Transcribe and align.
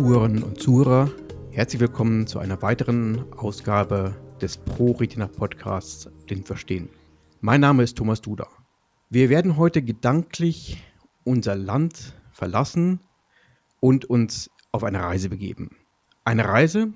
Zuhörerinnen 0.00 0.42
und 0.42 0.58
Zuhörer, 0.58 1.10
herzlich 1.50 1.78
willkommen 1.78 2.26
zu 2.26 2.38
einer 2.38 2.62
weiteren 2.62 3.30
Ausgabe 3.34 4.16
des 4.40 4.56
Pro 4.56 4.92
Retina 4.92 5.26
Podcasts 5.26 6.08
Den 6.30 6.42
Verstehen. 6.42 6.88
Mein 7.42 7.60
Name 7.60 7.82
ist 7.82 7.98
Thomas 7.98 8.22
Duda. 8.22 8.48
Wir 9.10 9.28
werden 9.28 9.58
heute 9.58 9.82
gedanklich 9.82 10.82
unser 11.24 11.54
Land 11.54 12.14
verlassen 12.32 13.00
und 13.80 14.06
uns 14.06 14.50
auf 14.72 14.84
eine 14.84 15.02
Reise 15.02 15.28
begeben. 15.28 15.76
Eine 16.24 16.48
Reise 16.48 16.94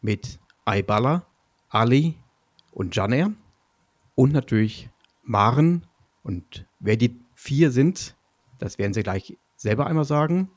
mit 0.00 0.40
Aybala, 0.64 1.26
Ali 1.68 2.14
und 2.72 2.96
Janer 2.96 3.32
und 4.14 4.32
natürlich 4.32 4.88
Maren. 5.22 5.86
Und 6.22 6.64
wer 6.80 6.96
die 6.96 7.20
vier 7.34 7.70
sind, 7.70 8.16
das 8.58 8.78
werden 8.78 8.94
sie 8.94 9.02
gleich 9.02 9.36
selber 9.56 9.86
einmal 9.86 10.06
sagen. 10.06 10.48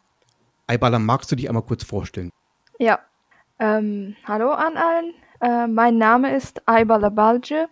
Aybala, 0.70 1.00
magst 1.00 1.32
du 1.32 1.36
dich 1.36 1.50
einmal 1.50 1.64
kurz 1.64 1.84
vorstellen? 1.84 2.32
Ja, 2.77 3.00
ähm, 3.58 4.16
hallo 4.26 4.52
an 4.52 4.77
allen. 4.77 5.14
Äh, 5.41 5.66
mein 5.66 5.98
Name 5.98 6.36
ist 6.36 6.62
Aybala 6.68 7.10
Balce. 7.10 7.68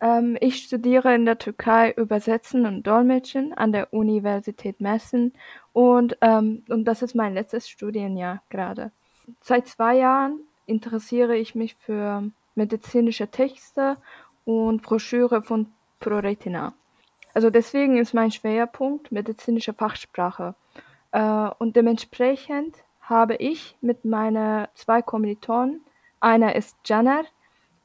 Ähm, 0.00 0.38
ich 0.40 0.62
studiere 0.62 1.16
in 1.16 1.24
der 1.24 1.38
Türkei 1.38 1.90
Übersetzen 1.90 2.64
und 2.64 2.86
Dolmetschen 2.86 3.54
an 3.54 3.72
der 3.72 3.92
Universität 3.92 4.80
Messen 4.80 5.32
und, 5.72 6.16
ähm, 6.20 6.62
und 6.68 6.84
das 6.84 7.02
ist 7.02 7.16
mein 7.16 7.34
letztes 7.34 7.68
Studienjahr 7.68 8.40
gerade. 8.50 8.92
Seit 9.42 9.66
zwei 9.66 9.96
Jahren 9.96 10.38
interessiere 10.66 11.36
ich 11.36 11.56
mich 11.56 11.74
für 11.74 12.22
medizinische 12.54 13.26
Texte 13.26 13.96
und 14.44 14.82
Broschüre 14.82 15.42
von 15.42 15.66
ProRetina. 15.98 16.72
Also 17.34 17.50
deswegen 17.50 17.98
ist 17.98 18.14
mein 18.14 18.30
Schwerpunkt 18.30 19.10
medizinische 19.10 19.72
Fachsprache. 19.72 20.54
Äh, 21.12 21.50
und 21.58 21.76
dementsprechend 21.76 22.76
habe 23.00 23.36
ich 23.36 23.76
mit 23.80 24.04
meinen 24.04 24.68
zwei 24.74 25.02
Kommilitonen, 25.02 25.80
einer 26.20 26.54
ist 26.56 26.76
Janer, 26.84 27.24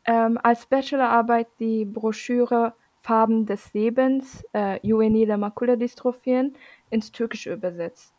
ähm, 0.05 0.37
als 0.41 0.65
Bachelorarbeit 0.65 1.47
die 1.59 1.85
Broschüre 1.85 2.73
Farben 3.01 3.45
des 3.45 3.73
Lebens, 3.73 4.43
äh, 4.53 4.79
juvenile 4.85 5.37
Makuladystrophien, 5.37 6.55
ins 6.89 7.11
Türkische 7.11 7.53
übersetzt. 7.53 8.13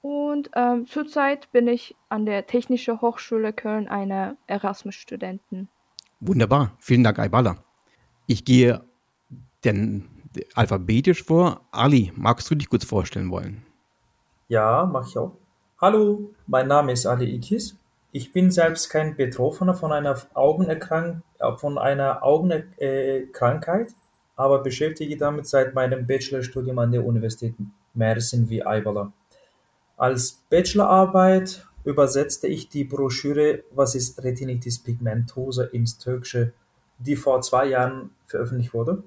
Und 0.00 0.50
ähm, 0.54 0.86
zurzeit 0.86 1.52
bin 1.52 1.68
ich 1.68 1.94
an 2.08 2.26
der 2.26 2.46
Technischen 2.46 3.00
Hochschule 3.00 3.52
Köln 3.52 3.88
eine 3.88 4.36
Erasmus-Studentin. 4.46 5.68
Wunderbar, 6.20 6.72
vielen 6.78 7.04
Dank, 7.04 7.18
Aybala. 7.18 7.62
Ich 8.26 8.44
gehe 8.44 8.84
denn 9.64 10.08
alphabetisch 10.54 11.22
vor. 11.22 11.60
Ali, 11.70 12.12
magst 12.16 12.50
du 12.50 12.54
dich 12.54 12.68
kurz 12.68 12.84
vorstellen 12.84 13.30
wollen? 13.30 13.64
Ja, 14.52 14.84
mache 14.84 15.08
ich 15.08 15.16
auch. 15.16 15.32
Hallo, 15.80 16.34
mein 16.46 16.68
Name 16.68 16.92
ist 16.92 17.06
Ali 17.06 17.24
Ikis. 17.36 17.78
Ich 18.10 18.32
bin 18.32 18.50
selbst 18.50 18.90
kein 18.90 19.16
Betroffener 19.16 19.72
von 19.72 19.92
einer 19.92 20.14
Augenerkrank 20.34 21.22
äh, 21.38 21.56
von 21.56 21.78
einer 21.78 22.22
Augenkrankheit, 22.22 23.94
aber 24.36 24.62
beschäftige 24.62 25.16
damit 25.16 25.46
seit 25.46 25.74
meinem 25.74 26.06
Bachelorstudium 26.06 26.78
an 26.80 26.92
der 26.92 27.02
Universität 27.02 27.54
Mersin 27.94 28.50
wie 28.50 28.62
Aybala. 28.62 29.14
Als 29.96 30.42
Bachelorarbeit 30.50 31.66
übersetzte 31.84 32.46
ich 32.46 32.68
die 32.68 32.84
Broschüre 32.84 33.64
Was 33.70 33.94
ist 33.94 34.22
Retinitis 34.22 34.80
pigmentosa 34.80 35.64
ins 35.64 35.96
Türkische, 35.96 36.52
die 36.98 37.16
vor 37.16 37.40
zwei 37.40 37.68
Jahren 37.68 38.10
veröffentlicht 38.26 38.74
wurde. 38.74 39.02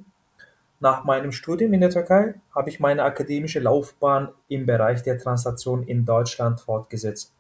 Nach 0.80 1.04
meinem 1.04 1.32
Studium 1.32 1.74
in 1.74 1.82
der 1.82 1.90
Türkei 1.90 2.36
habe 2.54 2.70
ich 2.70 2.80
meine 2.80 3.04
akademische 3.04 3.60
Laufbahn 3.60 4.30
im 4.50 4.66
Bereich 4.66 5.04
der 5.04 5.18
Translation 5.18 5.84
in 5.84 6.06
Deutschland 6.06 6.60
fortgesetzt. 6.60 7.34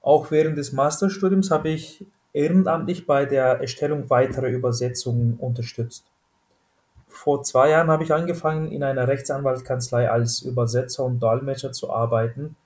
Auch 0.00 0.30
während 0.30 0.56
des 0.56 0.72
Masterstudiums 0.72 1.50
habe 1.50 1.68
ich 1.68 2.06
ehrenamtlich 2.32 3.06
bei 3.06 3.26
der 3.26 3.60
Erstellung 3.60 4.08
weiterer 4.10 4.48
Übersetzungen 4.48 5.36
unterstützt. 5.38 6.06
Vor 7.08 7.42
zwei 7.42 7.70
Jahren 7.70 7.88
habe 7.88 8.04
ich 8.04 8.12
angefangen, 8.12 8.70
in 8.70 8.82
einer 8.82 9.08
Rechtsanwaltskanzlei 9.08 10.10
als 10.10 10.42
Übersetzer 10.42 11.04
und 11.04 11.20
Dolmetscher 11.20 11.72
zu 11.72 11.90
arbeiten, 11.90 12.56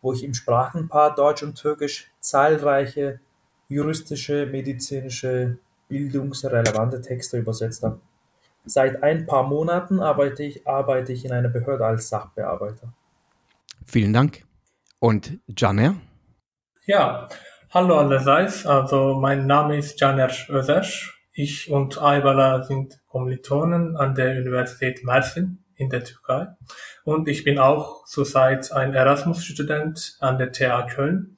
wo 0.00 0.12
ich 0.12 0.22
im 0.22 0.34
Sprachenpaar 0.34 1.14
Deutsch 1.14 1.42
und 1.42 1.56
Türkisch 1.56 2.10
zahlreiche 2.20 3.20
juristische, 3.68 4.46
medizinische, 4.46 5.58
bildungsrelevante 5.88 7.00
Texte 7.00 7.38
übersetzt 7.38 7.82
habe. 7.82 7.98
Seit 8.66 9.04
ein 9.04 9.26
paar 9.26 9.44
Monaten 9.44 10.00
arbeite 10.00 10.42
ich, 10.42 10.66
arbeite 10.66 11.12
ich 11.12 11.24
in 11.24 11.32
einer 11.32 11.48
Behörde 11.48 11.86
als 11.86 12.08
Sachbearbeiter. 12.08 12.92
Vielen 13.86 14.12
Dank. 14.12 14.44
Und 14.98 15.38
Janer? 15.56 15.94
Ja, 16.84 17.28
hallo 17.70 17.96
allerseits. 17.96 18.66
Also 18.66 19.14
mein 19.14 19.46
Name 19.46 19.78
ist 19.78 20.00
Janer 20.00 20.30
Özeş. 20.48 21.12
Ich 21.32 21.70
und 21.70 22.02
Aybala 22.02 22.64
sind 22.64 22.98
Kommilitonen 23.06 23.96
an 23.96 24.14
der 24.16 24.36
Universität 24.38 25.04
Mersin 25.04 25.64
in 25.76 25.88
der 25.88 26.02
Türkei. 26.02 26.48
Und 27.04 27.28
ich 27.28 27.44
bin 27.44 27.60
auch 27.60 28.04
zurzeit 28.04 28.72
ein 28.72 28.94
Erasmus-Student 28.94 30.16
an 30.18 30.38
der 30.38 30.50
TH 30.50 30.88
Köln. 30.92 31.36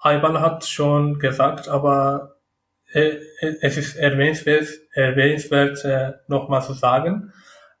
Aybala 0.00 0.40
hat 0.40 0.64
schon 0.64 1.18
gesagt, 1.20 1.68
aber 1.68 2.39
es 2.92 3.76
ist 3.76 3.96
erwähnenswert, 3.96 4.68
erwähnenswert 4.92 5.84
äh, 5.84 6.12
nochmal 6.28 6.62
zu 6.62 6.72
sagen, 6.72 7.32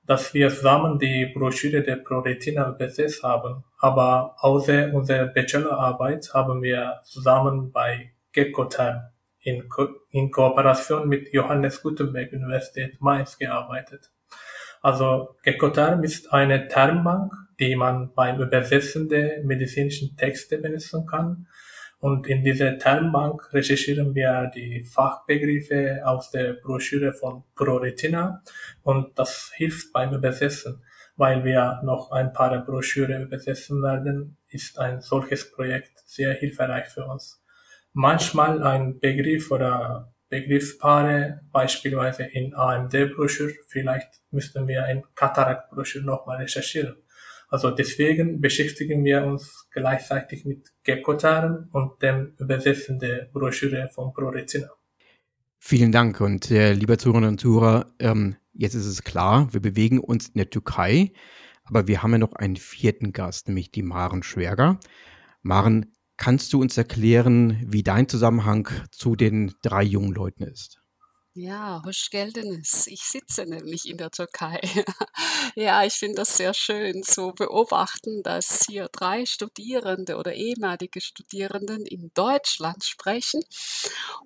dass 0.06 0.34
wir 0.34 0.50
zusammen 0.50 0.98
die 0.98 1.26
Broschüre 1.34 1.82
der 1.82 1.96
ProRetina 1.96 2.70
übersetzt 2.70 3.22
haben. 3.22 3.64
Aber 3.78 4.36
außer 4.38 4.92
unserer 4.92 5.26
Bachelorarbeit 5.26 6.32
haben 6.34 6.62
wir 6.62 7.00
zusammen 7.04 7.72
bei 7.72 8.12
Gekkoterm 8.32 9.02
in, 9.40 9.68
Ko 9.68 9.88
in 10.10 10.30
Kooperation 10.30 11.08
mit 11.08 11.32
Johannes 11.32 11.82
Gutenberg 11.82 12.32
Universität 12.32 13.00
Mainz 13.00 13.38
gearbeitet. 13.38 14.10
Also 14.82 15.36
Gekkoterm 15.42 16.04
ist 16.04 16.32
eine 16.32 16.68
Termbank, 16.68 17.32
die 17.58 17.76
man 17.76 18.12
beim 18.14 18.40
Übersetzen 18.40 19.08
der 19.08 19.42
medizinischen 19.44 20.16
Texte 20.16 20.58
benutzen 20.58 21.06
kann 21.06 21.46
und 22.00 22.26
in 22.26 22.42
dieser 22.42 22.78
Termbank 22.78 23.52
recherchieren 23.52 24.14
wir 24.14 24.50
die 24.54 24.82
Fachbegriffe 24.84 26.00
aus 26.04 26.30
der 26.30 26.54
Broschüre 26.54 27.12
von 27.12 27.44
ProRetina 27.54 28.42
und 28.82 29.18
das 29.18 29.52
hilft 29.54 29.92
beim 29.92 30.14
Übersetzen. 30.14 30.82
Weil 31.16 31.44
wir 31.44 31.82
noch 31.84 32.10
ein 32.12 32.32
paar 32.32 32.64
Broschüre 32.64 33.22
übersetzen 33.22 33.82
werden, 33.82 34.38
ist 34.48 34.78
ein 34.78 35.02
solches 35.02 35.52
Projekt 35.52 35.98
sehr 36.06 36.32
hilfreich 36.32 36.86
für 36.88 37.04
uns. 37.04 37.44
Manchmal 37.92 38.62
ein 38.62 38.98
Begriff 38.98 39.50
oder 39.50 40.14
Begriffspaare, 40.30 41.40
beispielsweise 41.52 42.22
in 42.22 42.54
AMD-Broschüre, 42.54 43.52
vielleicht 43.66 44.22
müssten 44.30 44.66
wir 44.68 44.86
in 44.86 45.02
Katarakt-Broschüre 45.14 46.04
nochmal 46.04 46.38
recherchieren. 46.38 46.96
Also 47.50 47.72
deswegen 47.72 48.40
beschäftigen 48.40 49.04
wir 49.04 49.24
uns 49.24 49.66
gleichzeitig 49.72 50.44
mit 50.44 50.72
Gekotaren 50.84 51.68
und 51.72 52.00
dem 52.00 52.34
Übersetzen 52.38 53.00
der 53.00 53.28
Broschüre 53.32 53.90
von 53.92 54.12
ProRetina. 54.12 54.68
Vielen 55.58 55.90
Dank 55.90 56.20
und 56.20 56.50
äh, 56.52 56.72
lieber 56.72 56.96
Zuhörerinnen 56.96 57.30
und 57.30 57.40
Zuhörer, 57.40 57.92
ähm, 57.98 58.36
jetzt 58.54 58.74
ist 58.74 58.86
es 58.86 59.02
klar, 59.02 59.52
wir 59.52 59.60
bewegen 59.60 59.98
uns 59.98 60.28
in 60.28 60.38
der 60.38 60.48
Türkei, 60.48 61.12
aber 61.64 61.88
wir 61.88 62.02
haben 62.02 62.12
ja 62.12 62.18
noch 62.18 62.34
einen 62.34 62.56
vierten 62.56 63.12
Gast, 63.12 63.48
nämlich 63.48 63.72
die 63.72 63.82
Maren 63.82 64.22
Schwerger. 64.22 64.78
Maren, 65.42 65.92
kannst 66.16 66.52
du 66.52 66.60
uns 66.60 66.78
erklären, 66.78 67.60
wie 67.66 67.82
dein 67.82 68.08
Zusammenhang 68.08 68.68
zu 68.92 69.16
den 69.16 69.54
drei 69.62 69.82
jungen 69.82 70.12
Leuten 70.12 70.44
ist? 70.44 70.79
Ja, 71.40 71.82
hoş 71.84 72.08
geldiniz. 72.10 72.86
Ich 72.88 73.02
sitze 73.02 73.46
nämlich 73.46 73.88
in 73.88 73.96
der 73.98 74.10
Türkei. 74.10 74.60
Ja, 75.56 75.84
ich 75.84 75.94
finde 75.94 76.16
das 76.16 76.36
sehr 76.36 76.54
schön 76.54 77.02
zu 77.02 77.32
beobachten, 77.32 78.22
dass 78.22 78.66
hier 78.68 78.88
drei 78.92 79.26
Studierende 79.26 80.16
oder 80.16 80.34
ehemalige 80.34 81.00
Studierenden 81.00 81.86
in 81.86 82.10
Deutschland 82.14 82.84
sprechen 82.84 83.42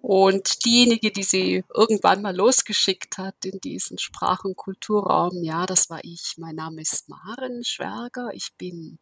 und 0.02 0.64
diejenige, 0.64 1.12
die 1.12 1.22
sie 1.22 1.64
irgendwann 1.74 2.20
mal 2.22 2.36
losgeschickt 2.36 3.16
hat 3.18 3.44
in 3.44 3.60
diesen 3.60 3.98
Sprach- 3.98 4.44
und 4.44 4.56
Kulturraum, 4.56 5.42
ja, 5.42 5.66
das 5.66 5.88
war 5.90 6.00
ich. 6.04 6.34
Mein 6.36 6.56
Name 6.56 6.82
ist 6.82 7.08
Maren 7.08 7.64
Schwerger. 7.64 8.30
Ich 8.34 8.50
bin 8.58 8.98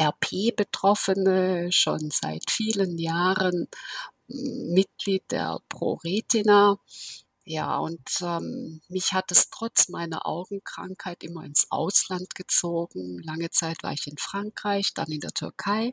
RP-Betroffene 0.00 1.70
schon 1.70 2.10
seit 2.10 2.50
vielen 2.50 2.98
Jahren, 2.98 3.68
Mitglied 4.28 5.24
der 5.30 5.58
ProRetina 5.68 6.78
ja, 7.44 7.76
und 7.78 8.08
ähm, 8.20 8.80
mich 8.88 9.12
hat 9.12 9.32
es 9.32 9.50
trotz 9.50 9.88
meiner 9.88 10.26
Augenkrankheit 10.26 11.24
immer 11.24 11.44
ins 11.44 11.66
Ausland 11.70 12.36
gezogen. 12.36 13.20
Lange 13.24 13.50
Zeit 13.50 13.82
war 13.82 13.92
ich 13.92 14.06
in 14.06 14.16
Frankreich, 14.16 14.94
dann 14.94 15.10
in 15.10 15.18
der 15.18 15.32
Türkei. 15.32 15.92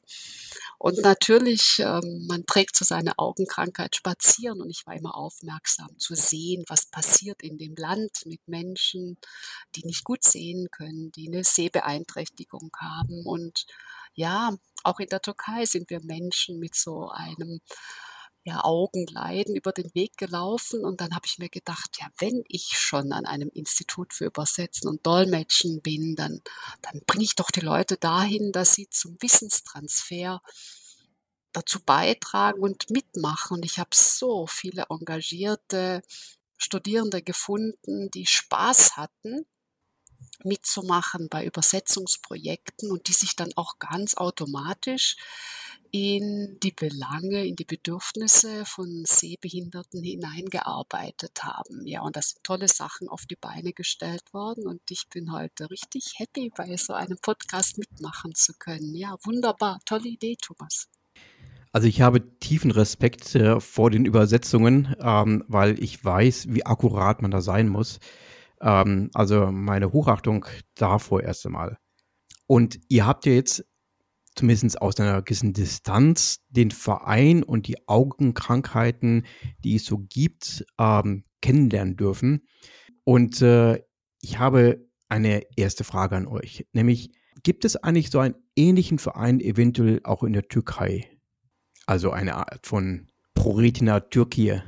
Und 0.78 1.00
natürlich, 1.00 1.80
ähm, 1.80 2.28
man 2.28 2.46
trägt 2.46 2.76
zu 2.76 2.84
seiner 2.84 3.14
Augenkrankheit 3.18 3.96
spazieren 3.96 4.62
und 4.62 4.70
ich 4.70 4.86
war 4.86 4.94
immer 4.96 5.16
aufmerksam 5.16 5.98
zu 5.98 6.14
sehen, 6.14 6.66
was 6.68 6.86
passiert 6.86 7.42
in 7.42 7.58
dem 7.58 7.74
Land 7.76 8.26
mit 8.26 8.48
Menschen, 8.48 9.18
die 9.76 9.86
nicht 9.86 10.04
gut 10.04 10.24
sehen 10.24 10.68
können, 10.70 11.12
die 11.14 11.30
eine 11.30 11.44
Sehbeeinträchtigung 11.44 12.70
haben. 12.80 13.26
Und 13.26 13.66
ja, 14.14 14.56
auch 14.84 15.00
in 15.00 15.10
der 15.10 15.22
Türkei 15.22 15.66
sind 15.66 15.90
wir 15.90 16.02
Menschen 16.04 16.60
mit 16.60 16.76
so 16.76 17.10
einem 17.10 17.60
ja, 18.50 18.64
Augenleiden 18.64 19.56
über 19.56 19.72
den 19.72 19.94
Weg 19.94 20.18
gelaufen 20.18 20.84
und 20.84 21.02
dann 21.02 21.14
habe 21.16 21.26
ich 21.26 21.38
mir 21.38 21.50
gedacht, 21.50 21.98
ja, 22.00 22.08
wenn 22.18 22.44
ich 22.48 22.78
schon 22.78 23.12
an 23.12 23.26
einem 23.26 23.50
Institut 23.50 24.14
für 24.14 24.26
Übersetzen 24.26 24.90
und 24.90 25.06
Dolmetschen 25.06 25.82
bin, 25.82 26.16
dann, 26.16 26.42
dann 26.82 27.02
bringe 27.06 27.24
ich 27.24 27.36
doch 27.36 27.52
die 27.52 27.62
Leute 27.62 27.98
dahin, 27.98 28.52
dass 28.52 28.74
sie 28.74 28.90
zum 28.90 29.18
Wissenstransfer 29.20 30.42
dazu 31.52 31.80
beitragen 31.84 32.62
und 32.62 32.90
mitmachen. 32.90 33.58
Und 33.58 33.66
ich 33.66 33.80
habe 33.80 33.92
so 33.94 34.48
viele 34.48 34.88
engagierte 34.90 36.02
Studierende 36.58 37.22
gefunden, 37.22 38.10
die 38.12 38.26
Spaß 38.26 38.98
hatten 38.98 39.46
mitzumachen 40.44 41.30
bei 41.30 41.46
Übersetzungsprojekten 41.46 42.92
und 42.92 43.08
die 43.08 43.14
sich 43.14 43.36
dann 43.36 43.52
auch 43.56 43.80
ganz 43.80 44.16
automatisch 44.16 45.16
in 45.92 46.58
die 46.62 46.72
Belange, 46.72 47.46
in 47.46 47.56
die 47.56 47.66
Bedürfnisse 47.66 48.66
von 48.66 49.04
Sehbehinderten 49.06 50.04
hineingearbeitet 50.04 51.44
haben. 51.44 51.86
Ja, 51.86 52.02
und 52.02 52.16
da 52.16 52.22
sind 52.22 52.44
tolle 52.44 52.68
Sachen 52.68 53.08
auf 53.10 53.26
die 53.26 53.36
Beine 53.36 53.74
gestellt 53.74 54.34
worden 54.34 54.68
und 54.68 54.82
ich 54.90 55.06
bin 55.10 55.32
heute 55.32 55.70
richtig 55.70 56.14
happy, 56.18 56.52
bei 56.56 56.76
so 56.78 56.94
einem 56.94 57.18
Podcast 57.22 57.78
mitmachen 57.78 58.36
zu 58.36 58.54
können. 58.58 58.96
Ja, 58.96 59.16
wunderbar, 59.24 59.80
tolle 59.86 60.10
Idee, 60.10 60.36
Thomas. 60.42 60.88
Also 61.72 61.88
ich 61.88 62.02
habe 62.02 62.40
tiefen 62.40 62.72
Respekt 62.72 63.36
äh, 63.36 63.60
vor 63.60 63.92
den 63.92 64.06
Übersetzungen, 64.06 64.96
ähm, 65.00 65.44
weil 65.48 65.82
ich 65.82 66.04
weiß, 66.04 66.48
wie 66.50 66.66
akkurat 66.66 67.22
man 67.22 67.32
da 67.32 67.42
sein 67.42 67.68
muss. 67.68 68.00
Ähm, 68.62 69.12
also 69.14 69.52
meine 69.52 69.92
Hochachtung 69.94 70.46
davor 70.76 71.22
erst 71.22 71.46
einmal. 71.46 71.78
Und 72.48 72.80
ihr 72.90 73.06
habt 73.06 73.28
ja 73.28 73.34
jetzt 73.34 73.64
zumindest 74.40 74.82
aus 74.82 74.98
einer 75.00 75.22
gewissen 75.22 75.52
Distanz 75.52 76.40
den 76.48 76.72
Verein 76.72 77.44
und 77.44 77.68
die 77.68 77.88
Augenkrankheiten, 77.90 79.26
die 79.66 79.76
es 79.76 79.86
so 79.86 79.98
gibt, 79.98 80.66
ähm, 80.80 81.26
kennenlernen 81.42 81.98
dürfen. 81.98 82.48
Und 83.04 83.42
äh, 83.42 83.84
ich 84.22 84.40
habe 84.40 84.88
eine 85.10 85.44
erste 85.58 85.84
Frage 85.84 86.16
an 86.16 86.26
euch, 86.26 86.66
nämlich 86.72 87.12
gibt 87.44 87.66
es 87.66 87.76
eigentlich 87.76 88.12
so 88.12 88.20
einen 88.20 88.36
ähnlichen 88.56 88.98
Verein 88.98 89.42
eventuell 89.42 90.00
auch 90.04 90.24
in 90.24 90.32
der 90.32 90.48
Türkei? 90.48 91.10
Also 91.86 92.12
eine 92.12 92.36
Art 92.36 92.66
von 92.66 93.08
ProRetina 93.34 94.00
Türkei? 94.00 94.64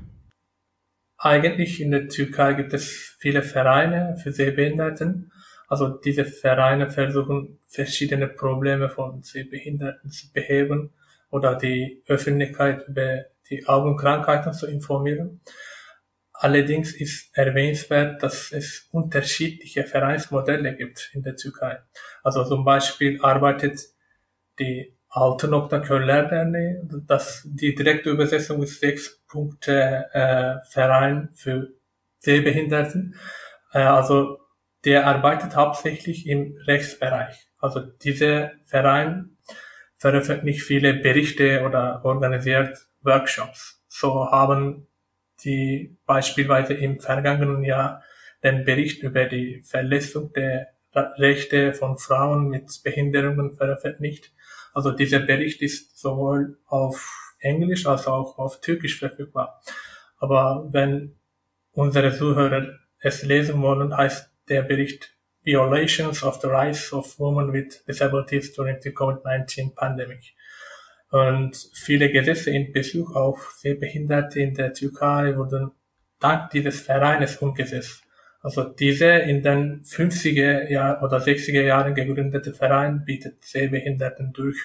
Eigentlich 1.18 1.80
in 1.80 1.92
der 1.92 2.10
Türkei 2.10 2.56
gibt 2.56 2.74
es 2.74 3.16
viele 3.20 3.42
Vereine 3.42 4.18
für 4.22 4.34
Sehbehinderten. 4.34 5.32
Also 5.72 5.88
diese 5.88 6.26
Vereine 6.26 6.90
versuchen 6.90 7.58
verschiedene 7.66 8.28
Probleme 8.28 8.90
von 8.90 9.24
Sehbehinderten 9.24 10.12
zu 10.12 10.30
beheben 10.34 10.92
oder 11.30 11.56
die 11.56 12.04
Öffentlichkeit 12.08 12.90
über 12.90 13.22
die 13.50 13.66
Augenkrankheiten 13.66 14.52
zu 14.52 14.68
informieren. 14.68 15.40
Allerdings 16.34 16.92
ist 16.94 17.30
erwähnenswert, 17.38 18.22
dass 18.22 18.52
es 18.52 18.90
unterschiedliche 18.92 19.86
Vereinsmodelle 19.86 20.76
gibt 20.76 21.10
in 21.14 21.24
der 21.24 21.38
Türkei. 21.38 21.80
Also 22.22 22.44
zum 22.44 22.66
Beispiel 22.66 23.22
arbeitet 23.22 23.80
die 24.60 24.94
Altınokta 25.08 25.80
Köller 25.80 26.28
Derneği, 26.28 26.82
das, 27.08 27.44
die 27.46 27.76
direkte 27.76 28.10
Übersetzung 28.10 28.62
ist 28.62 28.82
sechs 28.82 29.22
Punkte 29.26 30.06
äh, 30.12 30.66
Verein 30.70 31.30
für 31.34 31.70
Sehbehinderten. 32.20 33.16
Äh, 33.72 33.80
also 33.80 34.41
der 34.86 35.08
arbeitet 35.08 35.56
hauptsächlich 35.56 36.28
im 36.28 36.58
Rechtsbereich. 36.66 37.48
Also 37.60 37.82
dieser 37.82 38.52
Verein 38.66 39.38
veröffentlicht 39.98 40.64
viele 40.64 40.96
Berichte 40.96 41.64
oder 41.64 42.04
organisiert 42.04 42.78
Workshops. 43.02 43.84
So 43.88 44.32
haben 44.32 44.88
die 45.44 45.98
beispielsweise 46.06 46.74
im 46.74 47.00
vergangenen 47.00 47.64
Jahr 47.64 48.02
den 48.44 48.64
Bericht 48.64 49.04
über 49.04 49.26
die 49.26 49.62
Verletzung 49.62 50.34
der 50.34 50.70
Rechte 50.94 51.74
von 51.74 51.98
Frauen 51.98 52.50
mit 52.50 52.82
Behinderungen 52.84 53.54
veröffentlicht. 53.54 54.32
Also 54.74 54.92
dieser 54.92 55.20
Bericht 55.20 55.62
ist 55.62 56.00
sowohl 56.00 56.58
auf 56.66 57.34
Englisch 57.40 57.86
als 57.86 58.08
auch 58.08 58.38
auf 58.38 58.60
Türkisch 58.62 59.00
verfügbar. 59.00 59.62
Aber 60.18 60.68
wenn 60.72 61.16
unsere 61.72 62.16
Zuhörer 62.16 62.80
es 63.00 63.24
lesen 63.24 63.62
wollen, 63.62 63.96
heißt 63.96 64.31
der 64.52 64.64
Bericht 64.64 65.10
Violations 65.44 66.24
of 66.24 66.40
the 66.42 66.48
Rights 66.48 66.92
of 66.92 67.18
Women 67.18 67.54
with 67.54 67.84
Disabilities 67.88 68.54
during 68.54 68.80
the 68.82 68.92
COVID-19 68.92 69.74
Pandemic. 69.74 70.36
Und 71.10 71.70
viele 71.74 72.12
Gesetze 72.12 72.52
in 72.52 72.74
Bezug 72.74 73.16
auf 73.16 73.56
Sehbehinderte 73.58 74.42
in 74.42 74.54
der 74.54 74.74
Türkei 74.74 75.36
wurden 75.38 75.72
dank 76.20 76.50
dieses 76.52 76.82
Vereines 76.82 77.38
umgesetzt. 77.38 78.04
Also 78.42 78.64
dieser 78.64 79.24
in 79.24 79.42
den 79.42 79.84
50er 79.84 80.70
Jahr 80.70 81.02
oder 81.02 81.20
60er 81.20 81.62
Jahren 81.62 81.96
gegründete 81.96 82.54
Verein 82.54 83.06
bietet 83.06 83.44
Sehbehinderten 83.44 84.34
durch 84.34 84.58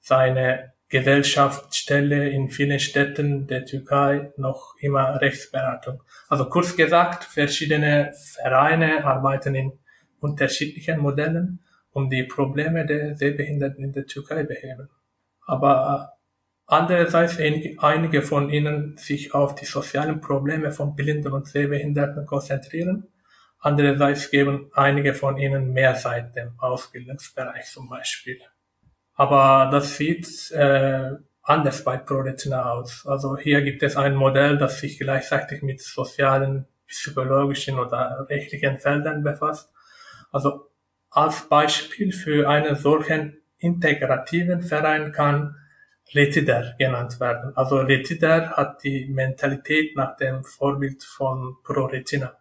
seine 0.00 0.72
Gesellschaftsstelle 0.88 2.28
in 2.30 2.48
vielen 2.50 2.78
Städten 2.78 3.46
der 3.46 3.64
Türkei 3.64 4.32
noch 4.36 4.74
immer 4.78 5.20
Rechtsberatung. 5.20 6.02
Also 6.28 6.48
kurz 6.48 6.76
gesagt, 6.76 7.24
verschiedene 7.24 8.12
Vereine 8.34 9.04
arbeiten 9.04 9.54
in 9.54 9.72
unterschiedlichen 10.20 11.00
Modellen, 11.00 11.64
um 11.90 12.08
die 12.08 12.24
Probleme 12.24 12.86
der 12.86 13.16
Sehbehinderten 13.16 13.84
in 13.84 13.92
der 13.92 14.06
Türkei 14.06 14.44
beheben. 14.44 14.88
Aber 15.44 16.16
Andererseits 16.68 17.38
einige 17.38 18.22
von 18.22 18.50
ihnen 18.50 18.96
sich 18.96 19.34
auf 19.34 19.54
die 19.54 19.66
sozialen 19.66 20.20
Probleme 20.20 20.72
von 20.72 20.96
Blinden 20.96 21.32
und 21.32 21.46
Sehbehinderten 21.46 22.26
konzentrieren. 22.26 23.06
Andererseits 23.60 24.30
geben 24.30 24.70
einige 24.74 25.14
von 25.14 25.36
ihnen 25.36 25.72
mehr 25.72 25.94
Zeit 25.94 26.34
dem 26.34 26.58
Ausbildungsbereich 26.58 27.66
zum 27.66 27.88
Beispiel. 27.88 28.40
Aber 29.16 29.70
das 29.72 29.96
sieht 29.96 30.50
äh, 30.52 31.10
anders 31.42 31.82
bei 31.84 31.96
ProRetina 31.96 32.72
aus. 32.72 33.06
Also 33.06 33.36
hier 33.36 33.62
gibt 33.62 33.82
es 33.82 33.96
ein 33.96 34.14
Modell, 34.14 34.58
das 34.58 34.80
sich 34.80 34.98
gleichzeitig 34.98 35.62
mit 35.62 35.80
sozialen, 35.80 36.66
psychologischen 36.86 37.80
oder 37.80 38.26
rechtlichen 38.28 38.78
Feldern 38.78 39.24
befasst. 39.24 39.72
Also 40.30 40.70
als 41.10 41.48
Beispiel 41.48 42.12
für 42.12 42.48
einen 42.48 42.76
solchen 42.76 43.38
integrativen 43.58 44.60
Verein 44.62 45.10
kann 45.12 45.56
Letider 46.12 46.74
genannt 46.78 47.18
werden. 47.18 47.56
Also 47.56 47.82
Letider 47.82 48.50
hat 48.52 48.84
die 48.84 49.06
Mentalität 49.06 49.96
nach 49.96 50.16
dem 50.16 50.44
Vorbild 50.44 51.02
von 51.02 51.56
ProRetina. 51.64 52.36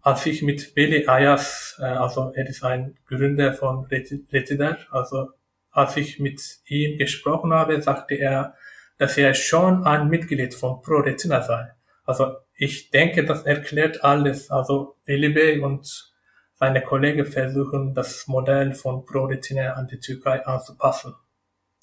Als 0.00 0.24
ich 0.24 0.42
mit 0.42 0.74
Veli 0.76 1.06
Ayas, 1.06 1.76
äh, 1.80 1.84
also 1.84 2.32
er 2.34 2.46
ist 2.46 2.64
ein 2.64 2.94
Gründer 3.06 3.52
von 3.52 3.86
Letider, 3.90 4.78
also 4.90 5.30
als 5.76 5.96
ich 5.98 6.18
mit 6.18 6.40
ihm 6.66 6.96
gesprochen 6.96 7.52
habe, 7.52 7.80
sagte 7.82 8.14
er, 8.14 8.54
dass 8.96 9.18
er 9.18 9.34
schon 9.34 9.84
ein 9.84 10.08
Mitglied 10.08 10.54
von 10.54 10.80
ProRetina 10.80 11.42
sei. 11.42 11.72
Also 12.04 12.36
ich 12.54 12.90
denke, 12.90 13.24
das 13.26 13.42
erklärt 13.42 14.02
alles. 14.02 14.50
Also 14.50 14.96
Veli 15.04 15.60
und 15.60 16.14
seine 16.54 16.80
Kollegen 16.80 17.26
versuchen, 17.26 17.92
das 17.92 18.26
Modell 18.26 18.72
von 18.74 19.04
ProRetina 19.04 19.74
an 19.74 19.86
die 19.86 20.00
Türkei 20.00 20.46
anzupassen. 20.46 21.14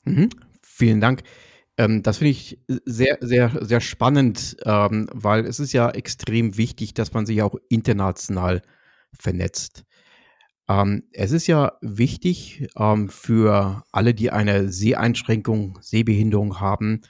Mhm. 0.05 0.29
Vielen 0.63 0.99
Dank. 0.99 1.21
Ähm, 1.77 2.01
das 2.01 2.17
finde 2.17 2.31
ich 2.31 2.59
sehr, 2.85 3.19
sehr, 3.21 3.51
sehr 3.61 3.81
spannend, 3.81 4.57
ähm, 4.65 5.07
weil 5.13 5.45
es 5.45 5.59
ist 5.59 5.73
ja 5.73 5.91
extrem 5.91 6.57
wichtig, 6.57 6.95
dass 6.95 7.13
man 7.13 7.27
sich 7.27 7.43
auch 7.43 7.55
international 7.69 8.63
vernetzt. 9.19 9.83
Ähm, 10.73 11.03
es 11.11 11.31
ist 11.31 11.47
ja 11.47 11.73
wichtig 11.81 12.67
ähm, 12.77 13.09
für 13.09 13.83
alle, 13.91 14.13
die 14.13 14.31
eine 14.31 14.69
Seheinschränkung, 14.69 15.77
Sehbehinderung 15.81 16.59
haben, 16.59 17.01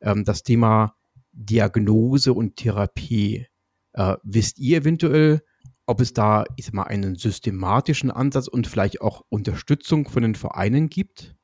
ähm, 0.00 0.24
das 0.24 0.42
Thema 0.42 0.96
Diagnose 1.32 2.32
und 2.32 2.56
Therapie. 2.56 3.46
Äh, 3.92 4.16
wisst 4.22 4.58
ihr 4.58 4.78
eventuell, 4.78 5.42
ob 5.86 6.00
es 6.00 6.14
da, 6.14 6.44
ich 6.56 6.66
sag 6.66 6.74
mal, 6.74 6.84
einen 6.84 7.16
systematischen 7.16 8.10
Ansatz 8.10 8.48
und 8.48 8.66
vielleicht 8.66 9.00
auch 9.02 9.22
Unterstützung 9.28 10.08
von 10.08 10.22
den 10.22 10.34
Vereinen 10.34 10.88
gibt? 10.88 11.34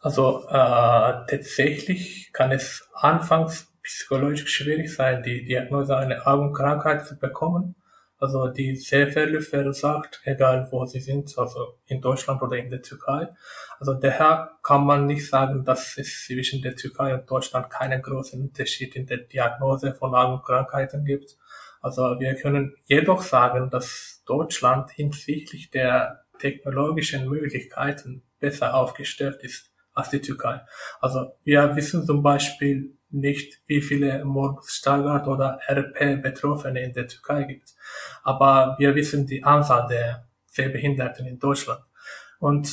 Also 0.00 0.46
äh, 0.48 0.52
tatsächlich 1.28 2.30
kann 2.32 2.52
es 2.52 2.88
anfangs 2.94 3.72
psychologisch 3.82 4.46
schwierig 4.48 4.94
sein, 4.94 5.22
die 5.22 5.44
Diagnose 5.44 5.96
einer 5.96 6.26
Augenkrankheit 6.26 7.06
zu 7.06 7.18
bekommen. 7.18 7.74
Also 8.18 8.48
die 8.48 8.76
sehr 8.76 9.08
viele 9.08 9.42
verursacht, 9.42 10.20
egal 10.24 10.66
wo 10.70 10.86
sie 10.86 11.00
sind, 11.00 11.36
also 11.36 11.78
in 11.86 12.00
Deutschland 12.00 12.40
oder 12.40 12.56
in 12.56 12.70
der 12.70 12.80
Türkei. 12.80 13.28
Also 13.78 13.92
daher 13.92 14.52
kann 14.62 14.86
man 14.86 15.06
nicht 15.06 15.28
sagen, 15.28 15.64
dass 15.64 15.98
es 15.98 16.24
zwischen 16.24 16.62
der 16.62 16.76
Türkei 16.76 17.14
und 17.14 17.30
Deutschland 17.30 17.68
keinen 17.68 18.00
großen 18.00 18.40
Unterschied 18.40 18.96
in 18.96 19.06
der 19.06 19.18
Diagnose 19.18 19.92
von 19.94 20.14
Augenkrankheiten 20.14 21.04
gibt. 21.04 21.36
Also 21.82 22.18
wir 22.18 22.34
können 22.36 22.74
jedoch 22.86 23.20
sagen, 23.20 23.68
dass 23.68 24.22
Deutschland 24.24 24.90
hinsichtlich 24.90 25.70
der 25.70 26.24
technologischen 26.38 27.28
Möglichkeiten 27.28 28.22
besser 28.40 28.74
aufgestellt 28.74 29.42
ist 29.42 29.70
als 29.92 30.10
die 30.10 30.20
Türkei. 30.20 30.60
Also 31.00 31.32
wir 31.44 31.76
wissen 31.76 32.04
zum 32.04 32.22
Beispiel 32.22 32.96
nicht, 33.16 33.60
wie 33.66 33.82
viele 33.82 34.24
Morbus 34.24 34.70
Stargardt 34.70 35.26
oder 35.26 35.58
RP-Betroffene 35.68 36.80
in 36.82 36.92
der 36.92 37.08
Türkei 37.08 37.44
gibt. 37.44 37.74
Aber 38.22 38.76
wir 38.78 38.94
wissen 38.94 39.26
die 39.26 39.44
Anzahl 39.44 39.88
der 39.88 40.28
Sehbehinderten 40.46 41.26
in 41.26 41.38
Deutschland. 41.38 41.82
Und 42.38 42.68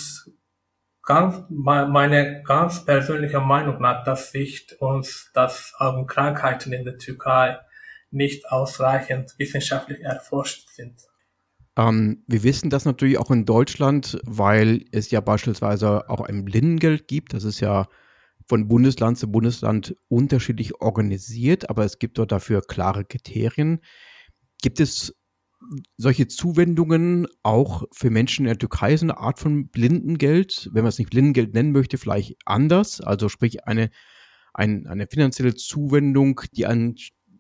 ganz, 1.04 1.44
meine 1.50 2.44
ganz 2.44 2.86
persönliche 2.86 3.40
Meinung 3.40 3.82
nach, 3.82 4.04
dass 4.04 4.32
sich 4.32 4.68
uns, 4.80 5.32
dass 5.34 5.74
Augenkrankheiten 5.78 6.74
in 6.74 6.86
der 6.86 6.98
Türkei 6.98 7.58
nicht 8.12 8.50
ausreichend 8.52 9.34
wissenschaftlich 9.38 10.02
erforscht 10.02 10.70
sind. 10.70 10.96
Ähm, 11.76 12.24
wir 12.28 12.44
wissen 12.44 12.70
das 12.70 12.86
natürlich 12.86 13.18
auch 13.18 13.32
in 13.32 13.46
Deutschland, 13.46 14.20
weil 14.24 14.86
es 14.92 15.10
ja 15.10 15.20
beispielsweise 15.22 16.10
auch 16.10 16.22
ein 16.22 16.46
Blindengeld 16.46 17.08
gibt. 17.08 17.34
Das 17.34 17.44
ist 17.44 17.60
ja 17.60 17.88
von 18.48 18.68
Bundesland 18.68 19.18
zu 19.18 19.32
Bundesland 19.32 19.96
unterschiedlich 20.10 20.82
organisiert, 20.82 21.70
aber 21.70 21.86
es 21.86 22.00
gibt 22.00 22.18
dort 22.18 22.32
dafür 22.32 22.62
klare 22.62 23.06
Kriterien. 23.06 23.80
Gibt 24.62 24.80
es 24.80 25.16
solche 25.98 26.28
Zuwendungen 26.28 27.28
auch 27.42 27.84
für 27.94 28.10
Menschen 28.10 28.46
in 28.46 28.50
der 28.50 28.58
Türkei, 28.58 28.98
so 28.98 29.06
eine 29.06 29.18
Art 29.18 29.40
von 29.40 29.70
Blindengeld, 29.70 30.70
wenn 30.74 30.84
man 30.84 30.90
es 30.90 31.00
nicht 31.00 31.10
Blindengeld 31.10 31.54
nennen 31.54 31.72
möchte, 31.72 31.98
vielleicht 31.98 32.36
anders, 32.46 33.02
also 33.02 33.30
sprich 33.30 33.66
eine, 33.66 33.90
ein, 34.54 34.88
eine 34.88 35.08
finanzielle 35.08 35.56
Zuwendung, 35.56 36.42
die 36.54 36.66
ein, 36.66 36.96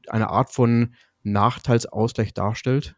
eine 0.07 0.29
Art 0.29 0.51
von 0.51 0.95
Nachteilsausgleich 1.23 2.33
darstellt? 2.33 2.95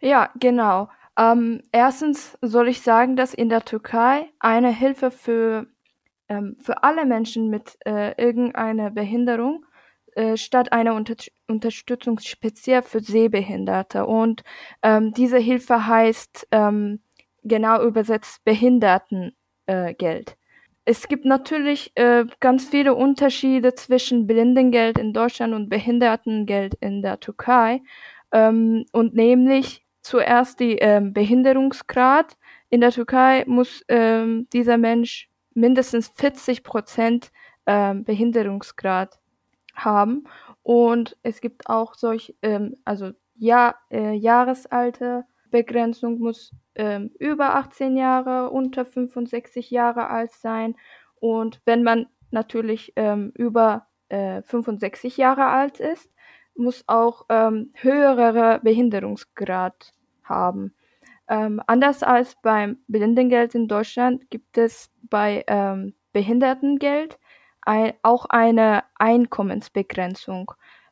Ja, 0.00 0.30
genau. 0.38 0.88
Ähm, 1.18 1.62
erstens 1.72 2.38
soll 2.40 2.68
ich 2.68 2.80
sagen, 2.80 3.16
dass 3.16 3.34
in 3.34 3.48
der 3.48 3.64
Türkei 3.64 4.30
eine 4.38 4.74
Hilfe 4.74 5.10
für, 5.10 5.66
ähm, 6.30 6.56
für 6.60 6.82
alle 6.82 7.04
Menschen 7.04 7.50
mit 7.50 7.76
äh, 7.84 8.14
irgendeiner 8.16 8.90
Behinderung 8.90 9.66
äh, 10.14 10.36
statt 10.36 10.72
einer 10.72 10.94
Unter 10.94 11.16
Unterstützung 11.48 12.18
speziell 12.20 12.82
für 12.82 13.00
Sehbehinderte. 13.00 14.06
Und 14.06 14.42
ähm, 14.82 15.12
diese 15.12 15.38
Hilfe 15.38 15.86
heißt 15.86 16.48
ähm, 16.52 17.00
genau 17.42 17.82
übersetzt 17.82 18.42
Behindertengeld. 18.44 19.34
Äh, 19.66 20.24
es 20.84 21.06
gibt 21.08 21.24
natürlich 21.24 21.92
äh, 21.96 22.24
ganz 22.40 22.68
viele 22.68 22.94
Unterschiede 22.94 23.74
zwischen 23.74 24.26
Blindengeld 24.26 24.98
in 24.98 25.12
Deutschland 25.12 25.54
und 25.54 25.68
Behindertengeld 25.68 26.74
in 26.80 27.02
der 27.02 27.20
Türkei. 27.20 27.82
Ähm, 28.32 28.86
und 28.92 29.14
nämlich 29.14 29.84
zuerst 30.02 30.60
die 30.60 30.78
ähm, 30.78 31.12
Behinderungsgrad. 31.12 32.36
In 32.70 32.80
der 32.80 32.90
Türkei 32.90 33.44
muss 33.46 33.84
ähm, 33.88 34.48
dieser 34.52 34.78
Mensch 34.78 35.29
mindestens 35.60 36.08
40 36.08 36.64
Prozent 36.64 37.30
ähm, 37.66 38.04
Behinderungsgrad 38.04 39.20
haben. 39.74 40.24
Und 40.62 41.16
es 41.22 41.40
gibt 41.40 41.68
auch 41.68 41.94
solch, 41.94 42.34
ähm, 42.42 42.76
also 42.84 43.12
ja, 43.36 43.74
äh, 43.90 44.12
Jahresalter 44.12 45.24
Begrenzung 45.50 46.18
muss 46.18 46.52
ähm, 46.74 47.10
über 47.18 47.56
18 47.56 47.96
Jahre, 47.96 48.50
unter 48.50 48.84
65 48.84 49.70
Jahre 49.70 50.08
alt 50.08 50.32
sein. 50.32 50.76
Und 51.16 51.60
wenn 51.64 51.82
man 51.82 52.06
natürlich 52.30 52.92
ähm, 52.96 53.32
über 53.34 53.86
äh, 54.08 54.42
65 54.42 55.16
Jahre 55.16 55.46
alt 55.46 55.80
ist, 55.80 56.10
muss 56.54 56.84
auch 56.86 57.26
ähm, 57.28 57.72
höhere 57.74 58.60
Behinderungsgrad 58.62 59.92
haben. 60.22 60.74
Ähm, 61.30 61.62
anders 61.68 62.02
als 62.02 62.34
beim 62.42 62.78
Blindengeld 62.88 63.54
in 63.54 63.68
Deutschland 63.68 64.28
gibt 64.30 64.58
es 64.58 64.90
bei 65.02 65.44
ähm, 65.46 65.94
Behindertengeld 66.12 67.20
ein, 67.62 67.92
auch 68.02 68.26
eine 68.26 68.82
Einkommensbegrenzung. 68.96 70.50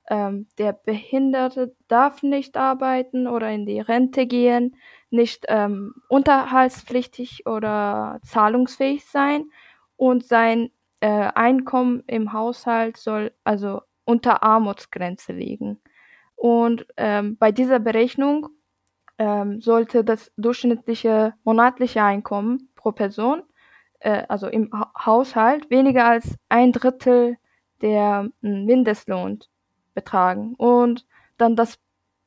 Ähm, 0.08 0.46
der 0.56 0.72
Behinderte 0.72 1.74
darf 1.88 2.22
nicht 2.22 2.56
arbeiten 2.56 3.26
oder 3.26 3.50
in 3.50 3.66
die 3.66 3.80
Rente 3.80 4.26
gehen, 4.26 4.76
nicht 5.10 5.44
ähm, 5.48 5.94
unterhaltspflichtig 6.08 7.44
oder 7.46 8.20
zahlungsfähig 8.22 9.04
sein 9.06 9.50
und 9.96 10.24
sein 10.24 10.70
äh, 11.00 11.30
Einkommen 11.34 12.04
im 12.06 12.32
Haushalt 12.32 12.96
soll 12.96 13.32
also 13.42 13.82
unter 14.04 14.44
Armutsgrenze 14.44 15.32
liegen. 15.32 15.80
Und 16.36 16.86
ähm, 16.96 17.36
bei 17.36 17.50
dieser 17.50 17.80
Berechnung 17.80 18.48
ähm, 19.18 19.60
sollte 19.60 20.04
das 20.04 20.32
durchschnittliche 20.36 21.34
monatliche 21.44 22.02
Einkommen 22.02 22.70
pro 22.76 22.92
Person 22.92 23.42
äh, 24.00 24.24
also 24.28 24.48
im 24.48 24.70
ha 24.72 24.92
Haushalt 25.04 25.70
weniger 25.70 26.06
als 26.06 26.36
ein 26.48 26.72
Drittel 26.72 27.36
der 27.82 28.28
hm, 28.42 28.64
Mindestlohn 28.64 29.40
betragen. 29.94 30.54
Und 30.56 31.06
dann 31.36 31.56
das, 31.56 31.78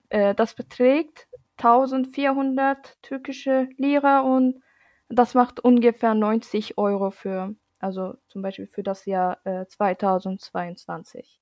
äh, 0.10 0.36
das 0.36 0.56
beträgt 0.56 1.28
1400 1.58 3.02
türkische 3.02 3.70
Lira 3.78 4.22
und 4.22 4.62
das 5.10 5.34
macht 5.34 5.60
ungefähr 5.60 6.14
90 6.16 6.78
Euro 6.78 7.12
für, 7.12 7.56
also 7.80 8.16
zum 8.28 8.42
Beispiel 8.42 8.68
für 8.68 8.84
das 8.84 9.06
Jahr 9.06 9.40
äh, 9.46 9.66
2022. 9.68 11.40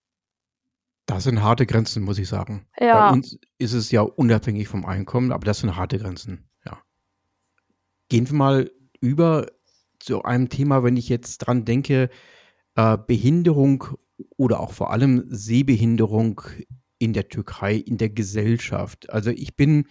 Das 1.10 1.24
sind 1.24 1.42
harte 1.42 1.66
Grenzen, 1.66 2.04
muss 2.04 2.20
ich 2.20 2.28
sagen. 2.28 2.68
Ja. 2.80 3.10
Bei 3.10 3.16
uns 3.16 3.39
ist 3.58 3.74
es 3.74 3.89
ja 3.89 4.01
unabhängig 4.01 4.68
vom 4.68 4.86
Einkommen, 4.86 5.32
aber 5.32 5.44
das 5.44 5.58
sind 5.58 5.75
harte 5.75 5.98
Grenzen, 5.98 6.48
ja. 6.63 6.78
Gehen 8.10 8.30
wir 8.30 8.36
mal 8.36 8.72
über 9.01 9.48
zu 9.98 10.22
einem 10.22 10.50
Thema, 10.50 10.84
wenn 10.84 10.98
ich 10.98 11.10
jetzt 11.10 11.39
dran 11.39 11.66
denke, 11.66 12.12
äh, 12.75 12.96
Behinderung 13.08 13.86
oder 14.38 14.60
auch 14.60 14.72
vor 14.72 14.92
allem 14.92 15.25
Sehbehinderung 15.30 16.42
in 17.00 17.13
der 17.13 17.28
Türkei, 17.28 17.74
in 17.74 17.98
der 17.98 18.10
Gesellschaft. 18.10 19.10
Also 19.10 19.32
ich 19.32 19.56
bin 19.56 19.88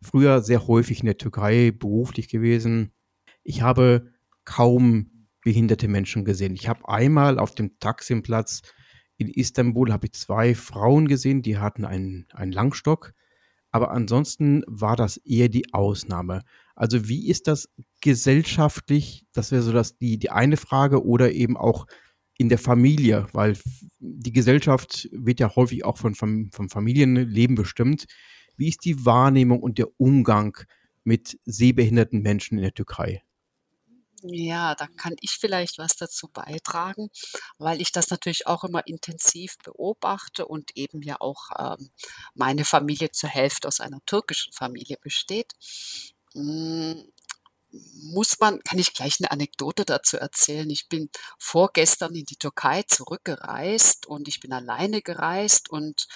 früher 0.00 0.40
sehr 0.40 0.66
häufig 0.66 1.00
in 1.00 1.06
der 1.06 1.18
Türkei 1.18 1.72
beruflich 1.72 2.28
gewesen. 2.28 2.90
Ich 3.42 3.60
habe 3.60 4.14
kaum 4.46 5.28
behinderte 5.42 5.88
Menschen 5.88 6.24
gesehen. 6.24 6.54
Ich 6.54 6.70
habe 6.70 6.88
einmal 6.88 7.38
auf 7.38 7.54
dem 7.54 7.78
Taksimplatz 7.80 8.62
in 9.16 9.28
Istanbul 9.28 9.92
habe 9.92 10.06
ich 10.06 10.12
zwei 10.12 10.54
Frauen 10.54 11.08
gesehen, 11.08 11.42
die 11.42 11.58
hatten 11.58 11.84
einen, 11.84 12.26
einen 12.32 12.52
Langstock. 12.52 13.12
Aber 13.70 13.90
ansonsten 13.90 14.62
war 14.66 14.96
das 14.96 15.16
eher 15.16 15.48
die 15.48 15.74
Ausnahme. 15.74 16.42
Also 16.76 17.08
wie 17.08 17.28
ist 17.28 17.48
das 17.48 17.68
gesellschaftlich? 18.00 19.26
Das 19.32 19.50
wäre 19.50 19.62
so 19.62 19.72
das, 19.72 19.96
die, 19.98 20.18
die 20.18 20.30
eine 20.30 20.56
Frage 20.56 21.04
oder 21.04 21.32
eben 21.32 21.56
auch 21.56 21.86
in 22.36 22.48
der 22.48 22.58
Familie, 22.58 23.26
weil 23.32 23.56
die 23.98 24.32
Gesellschaft 24.32 25.08
wird 25.12 25.40
ja 25.40 25.54
häufig 25.54 25.84
auch 25.84 25.98
von, 25.98 26.14
vom, 26.14 26.50
vom 26.52 26.68
Familienleben 26.68 27.56
bestimmt. 27.56 28.06
Wie 28.56 28.68
ist 28.68 28.84
die 28.84 29.04
Wahrnehmung 29.04 29.60
und 29.60 29.78
der 29.78 29.88
Umgang 29.98 30.56
mit 31.04 31.38
sehbehinderten 31.44 32.22
Menschen 32.22 32.58
in 32.58 32.62
der 32.62 32.74
Türkei? 32.74 33.22
Ja, 34.26 34.74
da 34.74 34.86
kann 34.96 35.14
ich 35.20 35.32
vielleicht 35.32 35.76
was 35.78 35.96
dazu 35.96 36.28
beitragen, 36.28 37.10
weil 37.58 37.80
ich 37.82 37.92
das 37.92 38.08
natürlich 38.10 38.46
auch 38.46 38.64
immer 38.64 38.86
intensiv 38.86 39.58
beobachte 39.62 40.46
und 40.46 40.70
eben 40.76 41.02
ja 41.02 41.16
auch 41.20 41.50
ähm, 41.58 41.90
meine 42.34 42.64
Familie 42.64 43.10
zur 43.10 43.28
Hälfte 43.28 43.68
aus 43.68 43.80
einer 43.80 43.98
türkischen 44.06 44.52
Familie 44.54 44.96
besteht. 45.02 45.52
Hm, 46.34 47.04
muss 48.12 48.38
man, 48.40 48.60
kann 48.62 48.78
ich 48.78 48.94
gleich 48.94 49.16
eine 49.20 49.30
Anekdote 49.32 49.84
dazu 49.84 50.16
erzählen. 50.16 50.70
Ich 50.70 50.88
bin 50.88 51.10
vorgestern 51.38 52.14
in 52.14 52.24
die 52.24 52.36
Türkei 52.36 52.84
zurückgereist 52.84 54.06
und 54.06 54.28
ich 54.28 54.40
bin 54.40 54.52
alleine 54.52 55.02
gereist 55.02 55.70
und 55.70 56.06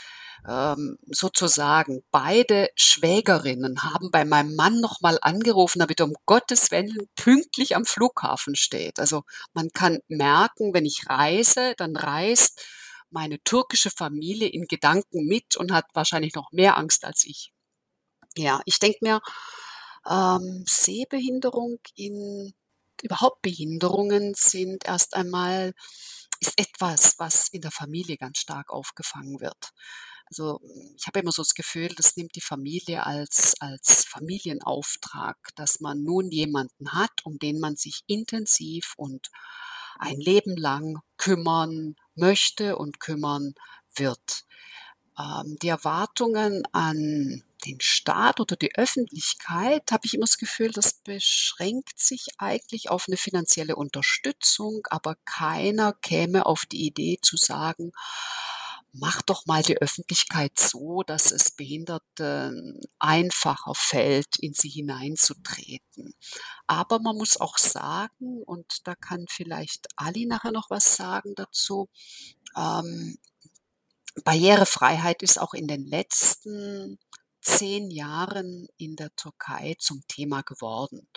ähm, 0.46 0.98
sozusagen 1.06 2.02
beide 2.10 2.68
Schwägerinnen 2.74 3.82
haben 3.82 4.10
bei 4.10 4.24
meinem 4.24 4.54
Mann 4.54 4.80
nochmal 4.80 5.18
angerufen, 5.22 5.80
damit 5.80 6.00
er 6.00 6.06
um 6.06 6.14
Gottes 6.26 6.70
Willen 6.70 7.08
pünktlich 7.16 7.76
am 7.76 7.84
Flughafen 7.84 8.54
steht. 8.54 8.98
Also 8.98 9.22
man 9.52 9.70
kann 9.72 9.98
merken, 10.08 10.74
wenn 10.74 10.84
ich 10.84 11.08
reise, 11.08 11.74
dann 11.76 11.96
reist 11.96 12.64
meine 13.10 13.40
türkische 13.40 13.90
Familie 13.90 14.48
in 14.48 14.66
Gedanken 14.66 15.26
mit 15.26 15.56
und 15.56 15.72
hat 15.72 15.86
wahrscheinlich 15.94 16.34
noch 16.34 16.52
mehr 16.52 16.76
Angst 16.76 17.04
als 17.04 17.24
ich. 17.24 17.52
Ja, 18.36 18.60
ich 18.66 18.78
denke 18.78 18.98
mir, 19.02 19.20
ähm, 20.08 20.64
Sehbehinderung 20.66 21.78
in 21.94 22.52
überhaupt 23.02 23.42
Behinderungen 23.42 24.34
sind 24.36 24.84
erst 24.86 25.14
einmal 25.14 25.72
ist 26.40 26.58
etwas, 26.58 27.14
was 27.18 27.48
in 27.48 27.62
der 27.62 27.70
Familie 27.70 28.16
ganz 28.16 28.38
stark 28.38 28.70
aufgefangen 28.70 29.40
wird. 29.40 29.72
Also 30.30 30.60
ich 30.96 31.06
habe 31.06 31.20
immer 31.20 31.32
so 31.32 31.42
das 31.42 31.54
Gefühl, 31.54 31.88
das 31.96 32.16
nimmt 32.16 32.34
die 32.36 32.40
Familie 32.40 33.06
als, 33.06 33.54
als 33.60 34.04
Familienauftrag, 34.04 35.36
dass 35.56 35.80
man 35.80 36.02
nun 36.02 36.30
jemanden 36.30 36.92
hat, 36.92 37.24
um 37.24 37.38
den 37.38 37.60
man 37.60 37.76
sich 37.76 38.02
intensiv 38.06 38.94
und 38.96 39.30
ein 39.98 40.20
Leben 40.20 40.56
lang 40.56 41.00
kümmern 41.16 41.96
möchte 42.14 42.76
und 42.76 43.00
kümmern 43.00 43.54
wird. 43.94 44.44
Ähm, 45.18 45.56
die 45.60 45.68
Erwartungen 45.68 46.64
an 46.72 47.42
den 47.66 47.80
Staat 47.80 48.38
oder 48.38 48.54
die 48.56 48.74
Öffentlichkeit, 48.76 49.90
habe 49.90 50.06
ich 50.06 50.14
immer 50.14 50.26
das 50.26 50.38
Gefühl, 50.38 50.70
das 50.70 50.94
beschränkt 50.94 51.98
sich 51.98 52.28
eigentlich 52.38 52.88
auf 52.88 53.06
eine 53.08 53.16
finanzielle 53.16 53.74
Unterstützung, 53.74 54.86
aber 54.90 55.16
keiner 55.24 55.92
käme 55.92 56.46
auf 56.46 56.66
die 56.66 56.86
Idee 56.86 57.18
zu 57.20 57.36
sagen, 57.36 57.92
mach 58.92 59.22
doch 59.22 59.46
mal 59.46 59.62
die 59.62 59.78
Öffentlichkeit 59.80 60.58
so, 60.58 61.02
dass 61.02 61.30
es 61.30 61.50
Behinderten 61.50 62.80
einfacher 62.98 63.74
fällt, 63.74 64.38
in 64.38 64.54
sie 64.54 64.68
hineinzutreten. 64.68 66.14
Aber 66.66 66.98
man 67.00 67.16
muss 67.16 67.38
auch 67.38 67.58
sagen, 67.58 68.42
und 68.44 68.86
da 68.86 68.94
kann 68.94 69.26
vielleicht 69.28 69.86
Ali 69.96 70.26
nachher 70.26 70.52
noch 70.52 70.70
was 70.70 70.96
sagen 70.96 71.34
dazu, 71.36 71.88
ähm, 72.56 73.18
Barrierefreiheit 74.24 75.22
ist 75.22 75.40
auch 75.40 75.54
in 75.54 75.68
den 75.68 75.86
letzten 75.86 76.98
zehn 77.40 77.90
Jahren 77.90 78.66
in 78.76 78.96
der 78.96 79.14
Türkei 79.14 79.76
zum 79.78 80.02
Thema 80.08 80.42
geworden. 80.42 81.08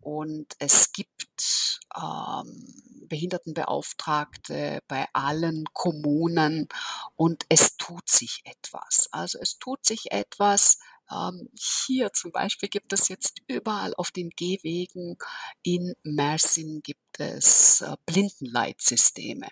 Und 0.00 0.54
es 0.58 0.92
gibt 0.92 1.80
ähm, 1.96 2.74
Behindertenbeauftragte 3.08 4.80
bei 4.86 5.06
allen 5.12 5.64
Kommunen 5.72 6.68
und 7.16 7.44
es 7.48 7.76
tut 7.76 8.08
sich 8.08 8.42
etwas. 8.44 9.08
Also 9.12 9.38
es 9.40 9.58
tut 9.58 9.84
sich 9.84 10.12
etwas. 10.12 10.78
Ähm, 11.10 11.48
hier 11.58 12.12
zum 12.12 12.32
Beispiel 12.32 12.68
gibt 12.68 12.92
es 12.92 13.08
jetzt 13.08 13.40
überall 13.46 13.94
auf 13.94 14.10
den 14.10 14.30
Gehwegen 14.30 15.16
in 15.62 15.94
Mersin 16.02 16.82
gibt 16.82 17.18
es 17.18 17.80
äh, 17.80 17.96
Blindenleitsysteme. 18.04 19.48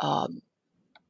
Ähm, 0.00 0.42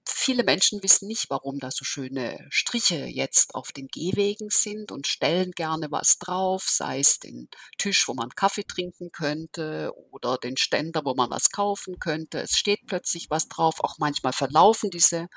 Viele 0.06 0.44
Menschen 0.44 0.82
wissen 0.82 1.08
nicht, 1.08 1.30
warum 1.30 1.58
da 1.58 1.70
so 1.70 1.84
schöne 1.84 2.46
Striche 2.50 3.06
jetzt 3.06 3.54
auf 3.54 3.72
den 3.72 3.88
Gehwegen 3.88 4.50
sind 4.50 4.92
und 4.92 5.06
stellen 5.06 5.52
gerne 5.52 5.90
was 5.90 6.18
drauf, 6.18 6.64
sei 6.68 7.00
es 7.00 7.18
den 7.18 7.48
Tisch, 7.78 8.06
wo 8.06 8.14
man 8.14 8.30
Kaffee 8.30 8.64
trinken 8.64 9.12
könnte 9.12 9.92
oder 10.10 10.36
den 10.36 10.56
Ständer, 10.56 11.04
wo 11.04 11.14
man 11.14 11.30
was 11.30 11.50
kaufen 11.50 11.98
könnte. 11.98 12.40
Es 12.40 12.56
steht 12.56 12.86
plötzlich 12.86 13.30
was 13.30 13.48
drauf. 13.48 13.80
Auch 13.80 13.98
manchmal 13.98 14.32
verlaufen 14.32 14.90
diese 14.90 15.28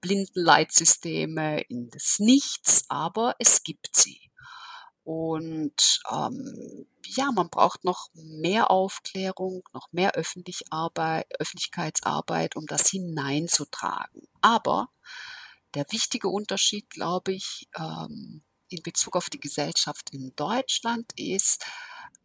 Blindenleitsysteme 0.00 1.62
in 1.62 1.90
das 1.90 2.18
Nichts, 2.18 2.84
aber 2.88 3.34
es 3.38 3.62
gibt 3.62 3.88
sie. 3.94 4.29
Und 5.12 6.02
ähm, 6.08 6.86
ja, 7.04 7.32
man 7.32 7.50
braucht 7.50 7.82
noch 7.82 8.10
mehr 8.14 8.70
Aufklärung, 8.70 9.68
noch 9.72 9.88
mehr 9.90 10.12
Öffentlich 10.12 10.62
Arbeit, 10.70 11.26
Öffentlichkeitsarbeit, 11.40 12.54
um 12.54 12.64
das 12.66 12.88
hineinzutragen. 12.90 14.28
Aber 14.40 14.88
der 15.74 15.84
wichtige 15.90 16.28
Unterschied, 16.28 16.90
glaube 16.90 17.32
ich, 17.32 17.68
ähm, 17.76 18.44
in 18.68 18.82
Bezug 18.84 19.16
auf 19.16 19.28
die 19.30 19.40
Gesellschaft 19.40 20.10
in 20.12 20.32
Deutschland 20.36 21.10
ist, 21.16 21.66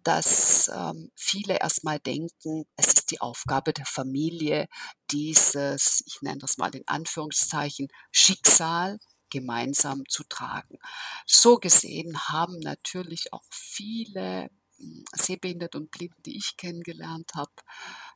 dass 0.04 0.68
ähm, 0.68 1.12
viele 1.16 1.58
erstmal 1.58 2.00
denken, 2.00 2.66
es 2.76 2.94
ist 2.94 3.10
die 3.10 3.20
Aufgabe 3.20 3.74
der 3.74 3.88
Familie, 3.88 4.68
dieses, 5.10 6.04
ich 6.06 6.22
nenne 6.22 6.38
das 6.38 6.60
mal 6.60 6.76
in 6.76 6.88
Anführungszeichen, 6.88 7.88
Schicksal 8.12 9.00
gemeinsam 9.36 10.04
zu 10.08 10.24
tragen. 10.24 10.80
So 11.26 11.58
gesehen 11.58 12.18
haben 12.30 12.60
natürlich 12.60 13.34
auch 13.34 13.44
viele 13.52 14.50
hm, 14.78 15.06
Sehbehinderte 15.14 15.78
und 15.78 15.92
Blinden, 15.92 16.22
die 16.24 16.38
ich 16.38 16.58
kennengelernt 16.58 17.32
habe, 17.36 17.52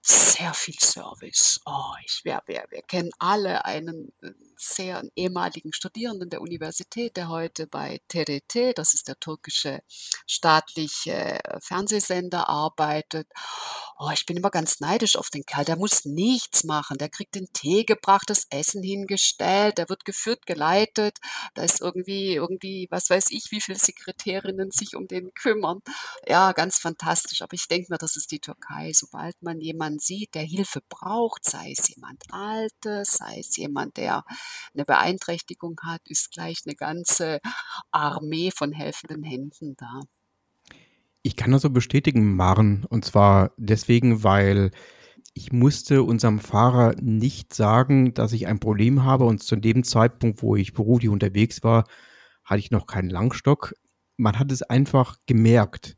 sehr 0.02 0.54
viel 0.54 0.80
Service. 0.80 1.60
Oh, 1.66 1.94
ich, 2.06 2.22
wir, 2.24 2.42
wir, 2.46 2.66
wir 2.70 2.82
kennen 2.84 3.12
alle 3.20 3.66
einen 3.66 4.14
äh, 4.22 4.32
sehr 4.56 5.04
ehemaligen 5.16 5.74
Studierenden 5.74 6.30
der 6.30 6.42
Universität, 6.42 7.18
der 7.18 7.30
heute 7.30 7.68
bei 7.68 8.00
TRT, 8.08 8.78
das 8.78 8.94
ist 8.94 9.08
der 9.08 9.20
türkische 9.20 9.82
staatliche 10.26 11.44
äh, 11.44 11.60
Fernsehsender, 11.62 12.48
arbeitet. 12.48 13.28
Oh, 13.98 14.10
ich 14.14 14.26
bin 14.26 14.38
immer 14.38 14.50
ganz 14.50 14.80
neidisch 14.80 15.18
auf 15.18 15.30
den 15.30 15.46
Kerl. 15.46 15.66
Der 15.66 15.76
muss 15.76 16.06
nichts 16.06 16.64
machen. 16.64 16.98
Der 16.98 17.10
kriegt 17.10 17.36
den 17.36 17.52
Tee 17.52 17.84
gebracht, 17.84 18.30
das 18.30 18.48
Essen 18.50 18.82
hingestellt, 18.82 19.78
der 19.78 19.90
wird 19.90 20.06
geführt, 20.06 20.46
geleitet. 20.46 21.18
Da 21.54 21.64
ist 21.64 21.82
irgendwie, 21.82 22.36
irgendwie, 22.36 22.88
was 22.92 23.10
weiß 23.10 23.32
ich, 23.32 23.52
wie 23.52 23.60
viele 23.60 23.78
Sekretärinnen 23.78 24.72
sich 24.72 24.96
um 24.96 25.08
den 25.08 25.34
kümmern. 25.34 25.82
Ja, 26.26 26.54
ganz 26.54 26.80
fantastisch. 26.80 27.42
Aber 27.42 27.54
ich 27.54 27.68
denke 27.68 27.92
mir, 27.92 27.98
das 27.98 28.16
ist 28.16 28.32
die 28.32 28.40
Türkei. 28.40 28.92
Sobald 28.94 29.42
man 29.42 29.60
jemanden 29.60 29.89
jemanden 29.90 30.00
sieht, 30.00 30.36
der 30.36 30.44
Hilfe 30.44 30.82
braucht, 30.88 31.44
sei 31.44 31.72
es 31.72 31.90
jemand 31.90 32.24
Altes, 32.32 33.14
sei 33.14 33.40
es 33.40 33.56
jemand, 33.58 33.98
der 33.98 34.24
eine 34.74 34.86
Beeinträchtigung 34.86 35.80
hat, 35.84 36.02
ist 36.06 36.32
gleich 36.32 36.62
eine 36.66 36.76
ganze 36.76 37.40
Armee 37.92 38.52
von 38.56 38.72
helfenden 38.72 39.24
Händen 39.24 39.76
da. 39.78 40.02
Ich 41.22 41.36
kann 41.36 41.52
das 41.52 41.64
so 41.64 41.70
bestätigen, 41.70 42.36
Maren. 42.36 42.86
Und 42.86 43.04
zwar 43.04 43.52
deswegen, 43.58 44.24
weil 44.24 44.72
ich 45.34 45.52
musste 45.52 46.04
unserem 46.04 46.40
Fahrer 46.40 46.96
nicht 47.02 47.54
sagen, 47.54 48.14
dass 48.14 48.32
ich 48.32 48.48
ein 48.48 48.60
Problem 48.60 49.04
habe. 49.04 49.26
Und 49.26 49.44
zu 49.44 49.56
dem 49.56 49.84
Zeitpunkt, 49.84 50.42
wo 50.42 50.56
ich 50.56 50.74
beruflich 50.74 51.10
unterwegs 51.10 51.64
war, 51.64 51.86
hatte 52.44 52.60
ich 52.60 52.72
noch 52.72 52.88
keinen 52.88 53.10
Langstock. 53.10 53.74
Man 54.18 54.40
hat 54.40 54.52
es 54.52 54.62
einfach 54.64 55.18
gemerkt. 55.26 55.98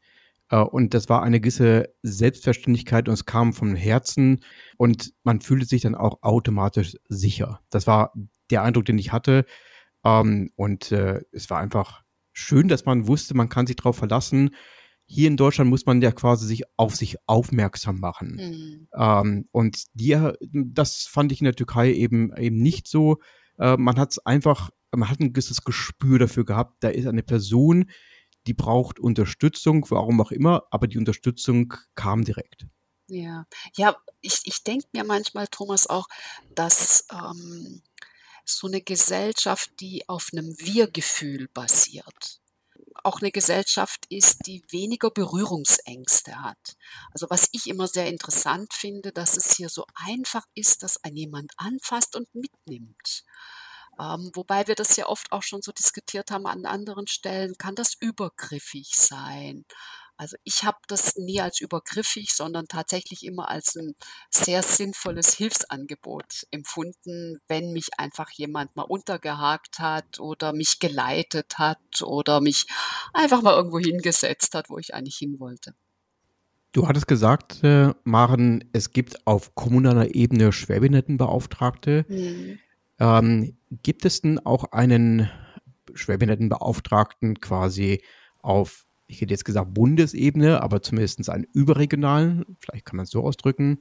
Äh, 0.52 0.58
und 0.58 0.94
das 0.94 1.10
war 1.10 1.24
eine 1.24 1.40
gewisse 1.40 1.90
Selbstverständlichkeit 2.04 3.08
und 3.08 3.16
es 3.16 3.26
kam 3.26 3.54
vom 3.54 3.76
Herzen 3.76 4.44
und 4.78 5.14
man 5.24 5.42
fühlte 5.42 5.66
sich 5.66 5.82
dann 5.82 5.96
auch 5.96 6.22
automatisch 6.22 6.96
sicher. 7.10 7.62
Das 7.72 7.88
war 7.88 8.14
der 8.52 8.62
Eindruck, 8.62 8.86
den 8.86 9.00
ich 9.00 9.12
hatte. 9.12 9.46
Ähm, 10.04 10.52
und 10.56 10.92
äh, 10.92 11.22
es 11.32 11.50
war 11.50 11.60
einfach 11.60 12.04
schön, 12.34 12.68
dass 12.68 12.86
man 12.86 13.08
wusste, 13.08 13.36
man 13.36 13.50
kann 13.50 13.66
sich 13.66 13.78
darauf 13.78 13.98
verlassen. 13.98 14.52
Hier 15.06 15.28
in 15.28 15.38
Deutschland 15.38 15.70
muss 15.70 15.86
man 15.86 16.02
ja 16.02 16.12
quasi 16.12 16.48
sich 16.48 16.64
auf 16.78 16.96
sich 16.96 17.18
aufmerksam 17.26 18.00
machen. 18.00 18.36
Mhm. 18.36 18.88
Ähm, 18.96 19.48
und 19.52 19.86
die, 19.94 20.18
das 20.52 21.04
fand 21.04 21.32
ich 21.32 21.42
in 21.42 21.46
der 21.46 21.56
Türkei 21.56 21.94
eben 21.94 22.36
eben 22.38 22.62
nicht 22.62 22.88
so. 22.88 23.18
Äh, 23.58 23.78
man 23.78 23.98
hat 23.98 24.12
es 24.12 24.26
einfach, 24.26 24.70
man 24.92 25.10
hat 25.10 25.20
ein 25.20 25.34
gewisses 25.34 25.64
Gespür 25.64 26.20
dafür 26.20 26.46
gehabt. 26.46 26.78
Da 26.82 26.90
ist 26.90 27.08
eine 27.08 27.24
Person, 27.24 27.90
die 28.48 28.54
braucht 28.54 29.00
Unterstützung, 29.00 29.86
warum 29.90 30.22
auch 30.22 30.32
immer, 30.32 30.64
aber 30.72 30.88
die 30.88 30.98
Unterstützung 30.98 31.74
kam 31.96 32.24
direkt. 32.24 32.66
Ja, 33.08 33.46
ja, 33.76 33.98
ich, 34.22 34.42
ich 34.46 34.64
denke 34.64 34.88
mir 34.94 35.04
manchmal, 35.04 35.48
Thomas, 35.48 35.88
auch, 35.88 36.08
dass 36.56 37.06
ähm, 37.12 37.82
so 38.46 38.68
eine 38.68 38.82
Gesellschaft, 38.82 39.70
die 39.80 40.08
auf 40.08 40.30
einem 40.32 40.56
Wir-Gefühl 40.58 41.50
basiert, 41.54 42.42
auch 43.04 43.22
eine 43.22 43.32
Gesellschaft 43.32 44.06
ist, 44.10 44.46
die 44.46 44.64
weniger 44.70 45.12
Berührungsängste 45.12 46.42
hat. 46.42 46.78
Also 47.12 47.30
was 47.30 47.50
ich 47.52 47.68
immer 47.68 47.88
sehr 47.88 48.08
interessant 48.08 48.74
finde, 48.74 49.12
dass 49.12 49.38
es 49.38 49.56
hier 49.56 49.70
so 49.70 49.86
einfach 49.96 50.46
ist, 50.56 50.84
dass 50.84 51.04
ein 51.04 51.16
jemand 51.16 51.52
anfasst 51.58 52.16
und 52.16 52.34
mitnimmt. 52.34 53.24
Ähm, 54.00 54.32
wobei 54.34 54.68
wir 54.68 54.76
das 54.76 54.96
ja 54.96 55.08
oft 55.08 55.32
auch 55.32 55.44
schon 55.44 55.62
so 55.62 55.72
diskutiert 55.72 56.32
haben 56.32 56.48
an 56.48 56.66
anderen 56.66 57.08
Stellen, 57.08 57.56
kann 57.58 57.76
das 57.76 57.96
übergriffig 58.00 58.92
sein? 58.96 59.66
Also 60.22 60.38
ich 60.44 60.64
habe 60.64 60.78
das 60.88 61.16
nie 61.16 61.42
als 61.42 61.62
übergriffig, 61.62 62.32
sondern 62.32 62.68
tatsächlich 62.68 63.26
immer 63.26 63.50
als 63.50 63.76
ein 63.76 63.96
sehr 64.30 64.62
sinnvolles 64.62 65.34
Hilfsangebot 65.34 66.46
empfunden, 66.52 67.40
wenn 67.48 67.74
mich 67.74 67.88
einfach 67.98 68.30
jemand 68.30 68.76
mal 68.76 68.84
untergehakt 68.84 69.80
hat 69.80 70.20
oder 70.20 70.54
mich 70.54 70.78
geleitet 70.78 71.58
hat 71.58 72.04
oder 72.04 72.40
mich 72.40 72.68
einfach 73.14 73.42
mal 73.42 73.56
irgendwo 73.56 73.80
hingesetzt 73.80 74.54
hat, 74.54 74.70
wo 74.70 74.78
ich 74.78 74.94
eigentlich 74.94 75.18
hin 75.18 75.40
wollte. 75.40 75.74
Du 76.72 76.88
hattest 76.88 77.08
gesagt, 77.08 77.64
äh, 77.64 77.92
Maren, 78.04 78.64
es 78.74 78.94
gibt 78.94 79.26
auf 79.26 79.56
kommunaler 79.56 80.14
Ebene 80.14 80.54
Schwerbehindertenbeauftragte. 80.54 82.06
Mhm. 82.08 82.60
Ähm, 83.00 83.58
gibt 83.84 84.06
es 84.06 84.22
denn 84.22 84.40
auch 84.40 84.72
einen 84.72 85.30
Schwerbehindertenbeauftragten 85.94 87.40
quasi 87.40 88.02
auf, 88.42 88.86
ich 89.08 89.22
hätte 89.22 89.34
jetzt 89.34 89.46
gesagt 89.46 89.74
Bundesebene, 89.74 90.62
aber 90.62 90.82
zumindest 90.82 91.30
einen 91.30 91.48
überregionalen, 91.54 92.58
vielleicht 92.60 92.86
kann 92.86 92.98
man 92.98 93.04
es 93.04 93.12
so 93.12 93.24
ausdrücken. 93.24 93.80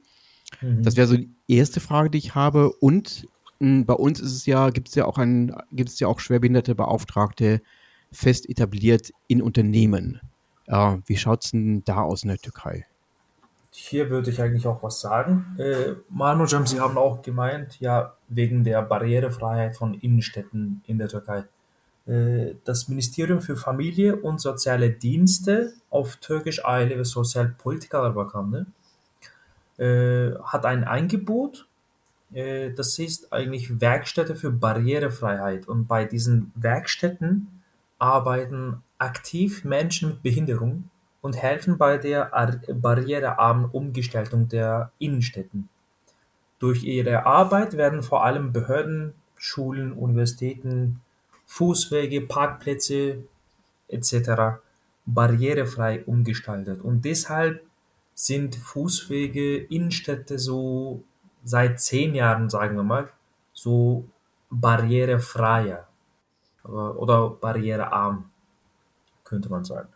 Mhm. 0.61 0.83
Das 0.83 0.95
wäre 0.95 1.07
so 1.07 1.17
die 1.17 1.33
erste 1.47 1.79
Frage, 1.79 2.09
die 2.09 2.17
ich 2.17 2.35
habe. 2.35 2.71
Und 2.71 3.27
mh, 3.59 3.67
hm, 3.67 3.85
bei 3.85 3.93
uns 3.93 4.19
ist 4.19 4.33
es 4.33 4.45
ja, 4.45 4.69
gibt 4.69 4.89
es 4.89 4.95
ja 4.95 5.05
auch 5.05 5.17
ein, 5.17 5.55
gibt 5.71 5.89
es 5.89 5.99
ja 5.99 6.07
auch 6.07 6.19
schwerbehinderte 6.19 6.75
Beauftragte 6.75 7.61
fest 8.11 8.49
etabliert 8.49 9.11
in 9.27 9.41
Unternehmen. 9.41 10.19
Äh, 10.67 10.97
wie 11.05 11.17
schaut 11.17 11.45
es 11.45 11.51
denn 11.51 11.83
da 11.85 12.01
aus 12.01 12.23
in 12.23 12.29
der 12.29 12.37
Türkei? 12.37 12.85
Hier 13.73 14.09
würde 14.09 14.29
ich 14.29 14.41
eigentlich 14.41 14.67
auch 14.67 14.83
was 14.83 14.99
sagen. 14.99 15.55
Äh, 15.57 15.95
Manojam, 16.09 16.67
Sie 16.67 16.79
haben 16.79 16.97
auch 16.97 17.21
gemeint, 17.21 17.79
ja, 17.79 18.15
wegen 18.27 18.63
der 18.63 18.81
Barrierefreiheit 18.81 19.75
von 19.75 19.93
Innenstädten 19.93 20.83
in 20.87 20.97
der 20.97 21.07
Türkei. 21.07 21.45
Äh, 22.05 22.55
das 22.65 22.89
Ministerium 22.89 23.41
für 23.41 23.55
Familie 23.55 24.17
und 24.17 24.41
Soziale 24.41 24.91
Dienste, 24.91 25.73
auf 25.89 26.17
Türkisch 26.17 26.65
Aile 26.65 26.97
ve 26.97 27.05
Sosyal 27.05 27.55
Politikalar 27.57 28.13
Bakanlığı, 28.13 28.65
äh, 29.77 30.35
hat 30.43 30.65
ein 30.65 30.83
Angebot, 30.83 31.67
äh, 32.33 32.71
das 32.71 32.99
ist 32.99 33.31
eigentlich 33.31 33.79
Werkstätte 33.79 34.35
für 34.35 34.51
Barrierefreiheit. 34.51 35.67
Und 35.67 35.87
bei 35.87 36.05
diesen 36.05 36.51
Werkstätten 36.55 37.47
arbeiten 37.99 38.83
aktiv 38.97 39.63
Menschen 39.63 40.09
mit 40.09 40.23
Behinderung 40.23 40.90
und 41.21 41.35
helfen 41.35 41.77
bei 41.77 41.97
der 41.97 42.31
barrierearmen 42.73 43.65
Umgestaltung 43.65 44.47
der 44.47 44.91
Innenstädten. 44.97 45.69
Durch 46.59 46.83
ihre 46.83 47.25
Arbeit 47.25 47.77
werden 47.77 48.03
vor 48.03 48.23
allem 48.23 48.53
Behörden, 48.53 49.13
Schulen, 49.35 49.93
Universitäten, 49.93 51.01
Fußwege, 51.45 52.21
Parkplätze 52.21 53.23
etc. 53.87 54.61
barrierefrei 55.05 56.03
umgestaltet. 56.05 56.81
Und 56.81 57.03
deshalb 57.03 57.63
sind 58.13 58.55
Fußwege, 58.55 59.57
Innenstädte 59.57 60.37
so 60.37 61.03
seit 61.43 61.79
zehn 61.79 62.13
Jahren, 62.13 62.49
sagen 62.49 62.75
wir 62.75 62.83
mal, 62.83 63.09
so 63.53 64.05
barrierefreier 64.49 65.87
oder 66.63 67.29
barrierearm, 67.29 68.29
könnte 69.23 69.49
man 69.49 69.65
sagen. 69.65 69.89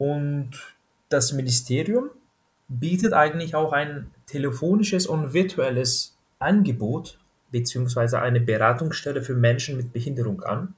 Und 0.00 0.52
das 1.10 1.34
Ministerium 1.34 2.08
bietet 2.68 3.12
eigentlich 3.12 3.54
auch 3.54 3.72
ein 3.72 4.10
telefonisches 4.24 5.06
und 5.06 5.34
virtuelles 5.34 6.16
Angebot 6.38 7.18
beziehungsweise 7.50 8.18
eine 8.18 8.40
Beratungsstelle 8.40 9.22
für 9.22 9.34
Menschen 9.34 9.76
mit 9.76 9.92
Behinderung 9.92 10.42
an, 10.42 10.74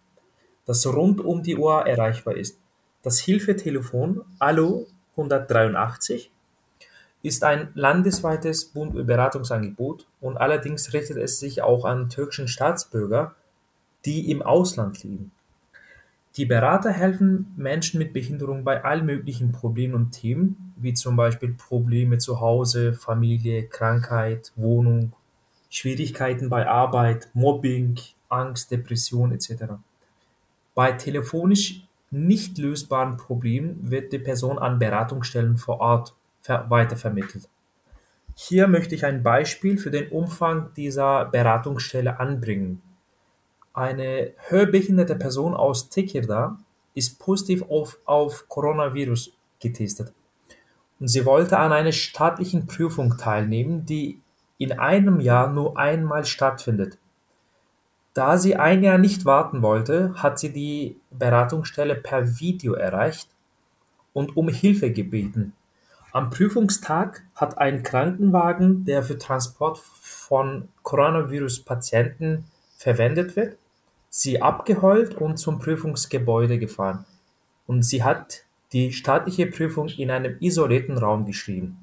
das 0.66 0.84
rund 0.88 1.20
um 1.20 1.44
die 1.44 1.56
Uhr 1.56 1.86
erreichbar 1.86 2.34
ist. 2.34 2.58
Das 3.02 3.20
Hilfetelefon 3.20 4.22
Allo 4.40 4.88
183 5.12 6.32
ist 7.22 7.44
ein 7.44 7.68
landesweites 7.74 8.72
Beratungsangebot 8.74 10.08
und 10.20 10.36
allerdings 10.36 10.92
richtet 10.94 11.18
es 11.18 11.38
sich 11.38 11.62
auch 11.62 11.84
an 11.84 12.08
türkischen 12.08 12.48
Staatsbürger, 12.48 13.36
die 14.04 14.32
im 14.32 14.42
Ausland 14.42 15.04
leben. 15.04 15.30
Die 16.36 16.46
Berater 16.46 16.90
helfen 16.90 17.52
Menschen 17.56 17.98
mit 17.98 18.14
Behinderung 18.14 18.64
bei 18.64 18.82
allen 18.84 19.04
möglichen 19.04 19.52
Problemen 19.52 19.94
und 19.94 20.12
Themen, 20.12 20.72
wie 20.76 20.94
zum 20.94 21.14
Beispiel 21.14 21.52
Probleme 21.52 22.16
zu 22.16 22.40
Hause, 22.40 22.94
Familie, 22.94 23.64
Krankheit, 23.64 24.52
Wohnung, 24.56 25.12
Schwierigkeiten 25.68 26.48
bei 26.48 26.66
Arbeit, 26.66 27.28
Mobbing, 27.34 27.98
Angst, 28.30 28.70
Depression 28.70 29.32
etc. 29.32 29.74
Bei 30.74 30.92
telefonisch 30.92 31.86
nicht 32.10 32.56
lösbaren 32.56 33.18
Problemen 33.18 33.90
wird 33.90 34.12
die 34.12 34.18
Person 34.18 34.58
an 34.58 34.78
Beratungsstellen 34.78 35.58
vor 35.58 35.80
Ort 35.80 36.14
weitervermittelt. 36.46 37.48
Hier 38.34 38.68
möchte 38.68 38.94
ich 38.94 39.04
ein 39.04 39.22
Beispiel 39.22 39.76
für 39.76 39.90
den 39.90 40.08
Umfang 40.10 40.72
dieser 40.76 41.26
Beratungsstelle 41.26 42.18
anbringen. 42.18 42.80
Eine 43.74 44.32
hörbehinderte 44.48 45.14
Person 45.14 45.54
aus 45.54 45.88
Tekirdağ 45.88 46.58
ist 46.94 47.18
positiv 47.18 47.62
auf, 47.70 47.98
auf 48.04 48.46
Coronavirus 48.48 49.32
getestet. 49.60 50.12
Und 51.00 51.08
sie 51.08 51.24
wollte 51.24 51.58
an 51.58 51.72
einer 51.72 51.92
staatlichen 51.92 52.66
Prüfung 52.66 53.16
teilnehmen, 53.16 53.86
die 53.86 54.20
in 54.58 54.78
einem 54.78 55.20
Jahr 55.20 55.50
nur 55.50 55.78
einmal 55.78 56.24
stattfindet. 56.24 56.98
Da 58.14 58.36
sie 58.36 58.56
ein 58.56 58.82
Jahr 58.82 58.98
nicht 58.98 59.24
warten 59.24 59.62
wollte, 59.62 60.12
hat 60.14 60.38
sie 60.38 60.52
die 60.52 61.00
Beratungsstelle 61.10 61.94
per 61.94 62.38
Video 62.38 62.74
erreicht 62.74 63.30
und 64.12 64.36
um 64.36 64.48
Hilfe 64.48 64.92
gebeten. 64.92 65.54
Am 66.12 66.28
Prüfungstag 66.28 67.22
hat 67.34 67.56
ein 67.56 67.82
Krankenwagen, 67.82 68.84
der 68.84 69.02
für 69.02 69.16
Transport 69.16 69.78
von 69.78 70.68
Coronavirus-Patienten 70.82 72.44
verwendet 72.76 73.34
wird, 73.34 73.56
sie 74.14 74.42
abgeholt 74.42 75.14
und 75.14 75.38
zum 75.38 75.58
Prüfungsgebäude 75.58 76.58
gefahren. 76.58 77.06
Und 77.66 77.82
sie 77.82 78.04
hat 78.04 78.44
die 78.72 78.92
staatliche 78.92 79.46
Prüfung 79.46 79.88
in 79.88 80.10
einem 80.10 80.36
isolierten 80.38 80.98
Raum 80.98 81.24
geschrieben. 81.24 81.78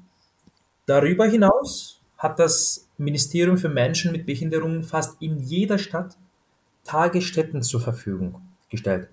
Darüber 0.86 1.26
hinaus 1.26 2.00
hat 2.16 2.38
das 2.38 2.88
Ministerium 2.98 3.58
für 3.58 3.68
Menschen 3.68 4.12
mit 4.12 4.26
Behinderungen 4.26 4.84
fast 4.84 5.20
in 5.20 5.40
jeder 5.40 5.78
Stadt 5.78 6.16
Tagesstätten 6.84 7.62
zur 7.62 7.80
Verfügung 7.80 8.40
gestellt. 8.68 9.08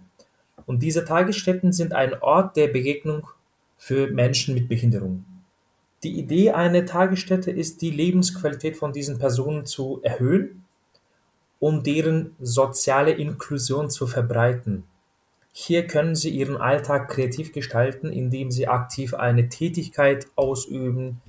Und 0.67 0.83
diese 0.83 1.03
Tagesstätten 1.03 1.73
sind 1.73 1.93
ein 1.93 2.21
Ort 2.21 2.55
der 2.55 2.67
Begegnung 2.67 3.27
für 3.77 4.11
Menschen 4.11 4.53
mit 4.53 4.69
Behinderung. 4.69 5.25
Die 6.03 6.19
Idee 6.19 6.51
einer 6.51 6.85
Tagesstätte 6.85 7.49
ist, 7.49 7.81
die 7.81 7.89
Lebensqualität 7.89 8.77
von 8.77 8.93
diesen 8.93 9.17
Personen 9.17 9.65
zu 9.65 10.01
erhöhen 10.03 10.66
und 11.59 11.87
deren 11.87 12.35
soziale 12.39 13.11
Inklusion 13.11 13.89
zu 13.89 14.07
verbreiten. 14.07 14.83
Hier 15.51 15.87
können 15.87 16.15
sie 16.15 16.29
ihren 16.29 16.57
Alltag 16.57 17.09
kreativ 17.09 17.51
gestalten, 17.51 18.11
indem 18.11 18.51
sie 18.51 18.67
aktiv 18.67 19.15
eine 19.15 19.49
Tätigkeit 19.49 20.27
ausüben 20.35 21.19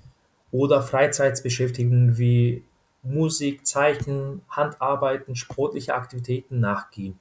oder 0.50 0.82
Freizeitbeschäftigungen 0.82 2.18
wie 2.18 2.62
Musik, 3.02 3.66
Zeichnen, 3.66 4.42
Handarbeiten, 4.50 5.34
sportliche 5.34 5.94
Aktivitäten 5.94 6.60
nachgehen. 6.60 7.18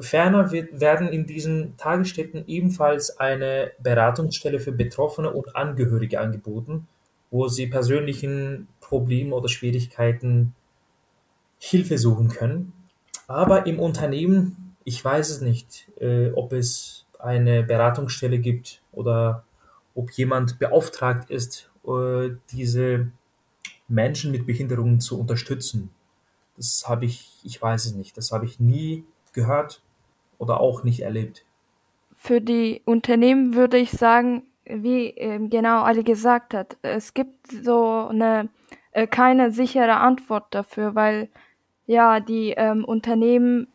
Ferner 0.00 0.50
wird, 0.50 0.80
werden 0.80 1.08
in 1.08 1.26
diesen 1.26 1.76
Tagesstätten 1.76 2.44
ebenfalls 2.46 3.18
eine 3.18 3.72
Beratungsstelle 3.80 4.60
für 4.60 4.72
Betroffene 4.72 5.32
und 5.32 5.54
Angehörige 5.54 6.20
angeboten, 6.20 6.88
wo 7.30 7.48
sie 7.48 7.68
persönlichen 7.68 8.68
Problemen 8.80 9.32
oder 9.32 9.48
Schwierigkeiten 9.48 10.54
Hilfe 11.58 11.98
suchen 11.98 12.28
können. 12.28 12.72
Aber 13.26 13.66
im 13.66 13.80
Unternehmen, 13.80 14.76
ich 14.84 15.04
weiß 15.04 15.30
es 15.30 15.40
nicht, 15.40 15.88
äh, 16.00 16.30
ob 16.30 16.52
es 16.52 17.06
eine 17.18 17.62
Beratungsstelle 17.62 18.38
gibt 18.38 18.82
oder 18.92 19.44
ob 19.94 20.10
jemand 20.12 20.58
beauftragt 20.58 21.30
ist, 21.30 21.70
äh, 21.86 22.30
diese 22.52 23.10
Menschen 23.88 24.30
mit 24.30 24.46
Behinderungen 24.46 25.00
zu 25.00 25.18
unterstützen. 25.18 25.90
Das 26.56 26.84
habe 26.88 27.04
ich, 27.04 27.40
ich 27.44 27.60
weiß 27.60 27.86
es 27.86 27.94
nicht, 27.94 28.16
das 28.16 28.32
habe 28.32 28.44
ich 28.44 28.60
nie 28.60 29.04
gehört 29.32 29.82
oder 30.38 30.60
auch 30.60 30.84
nicht 30.84 31.00
erlebt. 31.00 31.44
Für 32.14 32.40
die 32.40 32.82
Unternehmen 32.84 33.54
würde 33.54 33.76
ich 33.76 33.90
sagen, 33.90 34.42
wie 34.64 35.08
ähm, 35.10 35.50
genau 35.50 35.82
Ali 35.82 36.02
gesagt 36.02 36.54
hat, 36.54 36.76
es 36.82 37.14
gibt 37.14 37.50
so 37.50 38.08
eine 38.08 38.48
äh, 38.92 39.06
keine 39.06 39.52
sichere 39.52 39.96
Antwort 39.96 40.46
dafür, 40.50 40.94
weil 40.94 41.28
ja 41.86 42.20
die 42.20 42.50
ähm, 42.50 42.84
Unternehmen 42.84 43.68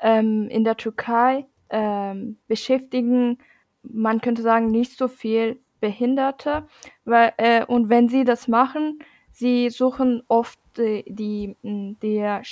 ähm, 0.00 0.48
in 0.48 0.64
der 0.64 0.76
Türkei 0.76 1.46
ähm, 1.70 2.38
beschäftigen, 2.46 3.38
man 3.82 4.20
könnte 4.20 4.42
sagen, 4.42 4.70
nicht 4.70 4.96
so 4.96 5.08
viel 5.08 5.58
Behinderte, 5.80 6.66
weil 7.04 7.32
äh, 7.36 7.64
und 7.64 7.88
wenn 7.88 8.08
sie 8.08 8.24
das 8.24 8.48
machen, 8.48 8.98
sie 9.30 9.70
suchen 9.70 10.22
oft 10.28 10.58
die, 10.76 11.04
die 11.08 11.56
der 12.02 12.42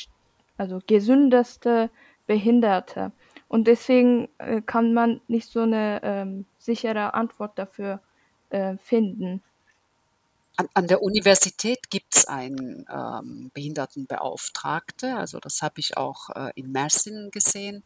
also 0.56 0.80
gesündeste 0.86 1.90
Behinderte. 2.26 3.12
Und 3.48 3.66
deswegen 3.68 4.28
äh, 4.38 4.60
kann 4.62 4.94
man 4.94 5.20
nicht 5.28 5.48
so 5.48 5.60
eine 5.60 6.00
ähm, 6.02 6.46
sichere 6.58 7.14
Antwort 7.14 7.58
dafür 7.58 8.00
äh, 8.50 8.76
finden. 8.78 9.42
An, 10.58 10.68
an, 10.74 10.86
der 10.86 11.02
Universität 11.02 11.90
gibt 11.90 12.16
es 12.16 12.24
einen 12.26 12.86
ähm, 12.90 13.50
Behindertenbeauftragte, 13.52 15.14
also 15.16 15.38
das 15.38 15.60
habe 15.60 15.80
ich 15.80 15.96
auch 15.98 16.30
äh, 16.30 16.50
in 16.54 16.72
Mersin 16.72 17.30
gesehen. 17.30 17.84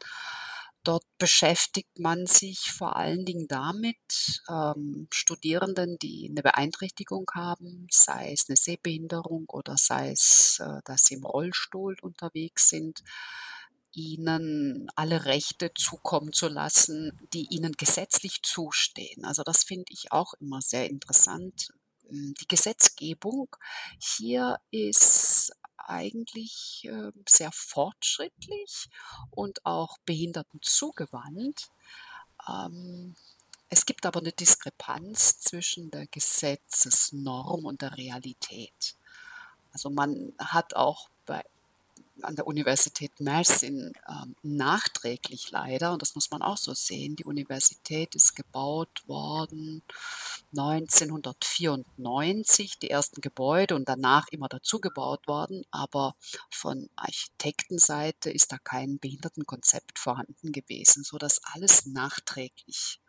Dort 0.85 1.05
beschäftigt 1.19 1.99
man 1.99 2.27
sich 2.27 2.71
vor 2.73 2.97
allen 2.97 3.27
Dingen 3.27 3.49
damit, 3.49 4.43
ähm, 4.49 5.09
Studierenden, 5.13 5.99
die 5.99 6.29
eine 6.31 6.43
Beeinträchtigung 6.43 7.27
haben, 7.35 7.87
sei 7.91 8.33
es 8.33 8.49
eine 8.49 8.57
Sehbehinderung 8.57 9.45
oder 9.49 9.77
sei 9.77 10.13
es, 10.13 10.59
äh, 10.61 10.81
dass 10.85 11.05
sie 11.05 11.15
im 11.15 11.25
Rollstuhl 11.27 11.97
unterwegs 12.01 12.71
sind, 12.71 13.03
ihnen 13.93 14.89
alle 14.97 15.25
Rechte 15.27 15.73
zukommen 15.75 16.33
zu 16.33 16.49
lassen, 16.49 17.19
die 17.35 17.47
ihnen 17.51 17.73
gesetzlich 17.73 18.43
zustehen. 18.43 19.25
Also 19.25 19.43
das 19.43 19.65
finde 19.65 19.87
ich 19.93 20.13
auch 20.13 20.35
immer 20.41 20.63
sehr 20.63 20.89
interessant. 20.89 21.73
Hm, 22.11 22.35
die 22.41 22.49
Gesetzgebung 22.49 23.57
hier 23.99 24.59
ist 24.71 25.53
eigentlich 25.77 26.85
äh, 26.85 27.13
sehr 27.29 27.51
fortschrittlich 27.53 28.89
und 29.31 29.65
auch 29.65 29.99
Behinderten 30.05 30.61
zugewandt. 30.63 31.71
Ähm, 32.49 33.17
es 33.69 33.87
gibt 33.87 34.07
aber 34.07 34.21
eine 34.21 34.33
Diskrepanz 34.33 35.41
zwischen 35.41 35.91
der 35.91 36.07
Gesetzesnorm 36.07 37.65
und 37.65 37.83
der 37.83 37.97
Realität. 37.97 38.97
Also 39.73 39.91
man 39.91 40.33
hat 40.39 40.75
auch 40.75 41.10
an 42.25 42.37
der 42.37 42.47
Universität 42.47 43.21
Mersin 43.21 43.93
ähm, 44.09 44.37
nachträglich 44.43 45.51
leider, 45.51 45.93
und 45.93 46.01
das 46.03 46.15
muss 46.15 46.31
man 46.31 46.43
auch 46.43 46.57
so 46.57 46.73
sehen, 46.75 47.17
die 47.17 47.25
Universität 47.25 48.15
ist 48.15 48.37
gebaut 48.37 49.03
worden 49.07 49.83
1994, 50.57 52.79
die 52.79 52.91
ersten 52.91 53.21
Gebäude 53.21 53.75
und 53.77 53.89
danach 53.89 54.29
immer 54.29 54.49
dazu 54.49 54.81
gebaut 54.81 55.27
worden, 55.29 55.65
aber 55.71 56.17
von 56.51 56.89
Architektenseite 56.97 58.31
ist 58.31 58.53
da 58.53 58.59
kein 58.59 58.99
Behindertenkonzept 58.99 59.99
vorhanden 59.99 60.53
gewesen, 60.53 61.05
sodass 61.05 61.41
alles 61.45 61.87
nachträglich 61.87 63.01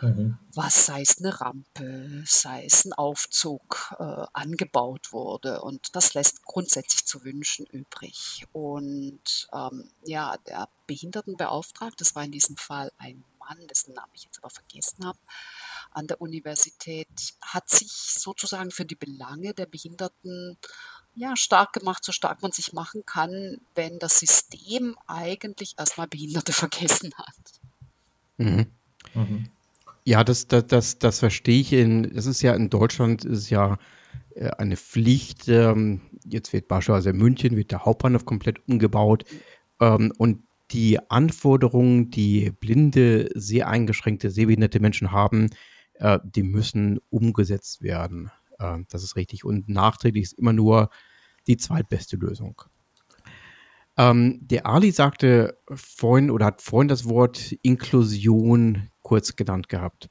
Mhm. 0.00 0.38
was 0.54 0.86
sei 0.86 1.02
es 1.02 1.18
eine 1.18 1.40
Rampe, 1.40 2.22
sei 2.26 2.64
es 2.64 2.84
ein 2.84 2.92
Aufzug 2.92 3.94
äh, 3.98 4.26
angebaut 4.32 5.12
wurde. 5.12 5.62
Und 5.62 5.94
das 5.94 6.14
lässt 6.14 6.44
grundsätzlich 6.44 7.04
zu 7.04 7.24
wünschen 7.24 7.66
übrig. 7.66 8.46
Und 8.52 9.48
ähm, 9.52 9.90
ja, 10.04 10.36
der 10.46 10.68
Behindertenbeauftragte, 10.86 11.96
das 11.98 12.14
war 12.14 12.24
in 12.24 12.32
diesem 12.32 12.56
Fall 12.56 12.92
ein 12.98 13.24
Mann, 13.38 13.66
dessen 13.68 13.94
Namen 13.94 14.12
ich 14.14 14.24
jetzt 14.24 14.38
aber 14.38 14.50
vergessen 14.50 15.04
habe, 15.04 15.18
an 15.90 16.06
der 16.06 16.20
Universität, 16.20 17.34
hat 17.40 17.68
sich 17.68 17.90
sozusagen 17.90 18.70
für 18.70 18.84
die 18.84 18.94
Belange 18.94 19.54
der 19.54 19.66
Behinderten 19.66 20.58
ja, 21.14 21.36
stark 21.36 21.72
gemacht, 21.72 22.04
so 22.04 22.12
stark 22.12 22.42
man 22.42 22.52
sich 22.52 22.72
machen 22.72 23.04
kann, 23.04 23.60
wenn 23.74 23.98
das 23.98 24.20
System 24.20 24.96
eigentlich 25.06 25.74
erstmal 25.78 26.06
Behinderte 26.06 26.52
vergessen 26.52 27.12
hat. 27.16 27.60
Mhm. 28.36 28.70
Mhm. 29.14 29.50
Ja, 30.08 30.24
das, 30.24 30.46
das, 30.46 30.66
das, 30.68 30.98
das 30.98 31.18
verstehe 31.18 31.60
ich. 31.60 31.74
In, 31.74 32.10
das 32.14 32.24
ist 32.24 32.40
ja 32.40 32.54
in 32.54 32.70
Deutschland 32.70 33.26
ist 33.26 33.50
ja 33.50 33.76
äh, 34.36 34.48
eine 34.56 34.78
Pflicht. 34.78 35.48
Ähm, 35.48 36.00
jetzt 36.24 36.54
wird 36.54 36.66
beispielsweise 36.66 37.10
in 37.10 37.18
München 37.18 37.56
wird 37.58 37.72
der 37.72 37.84
Hauptbahnhof 37.84 38.24
komplett 38.24 38.66
umgebaut 38.66 39.24
ähm, 39.80 40.10
und 40.16 40.44
die 40.70 40.98
Anforderungen, 41.10 42.08
die 42.08 42.50
blinde, 42.58 43.28
sehr 43.34 43.68
eingeschränkte, 43.68 44.30
sehbehinderte 44.30 44.80
Menschen 44.80 45.12
haben, 45.12 45.50
äh, 45.96 46.18
die 46.24 46.42
müssen 46.42 47.00
umgesetzt 47.10 47.82
werden. 47.82 48.30
Äh, 48.58 48.78
das 48.88 49.02
ist 49.02 49.14
richtig. 49.14 49.44
Und 49.44 49.68
nachträglich 49.68 50.22
ist 50.22 50.38
immer 50.38 50.54
nur 50.54 50.88
die 51.46 51.58
zweitbeste 51.58 52.16
Lösung. 52.16 52.62
Ähm, 53.98 54.38
der 54.40 54.66
Ali 54.66 54.92
sagte 54.92 55.58
vorhin 55.74 56.30
oder 56.30 56.46
hat 56.46 56.62
vorhin 56.62 56.88
das 56.88 57.08
Wort 57.08 57.52
Inklusion 57.62 58.90
kurz 59.02 59.34
genannt 59.34 59.68
gehabt. 59.68 60.08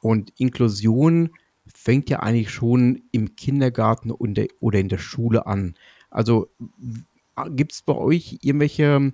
Und 0.00 0.32
Inklusion 0.38 1.30
fängt 1.72 2.10
ja 2.10 2.20
eigentlich 2.20 2.50
schon 2.50 3.02
im 3.12 3.36
Kindergarten 3.36 4.10
oder 4.10 4.78
in 4.80 4.88
der 4.88 4.98
Schule 4.98 5.46
an. 5.46 5.74
Also 6.10 6.48
gibt 7.50 7.72
es 7.72 7.82
bei 7.82 7.94
euch 7.94 8.38
irgendwelche, 8.42 9.12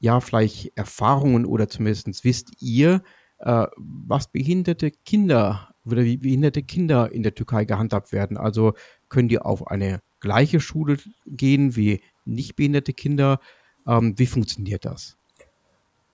ja, 0.00 0.20
vielleicht 0.20 0.72
Erfahrungen 0.76 1.44
oder 1.44 1.68
zumindest 1.68 2.24
wisst 2.24 2.60
ihr, 2.60 3.02
äh, 3.38 3.66
was 3.76 4.32
behinderte 4.32 4.90
Kinder 4.90 5.72
oder 5.84 6.04
wie 6.04 6.16
behinderte 6.16 6.62
Kinder 6.62 7.12
in 7.12 7.22
der 7.22 7.34
Türkei 7.34 7.64
gehandhabt 7.64 8.12
werden? 8.12 8.36
Also 8.36 8.74
können 9.08 9.28
die 9.28 9.38
auf 9.38 9.68
eine 9.68 10.00
gleiche 10.20 10.60
Schule 10.60 10.96
gehen 11.26 11.76
wie 11.76 12.00
nicht 12.24 12.56
behinderte 12.56 12.92
Kinder? 12.92 13.40
Ähm, 13.86 14.18
wie 14.18 14.26
funktioniert 14.26 14.84
das? 14.84 15.16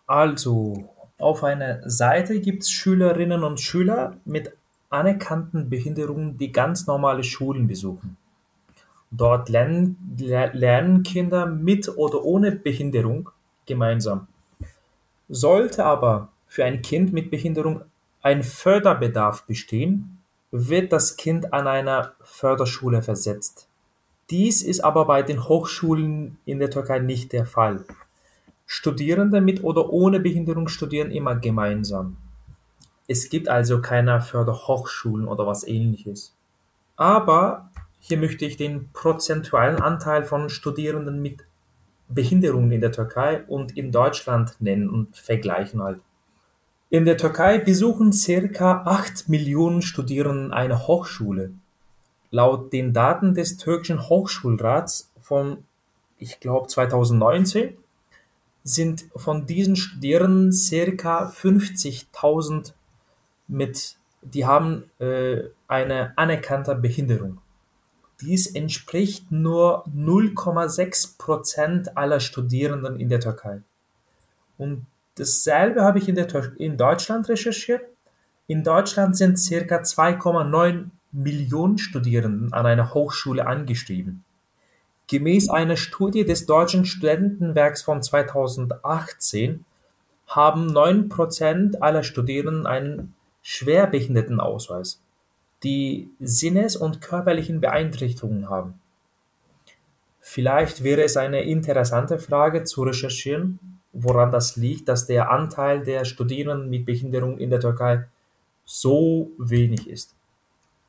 Also, 0.07 0.91
auf 1.19 1.45
einer 1.45 1.89
Seite 1.89 2.41
gibt 2.41 2.63
es 2.63 2.71
Schülerinnen 2.71 3.43
und 3.43 3.61
Schüler 3.61 4.17
mit 4.25 4.53
anerkannten 4.91 5.69
Behinderungen, 5.69 6.39
die 6.39 6.53
ganz 6.53 6.87
normale 6.87 7.25
Schulen 7.25 7.67
besuchen. 7.67 8.17
Dort 9.11 9.49
lernen, 9.49 9.97
lernen 10.19 11.03
Kinder 11.03 11.47
mit 11.47 11.89
oder 11.97 12.25
ohne 12.25 12.53
Behinderung 12.53 13.31
gemeinsam. 13.67 14.29
Sollte 15.29 15.85
aber 15.85 16.29
für 16.47 16.65
ein 16.65 16.83
Kind 16.83 17.13
mit 17.13 17.31
Behinderung 17.31 17.83
ein 18.23 18.43
Förderbedarf 18.43 19.45
bestehen, 19.45 20.19
wird 20.51 20.93
das 20.93 21.17
Kind 21.17 21.53
an 21.53 21.67
einer 21.67 22.15
Förderschule 22.23 23.03
versetzt. 23.03 23.68
Dies 24.31 24.63
ist 24.63 24.81
aber 24.81 25.07
bei 25.07 25.23
den 25.23 25.49
Hochschulen 25.49 26.39
in 26.45 26.59
der 26.59 26.71
Türkei 26.71 26.99
nicht 26.99 27.33
der 27.33 27.47
Fall. 27.47 27.85
Studierende 28.67 29.41
mit 29.41 29.65
oder 29.65 29.91
ohne 29.91 30.21
Behinderung 30.21 30.69
studieren 30.69 31.11
immer 31.11 31.37
gemeinsam. 31.37 32.19
Es 33.07 33.31
gibt 33.31 33.49
also 33.49 33.81
keine 33.81 34.21
Förderhochschulen 34.21 35.27
oder 35.27 35.47
was 35.47 35.67
ähnliches. 35.67 36.35
Aber 36.97 37.71
hier 38.01 38.19
möchte 38.19 38.45
ich 38.45 38.59
den 38.59 38.91
prozentualen 38.93 39.81
Anteil 39.81 40.25
von 40.25 40.51
Studierenden 40.51 41.23
mit 41.23 41.45
Behinderungen 42.09 42.71
in 42.71 42.83
der 42.83 42.93
Türkei 42.93 43.45
und 43.45 43.79
in 43.79 43.93
Deutschland 43.93 44.57
nennen 44.61 44.91
und 44.91 45.17
vergleichen 45.17 45.83
halt. 45.83 46.01
In 46.91 47.07
der 47.07 47.17
Türkei 47.17 47.59
besuchen 47.59 48.13
circa 48.13 48.83
8 48.85 49.29
Millionen 49.29 49.81
Studierenden 49.81 50.53
eine 50.53 50.87
Hochschule. 50.87 51.53
Laut 52.31 52.73
den 52.73 52.93
Daten 52.93 53.35
des 53.35 53.57
türkischen 53.57 54.09
Hochschulrats 54.09 55.11
von, 55.21 55.65
ich 56.19 56.41
glaube, 56.41 56.67
2019 56.69 57.77
sind 58.65 59.07
von 59.17 59.47
diesen 59.47 59.77
Studierenden 59.77 60.53
circa 60.53 61.29
50.000 61.29 62.73
mit, 63.47 63.97
die 64.21 64.45
haben 64.45 64.91
äh, 64.99 65.45
eine 65.67 66.13
anerkannte 66.17 66.75
Behinderung. 66.75 67.39
Dies 68.21 68.49
entspricht 68.49 69.31
nur 69.31 69.87
0,6 69.87 71.17
Prozent 71.19 71.97
aller 71.97 72.21
Studierenden 72.21 72.99
in 72.99 73.09
der 73.09 73.21
Türkei. 73.21 73.63
Und 74.59 74.87
dasselbe 75.15 75.83
habe 75.83 75.99
ich 75.99 76.09
in, 76.09 76.17
in 76.59 76.77
Deutschland 76.77 77.29
recherchiert. 77.29 77.83
In 78.49 78.65
Deutschland 78.65 79.17
sind 79.17 79.39
circa 79.39 79.77
2,9 79.77 80.87
Millionen 81.13 81.79
Studierenden 81.79 82.53
an 82.53 82.67
einer 82.67 82.95
Hochschule 82.95 83.47
angeschrieben. 83.47 84.25
Gemäß 85.07 85.49
einer 85.49 85.77
Studie 85.77 86.25
des 86.25 86.45
Deutschen 86.45 86.85
Studentenwerks 86.85 87.83
von 87.83 88.03
2018 88.03 89.65
haben 90.27 90.67
neun 90.67 91.09
Prozent 91.09 91.83
aller 91.83 92.03
Studierenden 92.03 92.67
einen 92.67 93.15
Schwerbehindertenausweis, 93.43 95.01
die 95.63 96.11
Sinnes- 96.21 96.77
und 96.77 97.01
körperlichen 97.01 97.61
Beeinträchtigungen 97.61 98.51
haben. 98.51 98.75
Vielleicht 100.21 100.85
wäre 100.85 101.03
es 101.03 101.17
eine 101.17 101.43
interessante 101.45 102.19
Frage 102.19 102.65
zu 102.65 102.83
recherchieren, 102.83 103.59
woran 103.95 104.31
das 104.31 104.57
liegt, 104.57 104.89
dass 104.89 105.07
der 105.07 105.31
Anteil 105.31 105.83
der 105.83 106.05
Studierenden 106.05 106.69
mit 106.69 106.85
Behinderung 106.85 107.39
in 107.39 107.49
der 107.49 107.61
Türkei 107.61 108.05
so 108.67 109.31
wenig 109.39 109.89
ist. 109.89 110.18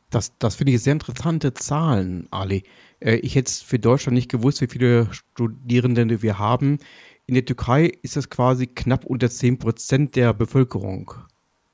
Das, 0.10 0.38
das 0.39 0.56
finde 0.56 0.74
ich 0.74 0.82
sehr 0.82 0.93
interessante 0.93 1.54
Zahlen, 1.54 2.28
Ali. 2.32 2.63
Äh, 3.00 3.15
ich 3.17 3.36
hätte 3.36 3.50
es 3.50 3.62
für 3.62 3.80
Deutschland 3.80 4.15
nicht 4.15 4.32
gewusst, 4.32 4.62
wie 4.62 4.67
viele 4.67 5.08
Studierende 5.12 6.22
wir 6.22 6.39
haben. 6.39 6.80
In 7.26 7.36
der 7.36 7.45
Türkei 7.45 7.91
ist 8.02 8.15
das 8.15 8.30
quasi 8.30 8.67
knapp 8.67 9.06
unter 9.06 9.30
10 9.30 9.60
Prozent 9.60 10.15
der 10.15 10.34
Bevölkerung, 10.34 11.13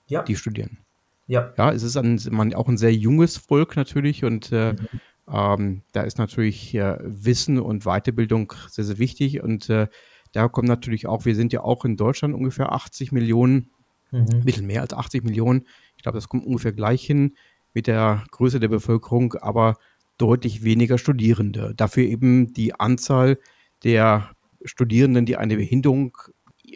ja. 0.08 0.24
die 0.24 0.36
studieren. 0.36 0.80
Ja. 1.28 1.54
Ja, 1.58 1.72
es 1.72 1.84
ist 1.84 1.96
ein, 1.96 2.20
man, 2.30 2.54
auch 2.54 2.68
ein 2.68 2.78
sehr 2.78 2.94
junges 2.94 3.38
Volk 3.38 3.76
natürlich 3.76 4.26
und 4.26 4.52
äh, 4.52 4.74
mhm. 4.74 4.88
ähm, 5.32 5.82
da 5.94 6.02
ist 6.02 6.18
natürlich 6.18 6.76
äh, 6.76 6.98
Wissen 7.02 7.58
und 7.58 7.86
Weiterbildung 7.86 8.54
sehr, 8.70 8.84
sehr 8.84 9.00
wichtig 9.00 9.42
und 9.42 9.70
äh, 9.70 9.88
da 10.34 10.50
kommt 10.50 10.68
natürlich 10.68 11.08
auch, 11.08 11.24
wir 11.24 11.36
sind 11.36 11.54
ja 11.54 11.62
auch 11.62 11.86
in 11.86 11.96
Deutschland 11.96 12.36
ungefähr 12.36 12.74
80 12.74 13.14
Millionen, 13.14 13.72
mhm. 14.12 14.28
ein 14.34 14.44
bisschen 14.44 14.68
mehr 14.68 14.82
als 14.82 14.94
80 14.94 15.24
Millionen. 15.24 15.66
Ich 15.96 16.04
glaube, 16.04 16.18
das 16.18 16.28
kommt 16.28 16.46
ungefähr 16.46 16.74
gleich 16.74 17.06
hin 17.06 17.36
mit 17.76 17.86
der 17.88 18.24
Größe 18.32 18.60
der 18.60 18.70
Bevölkerung, 18.70 19.36
aber 19.36 19.78
deutlich 20.18 20.64
weniger 20.64 20.98
Studierende. 20.98 21.74
Dafür 21.76 22.06
eben 22.06 22.54
die 22.54 22.74
Anzahl 22.80 23.38
der 23.84 24.32
Studierenden, 24.64 25.26
die 25.26 25.38
eine 25.38 25.58
Behinderung, 25.58 26.18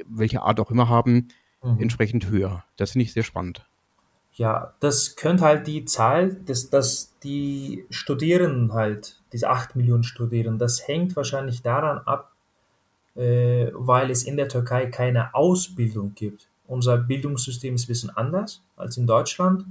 welche 0.06 0.42
Art 0.44 0.60
auch 0.60 0.70
immer 0.70 0.90
haben, 0.90 1.30
mhm. 1.64 1.80
entsprechend 1.80 2.30
höher. 2.30 2.64
Das 2.76 2.92
finde 2.92 3.06
ich 3.06 3.14
sehr 3.14 3.24
spannend. 3.24 3.66
Ja, 4.34 4.74
das 4.80 5.16
könnte 5.16 5.44
halt 5.44 5.68
die 5.68 5.86
Zahl, 5.86 6.36
dass, 6.46 6.70
dass 6.70 7.18
die 7.24 7.86
Studierenden 7.90 8.74
halt, 8.74 9.20
diese 9.34 9.50
8 9.50 9.76
Millionen 9.76 10.04
Studierenden, 10.04 10.60
das 10.60 10.88
hängt 10.88 11.16
wahrscheinlich 11.16 11.62
daran 11.62 12.00
ab, 12.06 12.32
äh, 13.16 13.72
weil 13.74 14.12
es 14.12 14.24
in 14.24 14.38
der 14.38 14.48
Türkei 14.48 14.86
keine 14.86 15.34
Ausbildung 15.34 16.14
gibt. 16.14 16.48
Unser 16.68 16.98
Bildungssystem 16.98 17.76
ist 17.76 17.86
ein 17.86 17.88
bisschen 17.88 18.10
anders 18.12 18.62
als 18.78 18.96
in 18.96 19.08
Deutschland 19.08 19.66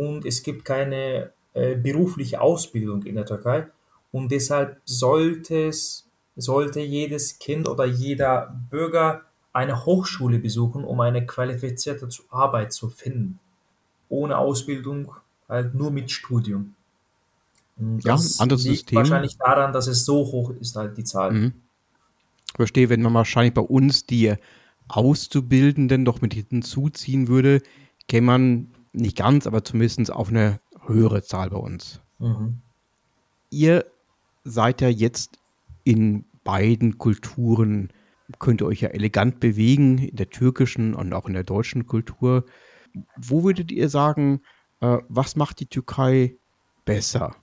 und 0.00 0.24
es 0.24 0.42
gibt 0.42 0.64
keine 0.64 1.30
äh, 1.52 1.76
berufliche 1.76 2.40
Ausbildung 2.40 3.02
in 3.02 3.16
der 3.16 3.26
Türkei 3.26 3.66
und 4.12 4.32
deshalb 4.32 4.80
sollte 4.86 5.68
es, 5.68 6.06
sollte 6.36 6.80
jedes 6.80 7.38
Kind 7.38 7.68
oder 7.68 7.84
jeder 7.84 8.58
Bürger 8.70 9.26
eine 9.52 9.84
Hochschule 9.84 10.38
besuchen, 10.38 10.84
um 10.84 11.00
eine 11.00 11.26
qualifizierte 11.26 12.08
Arbeit 12.30 12.72
zu 12.72 12.88
finden. 12.88 13.40
Ohne 14.08 14.38
Ausbildung, 14.38 15.12
halt 15.48 15.74
nur 15.74 15.90
mit 15.90 16.10
Studium. 16.10 16.74
Und 17.76 18.02
ja, 18.02 18.12
das 18.12 18.40
anderes 18.40 18.64
liegt 18.64 18.78
System. 18.78 18.96
wahrscheinlich 18.96 19.36
daran, 19.36 19.74
dass 19.74 19.86
es 19.86 20.06
so 20.06 20.24
hoch 20.32 20.50
ist, 20.60 20.76
halt 20.76 20.96
die 20.96 21.04
Zahl. 21.04 21.32
Mhm. 21.32 21.52
verstehe, 22.54 22.88
wenn 22.88 23.02
man 23.02 23.12
wahrscheinlich 23.12 23.54
bei 23.54 23.60
uns 23.60 24.06
die 24.06 24.34
Auszubildenden 24.88 26.06
doch 26.06 26.22
mit 26.22 26.32
hinzuziehen 26.32 27.28
würde, 27.28 27.60
käme 28.08 28.26
man 28.26 28.68
nicht 28.92 29.16
ganz, 29.16 29.46
aber 29.46 29.64
zumindest 29.64 30.12
auf 30.12 30.28
eine 30.28 30.60
höhere 30.86 31.22
Zahl 31.22 31.50
bei 31.50 31.58
uns. 31.58 32.00
Mhm. 32.18 32.60
Ihr 33.50 33.84
seid 34.44 34.80
ja 34.80 34.88
jetzt 34.88 35.38
in 35.84 36.24
beiden 36.44 36.98
Kulturen, 36.98 37.92
könnt 38.38 38.62
ihr 38.62 38.66
euch 38.66 38.80
ja 38.80 38.88
elegant 38.88 39.40
bewegen, 39.40 39.98
in 39.98 40.16
der 40.16 40.30
türkischen 40.30 40.94
und 40.94 41.12
auch 41.12 41.26
in 41.26 41.34
der 41.34 41.44
deutschen 41.44 41.86
Kultur. 41.86 42.44
Wo 43.16 43.44
würdet 43.44 43.70
ihr 43.72 43.88
sagen, 43.88 44.40
äh, 44.80 44.98
was 45.08 45.36
macht 45.36 45.60
die 45.60 45.66
Türkei 45.66 46.36
besser? 46.84 47.36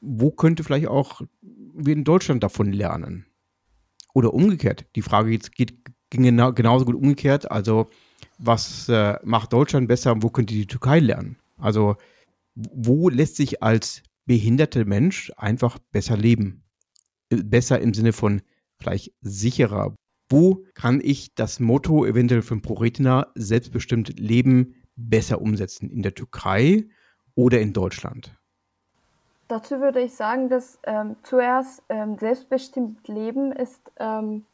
Wo 0.00 0.30
könnte 0.30 0.64
vielleicht 0.64 0.88
auch 0.88 1.22
wir 1.40 1.94
in 1.94 2.04
Deutschland 2.04 2.42
davon 2.42 2.72
lernen? 2.72 3.26
Oder 4.12 4.32
umgekehrt. 4.32 4.86
Die 4.94 5.02
Frage 5.02 5.30
jetzt 5.30 5.52
geht, 5.52 5.74
ging 6.10 6.22
genau, 6.22 6.52
genauso 6.52 6.84
gut 6.84 6.94
umgekehrt. 6.94 7.50
Also, 7.50 7.88
was 8.38 8.88
äh, 8.88 9.18
macht 9.22 9.52
Deutschland 9.52 9.88
besser 9.88 10.12
und 10.12 10.22
wo 10.22 10.30
könnte 10.30 10.54
die 10.54 10.66
Türkei 10.66 10.98
lernen? 10.98 11.36
Also, 11.58 11.96
wo 12.54 13.08
lässt 13.08 13.36
sich 13.36 13.62
als 13.62 14.02
behinderter 14.26 14.84
Mensch 14.84 15.32
einfach 15.36 15.78
besser 15.92 16.16
leben? 16.16 16.62
Äh, 17.30 17.42
besser 17.42 17.80
im 17.80 17.94
Sinne 17.94 18.12
von 18.12 18.42
vielleicht 18.78 19.12
sicherer. 19.20 19.94
Wo 20.28 20.64
kann 20.74 21.00
ich 21.02 21.34
das 21.34 21.60
Motto 21.60 22.04
eventuell 22.06 22.42
von 22.42 22.62
ProRetina 22.62 23.28
selbstbestimmt 23.34 24.18
leben 24.18 24.74
besser 24.96 25.40
umsetzen? 25.40 25.90
In 25.90 26.02
der 26.02 26.14
Türkei 26.14 26.86
oder 27.34 27.60
in 27.60 27.72
Deutschland? 27.72 28.34
Dazu 29.48 29.80
würde 29.80 30.00
ich 30.00 30.14
sagen, 30.14 30.48
dass 30.48 30.78
ähm, 30.84 31.16
zuerst 31.22 31.82
ähm, 31.90 32.16
selbstbestimmt 32.18 33.06
Leben 33.08 33.52
ist 33.52 33.80
ähm, 33.98 34.46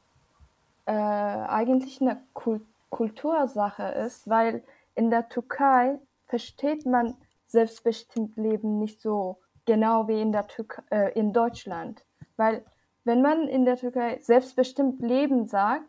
äh, 0.87 0.93
eigentlich 0.93 2.01
eine 2.01 2.21
Kult 2.33 2.63
Kultursache 2.91 3.85
ist, 3.85 4.29
weil 4.29 4.63
in 4.95 5.11
der 5.11 5.29
Türkei 5.29 5.99
versteht 6.27 6.87
man 6.87 7.17
selbstbestimmt 7.47 8.37
Leben 8.37 8.79
nicht 8.79 9.01
so 9.01 9.39
genau 9.65 10.09
wie 10.09 10.21
in, 10.21 10.33
der 10.33 10.47
Türkei, 10.47 10.83
äh, 10.91 11.19
in 11.19 11.33
Deutschland. 11.33 12.05
Weil 12.37 12.65
wenn 13.05 13.23
man 13.23 13.49
in 13.49 13.65
der 13.65 13.77
Türkei 13.77 14.19
selbstbestimmt 14.21 15.01
Leben 15.01 15.47
sagt, 15.47 15.87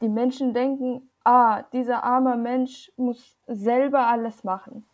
die 0.00 0.08
Menschen 0.08 0.54
denken, 0.54 1.10
ah, 1.24 1.62
dieser 1.72 2.04
arme 2.04 2.36
Mensch 2.36 2.90
muss 2.96 3.36
selber 3.46 4.06
alles 4.06 4.44
machen. 4.44 4.86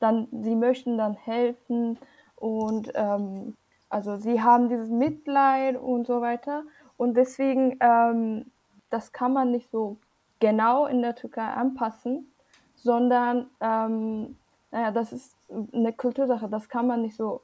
Dann, 0.00 0.28
sie 0.30 0.56
möchten 0.56 0.98
dann 0.98 1.14
helfen 1.14 1.98
und 2.36 2.90
ähm, 2.94 3.56
also 3.88 4.16
sie 4.16 4.42
haben 4.42 4.68
dieses 4.68 4.88
Mitleid 4.88 5.76
und 5.76 6.06
so 6.06 6.20
weiter. 6.20 6.64
Und 6.96 7.14
deswegen, 7.14 7.76
ähm, 7.80 8.50
das 8.90 9.12
kann 9.12 9.32
man 9.32 9.50
nicht 9.50 9.70
so 9.70 9.98
genau 10.42 10.86
in 10.86 11.02
der 11.02 11.14
Türkei 11.14 11.46
anpassen, 11.46 12.26
sondern 12.74 13.48
ähm, 13.60 14.36
naja, 14.72 14.90
das 14.90 15.12
ist 15.12 15.36
eine 15.72 15.92
Kultursache, 15.92 16.48
das 16.48 16.68
kann 16.68 16.88
man 16.88 17.02
nicht 17.02 17.16
so 17.16 17.42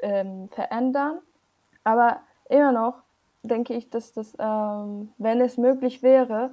ähm, 0.00 0.48
verändern. 0.48 1.20
Aber 1.84 2.20
immer 2.48 2.72
noch 2.72 3.02
denke 3.44 3.74
ich, 3.74 3.90
dass 3.90 4.12
das, 4.12 4.34
ähm, 4.38 5.12
wenn 5.18 5.40
es 5.40 5.56
möglich 5.56 6.02
wäre, 6.02 6.50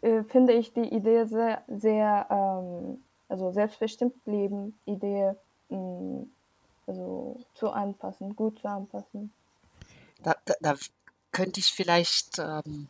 äh, 0.00 0.22
finde 0.22 0.52
ich 0.52 0.72
die 0.72 0.94
Idee 0.94 1.24
sehr, 1.24 1.62
sehr, 1.66 2.26
ähm, 2.30 3.02
also 3.28 3.50
selbstbestimmt 3.50 4.14
leben, 4.26 4.78
Idee, 4.84 5.32
mh, 5.70 5.78
mm, 5.78 6.30
also 6.86 7.40
zu 7.54 7.70
anpassen, 7.70 8.36
gut 8.36 8.60
zu 8.60 8.68
anpassen. 8.68 9.32
Da, 10.22 10.36
da, 10.44 10.54
da 10.60 10.74
könnte 11.32 11.58
ich 11.58 11.72
vielleicht 11.72 12.38
ähm, 12.38 12.88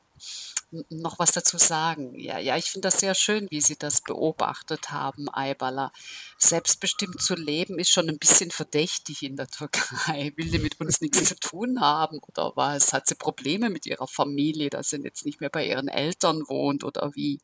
noch 0.88 1.18
was 1.18 1.32
dazu 1.32 1.58
sagen. 1.58 2.18
Ja, 2.18 2.38
ja, 2.38 2.56
ich 2.56 2.70
finde 2.70 2.88
das 2.88 3.00
sehr 3.00 3.14
schön, 3.14 3.46
wie 3.50 3.61
Sie 3.61 3.76
das 3.76 4.00
beobachtet 4.00 4.90
haben, 4.90 5.28
Aybala. 5.32 5.92
Selbstbestimmt 6.38 7.20
zu 7.20 7.35
leben 7.35 7.78
ist 7.78 7.90
schon 7.90 8.08
ein 8.08 8.18
bisschen 8.18 8.50
verdächtig 8.50 9.22
in 9.22 9.37
der 9.37 9.46
Türkei. 9.48 10.32
Will 10.37 10.50
die 10.50 10.58
mit 10.58 10.80
uns 10.80 11.00
nichts 11.00 11.24
zu 11.24 11.37
tun 11.37 11.80
haben 11.80 12.18
oder 12.20 12.52
was? 12.56 12.92
Hat 12.92 13.06
sie 13.06 13.14
Probleme 13.14 13.70
mit 13.70 13.87
ihrer 13.87 14.08
Familie, 14.08 14.70
dass 14.70 14.90
sie 14.90 15.02
jetzt 15.02 15.26
nicht 15.26 15.40
mehr 15.40 15.50
bei 15.50 15.66
ihren 15.66 15.88
Eltern 15.88 16.42
wohnt 16.48 16.85
oder 16.85 17.14
wie? 17.14 17.40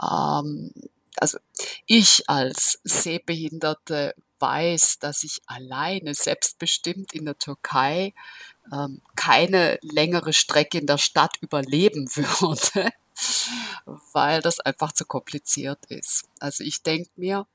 Ähm, 0.00 0.72
also 1.16 1.38
ich 1.86 2.28
als 2.28 2.80
Sehbehinderte 2.84 4.14
weiß, 4.40 4.98
dass 5.00 5.24
ich 5.24 5.40
alleine 5.46 6.14
selbstbestimmt 6.14 7.12
in 7.12 7.24
der 7.24 7.38
Türkei 7.38 8.14
ähm, 8.72 9.00
keine 9.16 9.78
längere 9.82 10.32
Strecke 10.32 10.78
in 10.78 10.86
der 10.86 10.98
Stadt 10.98 11.36
überleben 11.40 12.08
würde, 12.14 12.90
weil 14.12 14.42
das 14.42 14.60
einfach 14.60 14.92
zu 14.92 15.04
kompliziert 15.04 15.84
ist. 15.86 16.24
Also 16.40 16.64
ich 16.64 16.82
denke 16.82 17.10
mir, 17.16 17.46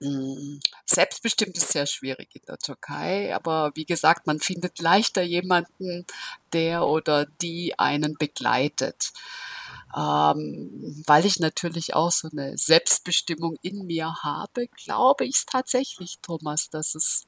hm, 0.00 0.60
Selbstbestimmt 0.86 1.56
ist 1.56 1.72
sehr 1.72 1.86
schwierig 1.86 2.28
in 2.34 2.42
der 2.46 2.58
Türkei, 2.58 3.34
aber 3.34 3.72
wie 3.74 3.86
gesagt, 3.86 4.26
man 4.26 4.40
findet 4.40 4.78
leichter 4.80 5.22
jemanden, 5.22 6.04
der 6.52 6.86
oder 6.86 7.26
die 7.26 7.78
einen 7.78 8.16
begleitet. 8.18 9.12
Ähm, 9.96 11.02
weil 11.06 11.24
ich 11.24 11.38
natürlich 11.38 11.94
auch 11.94 12.10
so 12.10 12.28
eine 12.30 12.58
Selbstbestimmung 12.58 13.56
in 13.62 13.86
mir 13.86 14.22
habe, 14.22 14.66
glaube 14.68 15.24
ich 15.24 15.44
tatsächlich, 15.46 16.18
Thomas, 16.20 16.68
dass 16.68 16.94
es 16.96 17.26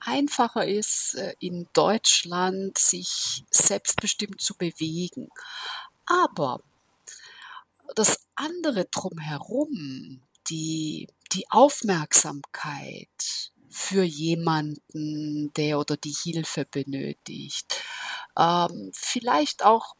einfacher 0.00 0.66
ist, 0.66 1.14
äh, 1.14 1.34
in 1.40 1.68
Deutschland 1.72 2.78
sich 2.78 3.44
selbstbestimmt 3.50 4.40
zu 4.40 4.54
bewegen. 4.54 5.28
Aber 6.06 6.60
das 7.94 8.20
andere 8.34 8.86
drumherum, 8.86 10.22
die, 10.48 11.08
die 11.32 11.50
Aufmerksamkeit 11.50 13.08
für 13.70 14.02
jemanden, 14.02 15.52
der 15.54 15.78
oder 15.78 15.96
die 15.96 16.14
Hilfe 16.22 16.64
benötigt, 16.64 17.82
ähm, 18.36 18.90
vielleicht 18.94 19.64
auch 19.64 19.94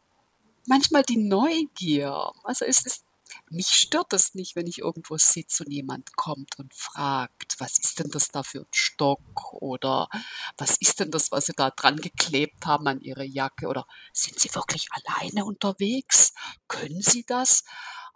manchmal 0.65 1.03
die 1.03 1.17
Neugier. 1.17 2.31
Also 2.43 2.65
es 2.65 2.85
ist 2.85 3.03
mich 3.49 3.67
stört 3.67 4.13
das 4.13 4.35
nicht, 4.35 4.55
wenn 4.55 4.67
ich 4.67 4.79
irgendwo 4.79 5.17
sitze 5.17 5.63
und 5.63 5.71
jemand 5.71 6.15
kommt 6.15 6.57
und 6.59 6.73
fragt, 6.73 7.59
was 7.59 7.79
ist 7.79 7.99
denn 7.99 8.09
das 8.11 8.29
da 8.29 8.43
für 8.43 8.61
ein 8.61 8.67
Stock 8.73 9.53
oder 9.53 10.09
was 10.57 10.77
ist 10.77 10.99
denn 10.99 11.11
das, 11.11 11.31
was 11.31 11.47
Sie 11.47 11.53
da 11.55 11.71
dran 11.71 11.97
geklebt 11.97 12.65
haben 12.65 12.87
an 12.87 13.01
Ihre 13.01 13.25
Jacke 13.25 13.67
oder 13.67 13.85
sind 14.13 14.39
Sie 14.39 14.53
wirklich 14.55 14.87
alleine 14.91 15.45
unterwegs? 15.45 16.33
Können 16.67 17.01
Sie 17.01 17.23
das? 17.25 17.63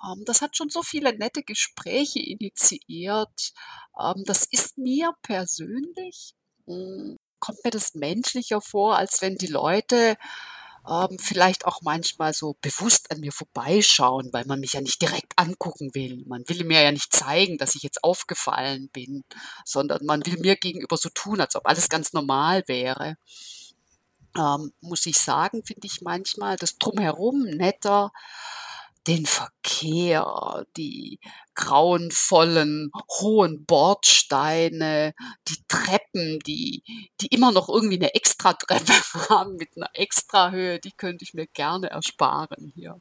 Ähm, 0.04 0.24
das 0.26 0.42
hat 0.42 0.58
schon 0.58 0.70
so 0.70 0.84
viele 0.84 1.18
nette 1.18 1.44
Gespräche 1.44 2.20
initiiert. 2.20 3.54
Ähm, 4.00 4.24
das 4.26 4.46
ist 4.46 4.78
mir 4.78 5.14
persönlich, 5.22 6.34
hm, 6.66 7.18
kommt 7.40 7.64
mir 7.64 7.72
das 7.72 7.94
menschlicher 7.94 8.62
vor, 8.62 8.98
als 8.98 9.22
wenn 9.22 9.38
die 9.38 9.48
Leute 9.48 10.18
ähm, 10.90 11.18
vielleicht 11.20 11.66
auch 11.66 11.82
manchmal 11.82 12.34
so 12.34 12.56
bewusst 12.62 13.12
an 13.12 13.22
mir 13.22 13.32
vorbeischauen, 13.32 14.30
weil 14.34 14.46
man 14.46 14.60
mich 14.60 14.74
ja 14.74 14.82
nicht 14.82 15.02
direkt 15.02 15.34
angucken 15.38 15.94
will. 15.94 16.24
Man 16.28 16.44
will 16.48 16.66
mir 16.66 16.82
ja 16.82 16.92
nicht 16.92 17.14
zeigen, 17.14 17.58
dass 17.58 17.76
ich 17.76 17.84
jetzt 17.84 18.04
aufgefallen 18.04 18.90
bin, 18.90 19.24
sondern 19.66 20.06
man 20.06 20.26
will 20.26 20.38
mir 20.40 20.56
gegenüber 20.56 20.98
so 20.98 21.10
tun, 21.10 21.40
als 21.40 21.56
ob 21.56 21.68
alles 21.68 21.90
ganz 21.90 22.14
normal 22.14 22.64
wäre. 22.68 23.16
Ähm, 24.38 24.74
muss 24.82 25.06
ich 25.06 25.18
sagen, 25.18 25.64
finde 25.64 25.88
ich 25.88 26.02
manchmal 26.02 26.58
das 26.58 26.78
drumherum 26.78 27.44
netter 27.44 28.12
den 29.08 29.26
Verkehr, 29.26 30.66
die 30.78 31.20
grauenvollen 31.56 32.92
hohen 33.20 33.66
Bordsteine, 33.66 35.14
die 35.48 35.58
Treppen, 35.68 36.40
die, 36.40 36.84
die 37.22 37.28
immer 37.28 37.52
noch 37.52 37.70
irgendwie 37.70 37.98
eine 37.98 38.14
Extratreppe 38.16 38.94
haben 39.30 39.56
mit 39.56 39.70
einer 39.76 39.90
Extrahöhe, 39.94 40.80
die 40.80 40.92
könnte 40.92 41.24
ich 41.24 41.34
mir 41.34 41.48
gerne 41.48 41.90
ersparen 41.90 42.72
hier. 42.74 43.00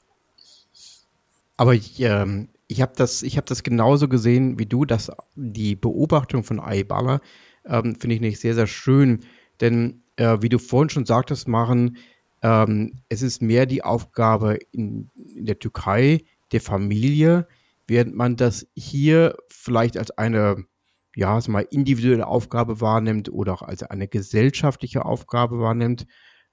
Aber 1.57 1.75
ich, 1.75 2.01
ähm, 2.01 2.49
ich 2.67 2.83
habe 2.83 2.93
das, 2.97 3.23
hab 3.23 3.47
das 3.47 3.63
genauso 3.63 4.09
gesehen 4.09 4.59
wie 4.59 4.67
du, 4.67 4.85
dass 4.85 5.13
die 5.37 5.77
Beobachtung 5.77 6.43
von 6.43 6.59
Aibala 6.59 7.21
ähm, 7.65 7.95
finde 7.95 8.17
ich 8.17 8.21
nicht 8.21 8.41
sehr, 8.41 8.55
sehr 8.55 8.67
schön. 8.67 9.25
Denn 9.61 10.03
äh, 10.17 10.39
wie 10.41 10.49
du 10.49 10.59
vorhin 10.59 10.91
schon 10.91 11.07
sagtest, 11.07 11.49
Maren, 11.49 11.97
ähm, 12.43 13.01
es 13.09 13.23
ist 13.23 13.43
mehr 13.43 13.67
die 13.67 13.85
Aufgabe 13.85 14.59
in, 14.73 15.11
in 15.15 15.47
der 15.47 15.59
Türkei 15.59 16.25
der 16.53 16.61
Familie, 16.61 17.47
während 17.87 18.15
man 18.15 18.37
das 18.37 18.67
hier 18.75 19.37
vielleicht 19.49 19.97
als 19.97 20.11
eine 20.13 20.65
ja, 21.15 21.35
also 21.35 21.53
mal 21.53 21.67
individuelle 21.71 22.27
Aufgabe 22.27 22.81
wahrnimmt 22.81 23.31
oder 23.31 23.53
auch 23.53 23.63
als 23.63 23.83
eine 23.83 24.09
gesellschaftliche 24.09 25.05
Aufgabe 25.05 25.59
wahrnimmt. 25.61 26.07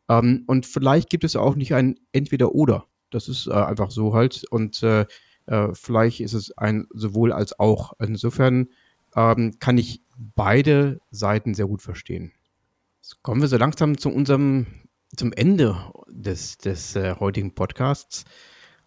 Ähm, 0.10 0.44
und 0.48 0.66
vielleicht 0.66 1.10
gibt 1.10 1.24
es 1.24 1.36
auch 1.36 1.56
nicht 1.56 1.74
ein 1.74 1.96
Entweder-Oder. 2.12 2.86
Das 3.10 3.28
ist 3.28 3.48
äh, 3.48 3.54
einfach 3.54 3.92
so 3.92 4.14
halt. 4.14 4.44
Und 4.50 4.84
äh, 4.84 5.06
äh, 5.46 5.70
vielleicht 5.74 6.20
ist 6.20 6.34
es 6.34 6.58
ein 6.58 6.88
sowohl 6.94 7.32
als 7.32 7.60
auch. 7.60 7.94
Insofern 8.00 8.68
ähm, 9.16 9.54
kann 9.60 9.78
ich 9.78 10.02
beide 10.18 11.00
Seiten 11.12 11.54
sehr 11.54 11.68
gut 11.68 11.82
verstehen. 11.82 12.34
Jetzt 13.02 13.24
kommen 13.24 13.42
wir 13.42 13.48
so 13.48 13.58
langsam 13.58 13.98
zu 13.98 14.10
unserem 14.10 14.68
zum 15.16 15.34
Ende 15.34 15.76
des, 16.08 16.58
des 16.58 16.96
äh, 16.96 17.16
heutigen 17.20 17.56
Podcasts. 17.56 18.26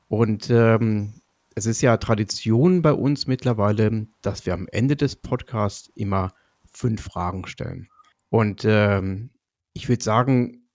Und 0.09 0.51
ähm, 0.51 1.15
es 1.55 1.67
ist 1.67 1.83
ja 1.83 1.97
Tradition 1.97 2.83
bei 2.83 2.93
uns 2.93 3.27
mittlerweile, 3.27 4.07
dass 4.23 4.47
wir 4.47 4.55
am 4.55 4.69
Ende 4.71 4.97
des 4.97 5.17
Podcasts 5.17 5.91
immer 5.95 6.33
fünf 6.73 7.03
Fragen 7.03 7.47
stellen. 7.47 7.89
Und 8.31 8.65
ähm, 8.65 9.31
ich 9.73 9.89
würde 9.89 10.03
sagen, 10.03 10.69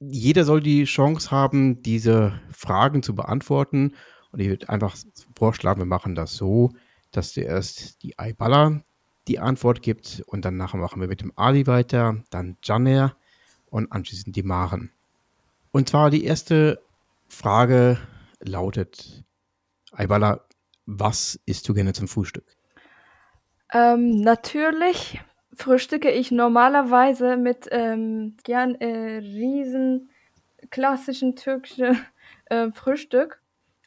jeder 0.00 0.44
soll 0.44 0.60
die 0.60 0.84
Chance 0.84 1.30
haben, 1.30 1.82
diese 1.82 2.40
Fragen 2.50 3.02
zu 3.02 3.14
beantworten. 3.14 3.94
Und 4.30 4.40
ich 4.40 4.48
würde 4.48 4.68
einfach 4.68 4.96
vorschlagen, 5.36 5.80
wir 5.80 5.86
machen 5.86 6.14
das 6.14 6.36
so, 6.36 6.72
dass 7.10 7.32
zuerst 7.32 8.02
die 8.02 8.18
Aibala 8.18 8.82
die 9.28 9.38
Antwort 9.38 9.82
gibt 9.82 10.22
und 10.26 10.44
danach 10.44 10.74
machen 10.74 11.00
wir 11.00 11.08
mit 11.08 11.20
dem 11.20 11.32
Ali 11.36 11.66
weiter, 11.66 12.22
dann 12.30 12.56
Janer 12.62 13.16
und 13.72 13.90
anschließend 13.90 14.36
die 14.36 14.42
Maren. 14.42 14.92
Und 15.72 15.88
zwar 15.88 16.10
die 16.10 16.24
erste 16.24 16.82
Frage 17.28 17.98
lautet, 18.40 19.24
Aibala, 19.92 20.44
was 20.84 21.40
isst 21.46 21.68
du 21.68 21.74
gerne 21.74 21.94
zum 21.94 22.06
Frühstück? 22.06 22.44
Ähm, 23.72 24.20
natürlich 24.20 25.20
frühstücke 25.54 26.10
ich 26.10 26.30
normalerweise 26.30 27.36
mit 27.38 27.68
ähm, 27.70 28.36
gern 28.44 28.74
äh, 28.74 29.18
riesen 29.18 30.10
klassischen 30.70 31.34
türkischen 31.34 31.98
äh, 32.46 32.70
Frühstück. 32.72 33.40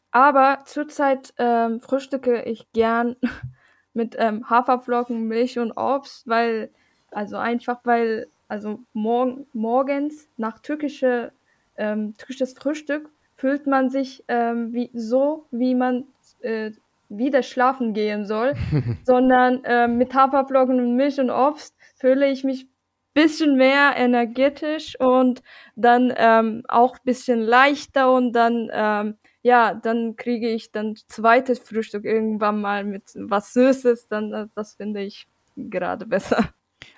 Aber 0.10 0.62
zurzeit 0.66 1.34
ähm, 1.38 1.80
frühstücke 1.80 2.42
ich 2.44 2.72
gern 2.74 3.18
mit 3.94 4.16
ähm, 4.18 4.50
Haferflocken, 4.50 5.28
Milch 5.28 5.60
und 5.60 5.74
Obst, 5.74 6.28
weil, 6.28 6.72
also 7.12 7.38
einfach, 7.38 7.82
weil, 7.84 8.28
also 8.48 8.80
morgen, 8.94 9.48
morgens 9.54 10.28
nach 10.38 10.60
türkische, 10.60 11.32
ähm, 11.78 12.16
türkisches 12.18 12.54
Frühstück 12.54 13.10
fühlt 13.38 13.68
man 13.68 13.90
sich 13.90 14.24
ähm, 14.28 14.74
wie, 14.74 14.90
so, 14.94 15.46
wie 15.52 15.76
man 15.76 16.06
äh, 16.42 16.72
wieder 17.10 17.44
schlafen 17.44 17.94
gehen 17.94 18.26
soll, 18.26 18.54
sondern 19.04 19.62
ähm, 19.66 19.98
mit 19.98 20.14
Haferflocken 20.14 20.80
und 20.80 20.96
Milch 20.96 21.20
und 21.20 21.30
Obst 21.30 21.76
fühle 21.96 22.30
ich 22.30 22.44
mich 22.44 22.68
bisschen 23.14 23.56
mehr 23.56 23.94
energetisch 23.96 25.00
und 25.00 25.42
dann 25.76 26.14
ähm, 26.18 26.64
auch 26.68 27.00
bisschen 27.00 27.40
leichter 27.40 28.12
und 28.12 28.34
dann 28.34 28.70
ähm, 28.74 29.16
ja, 29.42 29.76
dann 29.76 30.16
kriege 30.16 30.50
ich 30.50 30.72
dann 30.72 30.96
zweites 31.08 31.60
Frühstück 31.60 32.04
irgendwann 32.04 32.62
mal 32.62 32.84
mit 32.84 33.04
was 33.16 33.54
Süßes, 33.54 34.08
dann 34.08 34.32
das, 34.32 34.50
das 34.56 34.74
finde 34.76 35.02
ich 35.02 35.28
gerade 35.56 36.06
besser. 36.08 36.50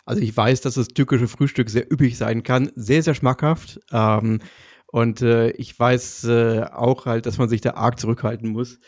Also 0.05 0.21
ich 0.21 0.35
weiß, 0.35 0.61
dass 0.61 0.75
das 0.75 0.89
türkische 0.89 1.27
Frühstück 1.27 1.69
sehr 1.69 1.91
üppig 1.91 2.17
sein 2.17 2.43
kann, 2.43 2.71
sehr, 2.75 3.03
sehr 3.03 3.13
schmackhaft. 3.13 3.79
Ähm, 3.91 4.39
und 4.87 5.21
äh, 5.21 5.51
ich 5.51 5.77
weiß 5.77 6.25
äh, 6.25 6.63
auch 6.71 7.05
halt, 7.05 7.25
dass 7.25 7.37
man 7.37 7.49
sich 7.49 7.61
da 7.61 7.71
arg 7.71 7.99
zurückhalten 7.99 8.49
muss. 8.49 8.79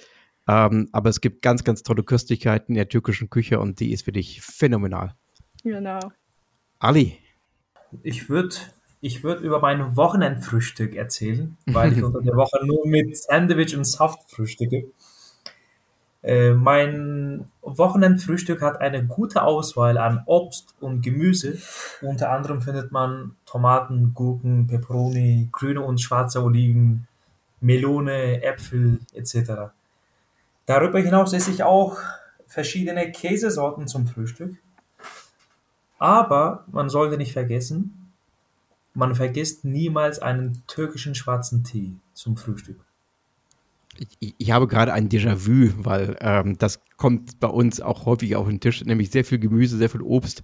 Ähm, 0.47 0.89
aber 0.91 1.10
es 1.10 1.22
gibt 1.22 1.41
ganz, 1.41 1.64
ganz 1.64 1.84
tolle 1.84 2.04
Köstlichkeiten 2.04 2.74
in 2.74 2.78
der 2.78 2.89
türkischen 2.89 3.30
Küche 3.30 3.60
und 3.60 3.80
die 3.80 3.91
ist 3.91 4.06
für 4.06 4.12
dich 4.12 4.41
phänomenal. 4.41 5.14
Genau. 5.64 6.00
Ali. 6.80 7.18
Ich 8.04 8.30
würde 8.30 8.56
ich 9.02 9.24
würd 9.24 9.41
über 9.41 9.60
mein 9.60 9.95
Wochenendfrühstück 9.95 10.95
erzählen, 10.95 11.58
weil 11.66 11.93
ich 11.93 12.04
unter 12.04 12.22
der 12.22 12.36
Woche 12.36 12.66
nur 12.66 12.88
mit 12.88 13.16
Sandwich 13.16 13.76
und 13.76 13.86
Saft 13.86 14.30
frühstücke. 14.32 14.91
Äh, 16.22 16.51
mein 16.51 17.49
Wochenendfrühstück 17.61 18.61
hat 18.61 18.82
eine 18.82 19.05
gute 19.05 19.43
Auswahl 19.43 19.97
an 19.97 20.24
Obst 20.26 20.76
und 20.80 21.01
Gemüse. 21.01 21.57
Unter 22.01 22.32
anderem 22.32 22.61
findet 22.61 22.91
man 22.91 23.36
Tomaten, 23.45 24.13
Gurken, 24.13 24.67
Peperoni, 24.67 25.49
grüne 25.51 25.82
und 25.82 26.01
schwarze 26.01 26.43
Oliven, 26.43 27.07
Melone, 27.61 28.43
Äpfel 28.43 28.99
etc. 29.13 29.72
Darüber 30.65 30.99
hinaus 30.99 31.34
esse 31.34 31.51
ich 31.51 31.63
auch 31.63 31.97
verschiedene 32.47 33.11
Käsesorten 33.11 33.88
zum 33.88 34.07
Frühstück. 34.07 34.57
Aber 35.99 36.65
man 36.72 36.89
sollte 36.89 37.17
nicht 37.17 37.34
vergessen, 37.34 38.13
man 38.93 39.15
vergisst 39.15 39.65
niemals 39.65 40.20
einen 40.20 40.63
türkischen 40.67 41.15
schwarzen 41.15 41.63
Tee 41.63 41.95
zum 42.13 42.38
Frühstück. 42.38 42.80
Ich, 44.20 44.36
ich 44.38 44.52
habe 44.52 44.68
gerade 44.68 44.93
ein 44.93 45.10
Déjà-vu, 45.10 45.74
weil 45.78 46.16
ähm, 46.22 46.58
das 46.58 46.82
kommt 46.97 47.39
bei 47.39 47.47
uns 47.47 47.82
auch 47.82 48.06
häufig 48.06 48.36
auf 48.36 48.47
den 48.47 48.60
Tisch, 48.60 48.84
nämlich 48.86 49.12
sehr 49.12 49.26
viel 49.26 49.39
Gemüse, 49.39 49.78
sehr 49.78 49.89
viel 49.89 50.02
Obst, 50.02 50.43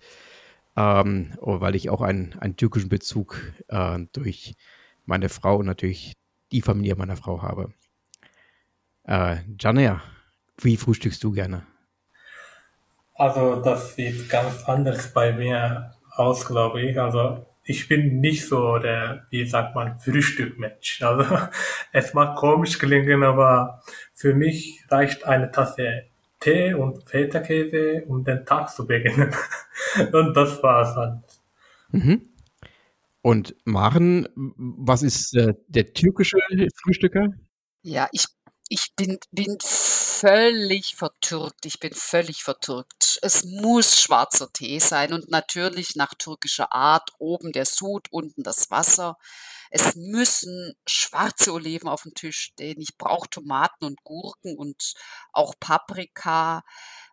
ähm, 0.76 1.32
oh, 1.39 1.62
weil 1.62 1.76
ich 1.76 1.89
auch 1.89 2.01
einen, 2.01 2.34
einen 2.39 2.58
türkischen 2.58 2.89
Bezug 2.89 3.41
äh, 3.70 3.99
durch 4.12 4.56
meine 5.06 5.30
Frau 5.30 5.58
und 5.58 5.66
natürlich 5.66 6.18
die 6.51 6.62
Familie 6.62 6.95
meiner 6.95 7.16
Frau 7.16 7.41
habe. 7.41 7.74
Äh, 9.03 9.38
Janer, 9.60 10.01
wie 10.58 10.78
frühstückst 10.78 11.24
du 11.24 11.32
gerne? 11.32 11.66
Also 13.14 13.62
das 13.62 13.95
sieht 13.95 14.30
ganz 14.30 14.64
anders 14.66 15.14
bei 15.14 15.32
mir 15.32 15.93
aus, 16.16 16.45
glaube 16.45 16.82
ich. 16.82 16.99
Also 16.99 17.45
ich 17.66 17.88
bin 17.88 18.20
nicht 18.20 18.47
so 18.47 18.78
der, 18.78 19.26
wie 19.32 19.45
sagt 19.45 19.76
man, 19.76 19.99
Frühstückmensch. 19.99 21.01
Also 21.01 21.26
es 21.91 22.13
mag 22.13 22.38
komisch 22.38 22.78
klingen, 22.78 23.24
aber 23.24 23.82
für 24.13 24.34
mich 24.34 24.84
reicht 24.89 25.26
eine 25.26 25.51
Tasse 25.51 26.03
Tee 26.39 26.74
und 26.76 27.03
Feta-Käse, 27.09 28.03
um 28.07 28.24
den 28.24 28.45
Tag 28.45 28.70
zu 28.70 28.86
beginnen. 28.86 29.34
und 30.13 30.34
das 30.36 30.61
war's 30.61 30.93
dann. 30.93 31.24
Mhm. 31.89 32.30
Und 33.22 33.55
Maren, 33.66 34.28
was 34.36 35.01
ist 35.01 35.36
äh, 35.36 35.55
der 35.68 35.91
türkische 35.93 36.38
Frühstücker? 36.84 37.34
Ja, 37.82 38.07
ich 38.11 38.26
ich 38.70 38.93
bin, 38.95 39.20
bin 39.32 39.57
völlig 40.20 40.95
vertürkt. 40.95 41.66
Ich 41.66 41.80
bin 41.80 41.93
völlig 41.93 42.43
vertürkt. 42.43 43.20
Es 43.22 43.43
muss 43.43 43.99
schwarzer 43.99 44.51
Tee 44.51 44.80
sein 44.80 45.13
und 45.13 45.30
natürlich 45.30 45.95
nach 45.95 46.13
türkischer 46.13 46.72
Art. 46.74 47.11
Oben 47.20 47.51
der 47.51 47.66
Sud, 47.66 48.07
unten 48.11 48.43
das 48.43 48.72
Wasser. 48.72 49.18
Es 49.72 49.95
müssen 49.95 50.76
schwarze 50.88 51.51
Oliven 51.51 51.89
auf 51.89 52.03
dem 52.03 52.13
Tisch 52.13 52.39
stehen. 52.39 52.80
Ich 52.80 52.97
brauche 52.97 53.30
Tomaten 53.30 53.86
und 53.86 54.03
Gurken 54.03 54.57
und 54.57 54.93
auch 55.34 55.53
Paprika. 55.59 56.63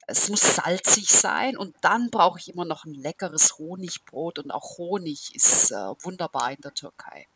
Es 0.06 0.28
muss 0.28 0.40
salzig 0.40 1.10
sein 1.10 1.56
und 1.56 1.76
dann 1.80 2.10
brauche 2.10 2.38
ich 2.38 2.48
immer 2.48 2.64
noch 2.64 2.84
ein 2.84 2.94
leckeres 2.94 3.58
Honigbrot 3.58 4.38
und 4.38 4.50
auch 4.50 4.78
Honig 4.78 5.34
ist 5.34 5.70
äh, 5.70 5.74
wunderbar 6.02 6.52
in 6.52 6.60
der 6.60 6.74
Türkei. 6.74 7.26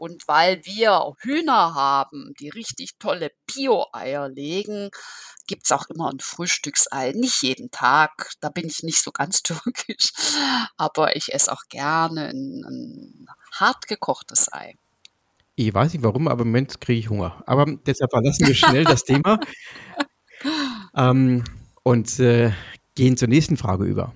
Und 0.00 0.26
weil 0.28 0.64
wir 0.64 1.12
Hühner 1.18 1.74
haben, 1.74 2.32
die 2.40 2.48
richtig 2.48 2.92
tolle 2.98 3.32
Bio-Eier 3.46 4.30
legen, 4.30 4.88
gibt's 5.46 5.70
auch 5.72 5.90
immer 5.90 6.10
ein 6.10 6.20
Frühstücksei. 6.20 7.12
Nicht 7.14 7.42
jeden 7.42 7.70
Tag, 7.70 8.32
da 8.40 8.48
bin 8.48 8.66
ich 8.66 8.82
nicht 8.82 9.02
so 9.02 9.12
ganz 9.12 9.42
türkisch, 9.42 10.12
aber 10.78 11.16
ich 11.16 11.34
esse 11.34 11.52
auch 11.52 11.64
gerne 11.68 12.28
ein, 12.28 12.64
ein 12.64 13.26
hart 13.52 13.88
gekochtes 13.88 14.50
Ei. 14.50 14.74
Ich 15.54 15.74
weiß 15.74 15.92
nicht 15.92 16.02
warum, 16.02 16.28
aber 16.28 16.44
im 16.44 16.48
Moment 16.48 16.80
kriege 16.80 16.98
ich 16.98 17.10
Hunger. 17.10 17.42
Aber 17.44 17.66
deshalb 17.66 18.10
verlassen 18.10 18.46
wir 18.46 18.54
schnell 18.54 18.84
das 18.84 19.04
Thema 19.04 19.38
ähm, 20.96 21.44
und 21.82 22.18
äh, 22.20 22.52
gehen 22.94 23.18
zur 23.18 23.28
nächsten 23.28 23.58
Frage 23.58 23.84
über. 23.84 24.14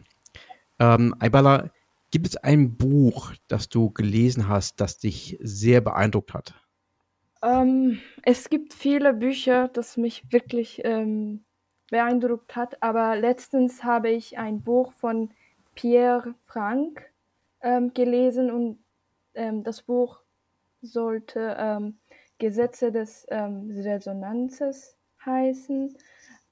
Ähm, 0.78 1.14
Aybala, 1.18 1.70
Gibt 2.14 2.28
es 2.28 2.36
ein 2.36 2.76
Buch, 2.76 3.32
das 3.48 3.68
du 3.68 3.90
gelesen 3.90 4.48
hast, 4.48 4.80
das 4.80 4.98
dich 4.98 5.36
sehr 5.42 5.80
beeindruckt 5.80 6.32
hat? 6.32 6.54
Ähm, 7.42 7.98
es 8.22 8.48
gibt 8.48 8.72
viele 8.72 9.12
Bücher, 9.12 9.66
das 9.66 9.96
mich 9.96 10.22
wirklich 10.30 10.80
ähm, 10.84 11.44
beeindruckt 11.90 12.54
hat, 12.54 12.80
aber 12.84 13.16
letztens 13.16 13.82
habe 13.82 14.10
ich 14.10 14.38
ein 14.38 14.62
Buch 14.62 14.92
von 14.92 15.30
Pierre 15.74 16.36
Frank 16.44 17.04
ähm, 17.62 17.92
gelesen 17.94 18.52
und 18.52 18.78
ähm, 19.34 19.64
das 19.64 19.82
Buch 19.82 20.20
sollte 20.82 21.56
ähm, 21.58 21.98
Gesetze 22.38 22.92
des 22.92 23.26
ähm, 23.28 23.72
Resonanzes 23.76 24.96
heißen. 25.26 25.96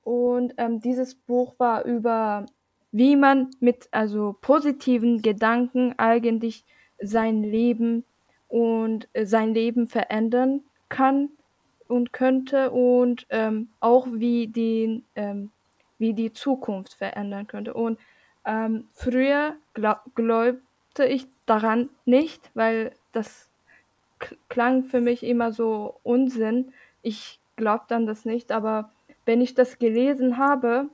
Und 0.03 0.55
dieses 0.83 1.15
Buch 1.15 1.55
war 1.61 1.85
über 1.85 2.47
wie 2.93 3.17
man 3.17 3.51
mit 3.59 3.89
also 3.91 4.37
positiven 4.41 5.23
Gedanken 5.23 5.95
eigentlich 5.99 6.65
sein 7.01 7.43
Leben 7.43 8.05
und 8.49 9.09
äh, 9.15 9.25
sein 9.25 9.55
Leben 9.55 9.89
verändern 9.89 10.61
kann 10.91 11.31
und 11.89 12.13
könnte 12.13 12.71
und 12.71 13.27
ähm, 13.31 13.69
auch 13.81 14.07
wie 14.11 14.47
die, 14.47 15.03
ähm, 15.15 15.51
wie 15.99 16.13
die 16.13 16.33
Zukunft 16.33 16.95
verändern 16.95 17.47
könnte. 17.47 17.75
Und 17.75 17.99
ähm, 18.45 18.89
früher 18.93 19.57
glaub, 19.73 20.01
glaubte 20.15 21.07
ich 21.07 21.27
daran 21.47 21.89
nicht, 22.05 22.51
weil 22.55 22.93
das 23.13 23.49
klang 24.49 24.85
für 24.85 25.01
mich 25.01 25.23
immer 25.23 25.53
so 25.53 25.97
Unsinn. 26.03 26.73
Ich 27.03 27.41
glaube 27.57 27.85
dann 27.89 28.07
das 28.07 28.25
nicht, 28.25 28.53
aber 28.53 28.91
wenn 29.25 29.41
ich 29.41 29.55
das 29.55 29.79
gelesen 29.79 30.37
habe, 30.37 30.89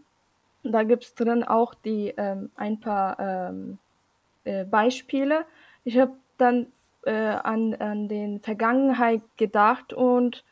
da 0.62 0.82
gibt 0.82 1.04
es 1.04 1.14
drin 1.14 1.44
auch 1.44 1.74
die 1.74 2.14
ähm, 2.16 2.50
ein 2.56 2.80
paar 2.80 3.18
ähm, 3.18 3.78
äh, 4.44 4.64
Beispiele. 4.64 5.44
Ich 5.84 5.98
habe 5.98 6.12
dann 6.36 6.66
äh, 7.04 7.12
an, 7.12 7.74
an 7.74 8.08
den 8.08 8.40
Vergangenheit 8.40 9.22
gedacht 9.36 9.92
und 9.92 10.44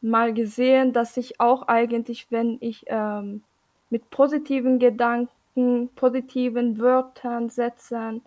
mal 0.00 0.34
gesehen, 0.34 0.92
dass 0.92 1.16
ich 1.16 1.40
auch 1.40 1.68
eigentlich, 1.68 2.30
wenn 2.30 2.58
ich 2.60 2.84
ähm, 2.88 3.42
mit 3.90 4.10
positiven 4.10 4.78
Gedanken, 4.78 5.88
positiven 5.94 6.78
Wörtern, 6.78 7.48
Sätzen 7.50 8.22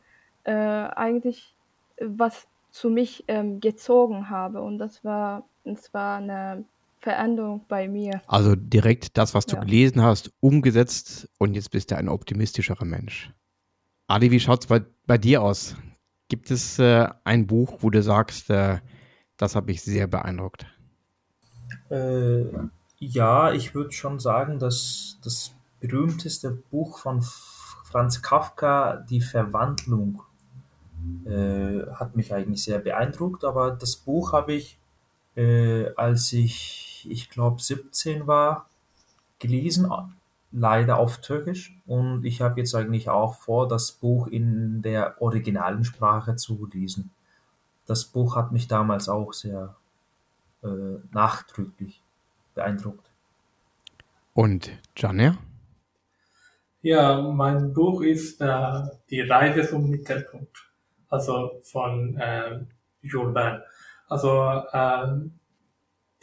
äh, 0.46 0.52
eigentlich 0.54 1.54
was 2.00 2.48
zu 2.72 2.90
mich 2.90 3.24
ähm, 3.28 3.60
gezogen 3.60 4.30
habe. 4.30 4.62
Und 4.62 4.80
das 4.80 5.04
war, 5.04 5.44
das 5.64 5.94
war 5.94 6.18
eine 6.18 6.66
Veränderung 7.06 7.62
bei 7.68 7.88
mir. 7.88 8.22
Also 8.28 8.56
direkt 8.56 9.18
das, 9.18 9.34
was 9.36 9.46
du 9.46 9.56
Ja. 9.56 9.62
gelesen 9.64 10.02
hast, 10.02 10.32
umgesetzt 10.40 11.30
und 11.38 11.54
jetzt 11.54 11.70
bist 11.72 11.92
du 11.92 11.96
ein 11.98 12.10
optimistischerer 12.10 12.84
Mensch. 12.86 13.32
Ali, 14.08 14.32
wie 14.32 14.40
schaut 14.40 14.62
es 14.64 14.68
bei, 14.68 14.84
bei 15.06 15.18
dir 15.18 15.42
aus? 15.44 15.76
Gibt 16.30 16.50
es 16.50 16.80
äh, 16.80 17.08
ein 17.24 17.46
Buch, 17.46 17.78
wo 17.82 17.90
du 17.92 18.02
sagst, 18.02 18.50
äh, 18.50 18.80
das 19.38 19.56
hat 19.56 19.68
mich 19.68 19.84
sehr 19.84 20.08
beeindruckt? 20.08 20.66
Äh, 21.90 22.46
ja, 22.98 23.52
ich 23.52 23.76
würde 23.76 23.92
schon 23.92 24.20
sagen, 24.20 24.58
dass 24.58 25.20
das 25.24 25.54
berühmteste 25.80 26.52
Buch 26.72 26.98
von 27.00 27.22
Franz 27.84 28.22
Kafka, 28.24 28.96
Die 29.10 29.22
Verwandlung, 29.22 30.24
äh, 31.26 31.86
hat 31.94 32.16
mich 32.16 32.34
eigentlich 32.34 32.64
sehr 32.64 32.80
beeindruckt. 32.80 33.44
Aber 33.44 33.72
das 33.72 33.96
Buch 33.96 34.34
habe 34.34 34.54
ich, 34.54 34.80
äh, 35.36 35.90
als 35.96 36.34
ich, 36.34 36.85
ich 37.10 37.30
glaube, 37.30 37.62
17 37.62 38.28
war, 38.28 38.70
gelesen, 39.40 39.90
leider 40.52 40.98
auf 40.98 41.20
Türkisch. 41.20 41.76
Und 41.86 42.26
ich 42.26 42.42
habe 42.42 42.60
jetzt 42.60 42.74
eigentlich 42.76 43.10
auch 43.10 43.36
vor, 43.36 43.68
das 43.68 43.92
Buch 43.92 44.28
in 44.28 44.82
der 44.82 45.22
originalen 45.22 45.84
Sprache 45.84 46.36
zu 46.36 46.68
lesen. 46.72 47.12
Das 47.86 48.06
Buch 48.06 48.36
hat 48.36 48.52
mich 48.52 48.68
damals 48.68 49.10
auch 49.10 49.34
sehr 49.34 49.76
äh, 50.64 50.68
nachdrücklich 51.12 52.02
beeindruckt. 52.56 53.06
Und 54.34 54.72
Janer? 54.98 55.38
Ja, 56.82 57.22
mein 57.22 57.74
Buch 57.74 58.02
ist 58.02 58.42
äh, 58.42 58.84
Die 59.10 59.22
Reise 59.22 59.68
zum 59.68 59.90
Mittelpunkt, 59.90 60.70
also 61.10 61.60
von 61.64 62.20
Jules 63.02 63.34
Verne. 63.34 63.64
Also 64.08 64.64
ähm, 64.74 65.40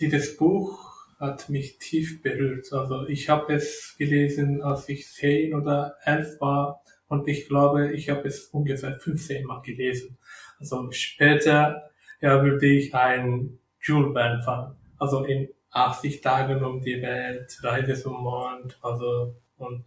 dieses 0.00 0.36
Buch 0.36 0.92
hat 1.18 1.48
mich 1.48 1.78
tief 1.78 2.22
berührt. 2.22 2.72
Also 2.72 3.06
ich 3.06 3.28
habe 3.28 3.54
es 3.54 3.94
gelesen, 3.98 4.62
als 4.62 4.88
ich 4.88 5.08
zehn 5.08 5.54
oder 5.54 5.96
elf 6.04 6.40
war 6.40 6.82
und 7.08 7.28
ich 7.28 7.46
glaube, 7.46 7.92
ich 7.92 8.10
habe 8.10 8.26
es 8.26 8.46
ungefähr 8.46 8.94
15 8.98 9.44
Mal 9.44 9.60
gelesen. 9.62 10.18
Also 10.58 10.90
später 10.90 11.90
ja, 12.20 12.42
würde 12.42 12.66
ich 12.66 12.94
ein 12.94 13.58
Jules 13.80 14.12
Verne 14.12 14.42
Fan. 14.42 14.76
Also 14.98 15.24
in 15.24 15.48
80 15.72 16.20
Tagen 16.20 16.64
um 16.64 16.80
die 16.80 17.02
Welt, 17.02 17.58
Reise 17.62 17.94
zum 18.00 18.22
Mond, 18.22 18.78
also 18.82 19.34
und 19.58 19.84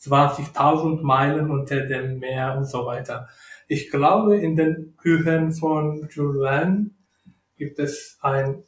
20.000 0.00 1.02
Meilen 1.02 1.50
unter 1.50 1.80
dem 1.80 2.18
Meer 2.18 2.56
und 2.56 2.64
so 2.64 2.86
weiter. 2.86 3.28
Ich 3.68 3.90
glaube, 3.90 4.36
in 4.36 4.56
den 4.56 4.94
Büchern 5.02 5.52
von 5.52 6.08
Jules 6.10 6.42
Verne 6.42 6.90
gibt 7.56 7.78
es 7.78 8.18
ein, 8.20 8.64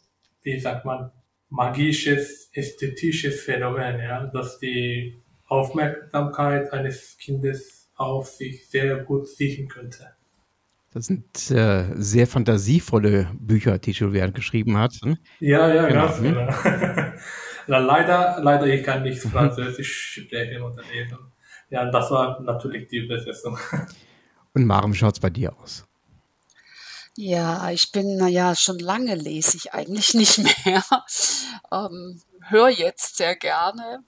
wie 0.46 0.60
sagt 0.60 0.84
man, 0.84 1.10
magisches, 1.50 2.50
ästhetisches 2.54 3.42
Phänomen, 3.42 3.98
ja, 3.98 4.26
dass 4.26 4.58
die 4.60 5.20
Aufmerksamkeit 5.48 6.72
eines 6.72 7.18
Kindes 7.18 7.90
auf 7.96 8.28
sich 8.28 8.68
sehr 8.68 8.96
gut 8.98 9.28
sichern 9.28 9.68
könnte. 9.68 10.12
Das 10.92 11.06
sind 11.06 11.50
äh, 11.50 11.86
sehr 11.96 12.26
fantasievolle 12.26 13.28
Bücher, 13.38 13.78
die 13.78 13.90
Jules 13.90 14.16
Verne 14.16 14.32
geschrieben 14.32 14.78
hat. 14.78 14.94
hm? 15.02 15.18
Ja, 15.40 15.72
ja, 15.74 15.88
Genau, 15.88 16.06
ganz 16.06 16.18
hm? 16.18 16.24
genau. 16.24 16.46
Na, 17.66 17.78
leider, 17.78 18.38
leider, 18.40 18.66
ich 18.66 18.84
kann 18.84 19.02
nicht 19.02 19.20
Französisch 19.20 20.22
sprechen 20.22 20.62
oder 20.62 20.82
lesen. 20.92 21.18
Ja, 21.70 21.90
das 21.90 22.10
war 22.12 22.40
natürlich 22.40 22.86
die 22.86 22.98
Übersetzung. 22.98 23.58
Und 24.54 24.64
Maren, 24.64 24.92
wie 24.92 24.96
schaut 24.96 25.14
es 25.14 25.20
bei 25.20 25.30
dir 25.30 25.52
aus? 25.58 25.85
Ja, 27.18 27.70
ich 27.70 27.92
bin, 27.92 28.16
na 28.18 28.28
ja, 28.28 28.54
schon 28.54 28.78
lange 28.78 29.14
lese 29.14 29.56
ich 29.56 29.72
eigentlich 29.72 30.12
nicht 30.14 30.38
mehr. 30.66 30.84
Ähm, 31.72 32.20
höre 32.42 32.68
jetzt 32.68 33.16
sehr 33.16 33.34
gerne 33.36 34.00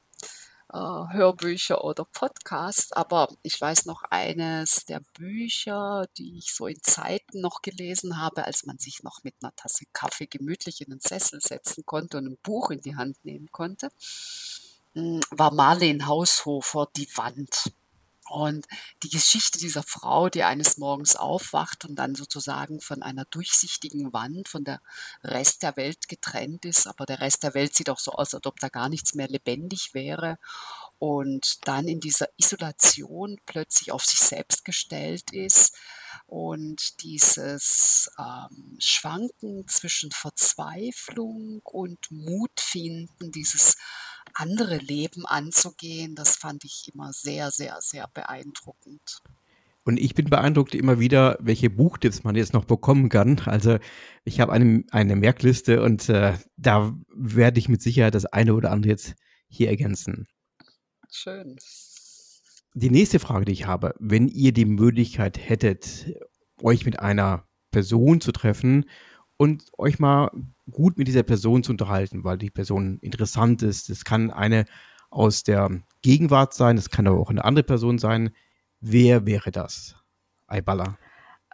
äh, 0.72 0.76
Hörbücher 0.78 1.84
oder 1.84 2.04
Podcasts, 2.04 2.92
aber 2.92 3.28
ich 3.42 3.60
weiß 3.60 3.86
noch 3.86 4.02
eines 4.10 4.84
der 4.86 5.00
Bücher, 5.14 6.06
die 6.18 6.38
ich 6.38 6.54
so 6.54 6.66
in 6.66 6.82
Zeiten 6.82 7.40
noch 7.40 7.62
gelesen 7.62 8.18
habe, 8.20 8.44
als 8.44 8.66
man 8.66 8.78
sich 8.78 9.02
noch 9.02 9.24
mit 9.24 9.34
einer 9.42 9.56
Tasse 9.56 9.86
Kaffee 9.94 10.26
gemütlich 10.26 10.82
in 10.82 10.90
den 10.90 11.00
Sessel 11.00 11.40
setzen 11.40 11.86
konnte 11.86 12.18
und 12.18 12.26
ein 12.26 12.38
Buch 12.42 12.70
in 12.70 12.82
die 12.82 12.96
Hand 12.96 13.24
nehmen 13.24 13.48
konnte, 13.52 13.90
mm, 14.94 15.20
war 15.30 15.52
Marlene 15.54 16.06
Haushofer 16.06 16.88
Die 16.96 17.08
Wand. 17.16 17.72
Und 18.28 18.66
die 19.02 19.08
Geschichte 19.08 19.58
dieser 19.58 19.82
Frau, 19.82 20.28
die 20.28 20.44
eines 20.44 20.76
Morgens 20.76 21.16
aufwacht 21.16 21.84
und 21.84 21.96
dann 21.96 22.14
sozusagen 22.14 22.80
von 22.80 23.02
einer 23.02 23.24
durchsichtigen 23.26 24.12
Wand 24.12 24.48
von 24.48 24.64
der 24.64 24.80
Rest 25.22 25.62
der 25.62 25.76
Welt 25.76 26.08
getrennt 26.08 26.64
ist, 26.64 26.86
aber 26.86 27.06
der 27.06 27.20
Rest 27.20 27.42
der 27.42 27.54
Welt 27.54 27.74
sieht 27.74 27.90
auch 27.90 27.98
so 27.98 28.12
aus, 28.12 28.34
als 28.34 28.46
ob 28.46 28.60
da 28.60 28.68
gar 28.68 28.88
nichts 28.88 29.14
mehr 29.14 29.28
lebendig 29.28 29.94
wäre 29.94 30.38
und 30.98 31.66
dann 31.66 31.86
in 31.86 32.00
dieser 32.00 32.28
Isolation 32.36 33.38
plötzlich 33.46 33.92
auf 33.92 34.04
sich 34.04 34.20
selbst 34.20 34.64
gestellt 34.64 35.32
ist 35.32 35.76
und 36.26 37.02
dieses 37.02 38.10
ähm, 38.18 38.76
Schwanken 38.78 39.66
zwischen 39.68 40.10
Verzweiflung 40.10 41.60
und 41.64 42.10
Mut 42.10 42.60
finden, 42.60 43.32
dieses 43.32 43.76
andere 44.38 44.78
Leben 44.78 45.26
anzugehen, 45.26 46.14
das 46.14 46.36
fand 46.36 46.64
ich 46.64 46.90
immer 46.92 47.12
sehr, 47.12 47.50
sehr, 47.50 47.78
sehr 47.80 48.08
beeindruckend. 48.14 49.20
Und 49.84 49.98
ich 49.98 50.14
bin 50.14 50.26
beeindruckt 50.26 50.74
immer 50.74 51.00
wieder, 51.00 51.38
welche 51.40 51.70
Buchtipps 51.70 52.22
man 52.22 52.36
jetzt 52.36 52.52
noch 52.52 52.66
bekommen 52.66 53.08
kann. 53.08 53.40
Also 53.46 53.78
ich 54.24 54.38
habe 54.40 54.52
eine, 54.52 54.84
eine 54.90 55.16
Merkliste 55.16 55.82
und 55.82 56.08
äh, 56.08 56.34
da 56.56 56.94
werde 57.14 57.58
ich 57.58 57.68
mit 57.68 57.82
Sicherheit 57.82 58.14
das 58.14 58.26
eine 58.26 58.54
oder 58.54 58.70
andere 58.70 58.90
jetzt 58.90 59.14
hier 59.48 59.68
ergänzen. 59.68 60.28
Schön. 61.10 61.56
Die 62.74 62.90
nächste 62.90 63.18
Frage, 63.18 63.46
die 63.46 63.52
ich 63.52 63.66
habe, 63.66 63.94
wenn 63.98 64.28
ihr 64.28 64.52
die 64.52 64.66
Möglichkeit 64.66 65.38
hättet, 65.38 66.14
euch 66.62 66.84
mit 66.84 67.00
einer 67.00 67.48
Person 67.70 68.20
zu 68.20 68.30
treffen 68.30 68.84
und 69.38 69.64
euch 69.78 69.98
mal 69.98 70.30
gut 70.70 70.98
mit 70.98 71.08
dieser 71.08 71.22
Person 71.22 71.62
zu 71.62 71.72
unterhalten, 71.72 72.24
weil 72.24 72.36
die 72.36 72.50
Person 72.50 72.98
interessant 73.00 73.62
ist. 73.62 73.88
Es 73.88 74.04
kann 74.04 74.30
eine 74.30 74.66
aus 75.10 75.42
der 75.42 75.70
Gegenwart 76.02 76.52
sein, 76.52 76.76
es 76.76 76.90
kann 76.90 77.06
aber 77.06 77.18
auch 77.18 77.30
eine 77.30 77.44
andere 77.44 77.64
Person 77.64 77.98
sein. 77.98 78.34
Wer 78.80 79.24
wäre 79.24 79.50
das? 79.50 79.96
Ayballa. 80.48 80.98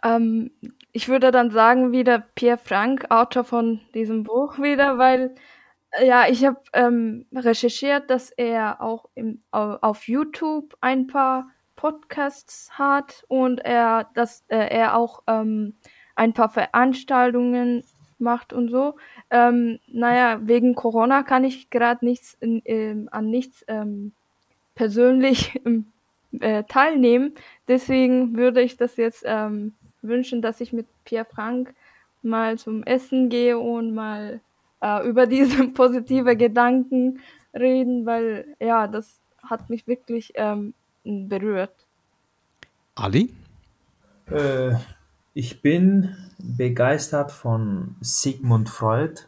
Ähm, 0.03 0.51
ich 0.91 1.07
würde 1.07 1.31
dann 1.31 1.51
sagen, 1.51 1.91
wieder 1.91 2.19
Pierre 2.19 2.57
Frank, 2.57 3.05
Autor 3.09 3.43
von 3.45 3.79
diesem 3.93 4.23
Buch 4.23 4.59
wieder, 4.59 4.97
weil 4.97 5.35
äh, 5.91 6.07
ja, 6.07 6.27
ich 6.27 6.45
habe 6.45 6.59
ähm, 6.73 7.25
recherchiert, 7.33 8.09
dass 8.09 8.29
er 8.31 8.81
auch 8.81 9.05
im, 9.15 9.39
au- 9.51 9.77
auf 9.81 10.07
YouTube 10.07 10.75
ein 10.81 11.07
paar 11.07 11.49
Podcasts 11.75 12.71
hat 12.71 13.23
und 13.27 13.59
er, 13.59 14.09
dass 14.15 14.43
äh, 14.47 14.67
er 14.69 14.97
auch 14.97 15.23
ähm, 15.27 15.75
ein 16.15 16.33
paar 16.33 16.49
Veranstaltungen 16.49 17.83
macht 18.17 18.53
und 18.53 18.69
so. 18.69 18.95
Ähm, 19.29 19.79
naja, 19.87 20.39
wegen 20.41 20.75
Corona 20.75 21.23
kann 21.23 21.43
ich 21.43 21.69
gerade 21.69 22.05
nichts 22.05 22.37
in, 22.39 22.61
ähm, 22.65 23.09
an 23.11 23.29
nichts 23.29 23.63
ähm, 23.67 24.13
persönlich 24.75 25.59
ähm, 25.65 25.87
äh, 26.39 26.63
teilnehmen. 26.63 27.33
Deswegen 27.67 28.35
würde 28.35 28.61
ich 28.61 28.77
das 28.77 28.97
jetzt 28.97 29.23
ähm, 29.25 29.73
wünschen, 30.01 30.41
dass 30.41 30.61
ich 30.61 30.73
mit 30.73 30.87
Pierre 31.03 31.25
Frank 31.25 31.73
mal 32.21 32.57
zum 32.57 32.83
Essen 32.83 33.29
gehe 33.29 33.57
und 33.59 33.93
mal 33.93 34.39
äh, 34.81 35.07
über 35.07 35.27
diese 35.27 35.67
positive 35.69 36.35
Gedanken 36.35 37.19
reden, 37.53 38.05
weil 38.05 38.55
ja, 38.59 38.87
das 38.87 39.19
hat 39.43 39.69
mich 39.69 39.87
wirklich 39.87 40.33
ähm, 40.35 40.73
berührt. 41.03 41.73
Ali? 42.95 43.33
Äh, 44.27 44.75
ich 45.35 45.61
bin 45.61 46.15
begeistert 46.39 47.31
von 47.31 47.97
Sigmund 47.99 48.69
Freud 48.69 49.23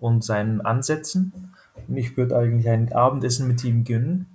und 0.00 0.24
seinen 0.24 0.60
Ansätzen. 0.60 1.54
Und 1.88 1.96
ich 1.96 2.16
würde 2.16 2.36
eigentlich 2.36 2.68
ein 2.68 2.92
Abendessen 2.92 3.46
mit 3.46 3.62
ihm 3.64 3.84
gönnen 3.84 4.26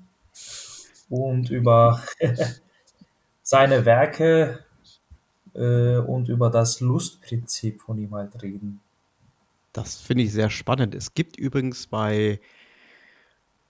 und 1.10 1.50
über 1.50 2.02
seine 3.44 3.86
Werke 3.86 4.64
äh, 5.54 5.98
und 5.98 6.30
über 6.30 6.50
das 6.50 6.80
Lustprinzip 6.80 7.82
von 7.82 7.98
ihm 8.00 8.16
halt 8.16 8.42
reden. 8.42 8.80
Das 9.74 9.98
finde 9.98 10.24
ich 10.24 10.32
sehr 10.32 10.50
spannend. 10.50 10.96
Es 10.96 11.14
gibt 11.14 11.38
übrigens 11.38 11.88
bei, 11.88 12.40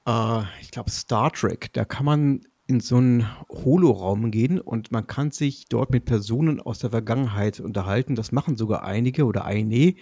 äh, 0.05 0.41
ich 0.62 0.70
glaube, 0.70 0.91
Star 0.91 1.34
Trek, 1.34 1.74
da 1.74 1.86
kann 1.86 2.05
man 2.05 2.47
in 2.68 2.82
so 2.82 2.97
einen 2.97 3.28
Holoraum 3.49 4.30
gehen 4.30 4.59
und 4.59 4.91
man 4.91 5.07
kann 5.07 5.32
sich 5.32 5.65
dort 5.70 5.89
mit 5.91 6.05
Personen 6.05 6.59
aus 6.59 6.80
der 6.80 6.89
Vergangenheit 6.89 7.61
unterhalten. 7.61 8.15
Das 8.15 8.34
machen 8.34 8.57
sogar 8.57 8.84
einige 8.84 9.26
oder 9.26 9.45
eine 9.45 9.95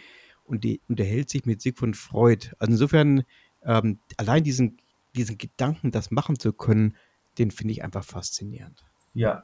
und 0.45 0.63
die 0.63 0.82
unterhält 0.89 1.30
sich 1.30 1.45
mit 1.45 1.61
Sigmund 1.61 1.95
Freud. 1.95 2.49
Also 2.57 2.72
insofern, 2.72 3.24
ähm, 3.63 3.99
allein 4.18 4.43
diesen, 4.43 4.80
diesen 5.16 5.38
Gedanken, 5.38 5.91
das 5.91 6.09
machen 6.09 6.39
zu 6.39 6.53
können, 6.53 6.95
den 7.38 7.51
finde 7.51 7.74
ich 7.74 7.84
einfach 7.84 8.03
faszinierend. 8.03 8.84
Ja. 9.13 9.43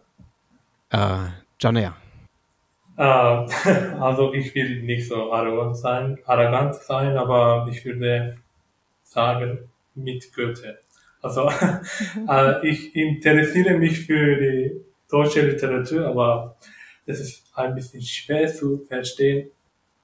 Äh, 0.89 1.29
Janea. 1.59 1.95
Äh, 2.97 3.03
also 3.99 4.33
ich 4.33 4.53
will 4.55 4.81
nicht 4.81 5.07
so 5.07 5.31
arrogant 5.31 5.77
sein, 5.77 6.17
arrogant 6.25 6.75
sein, 6.75 7.17
aber 7.17 7.67
ich 7.69 7.85
würde 7.85 8.37
sagen, 9.03 9.69
mit 9.93 10.33
Goethe. 10.33 10.79
Also 11.21 11.49
äh, 12.29 12.67
ich 12.67 12.95
interessiere 12.95 13.77
mich 13.77 14.05
für 14.05 14.35
die 14.35 14.81
deutsche 15.09 15.41
Literatur, 15.41 16.07
aber 16.07 16.57
es 17.05 17.19
ist 17.19 17.43
ein 17.53 17.75
bisschen 17.75 18.01
schwer 18.01 18.47
zu 18.47 18.79
verstehen, 18.79 19.51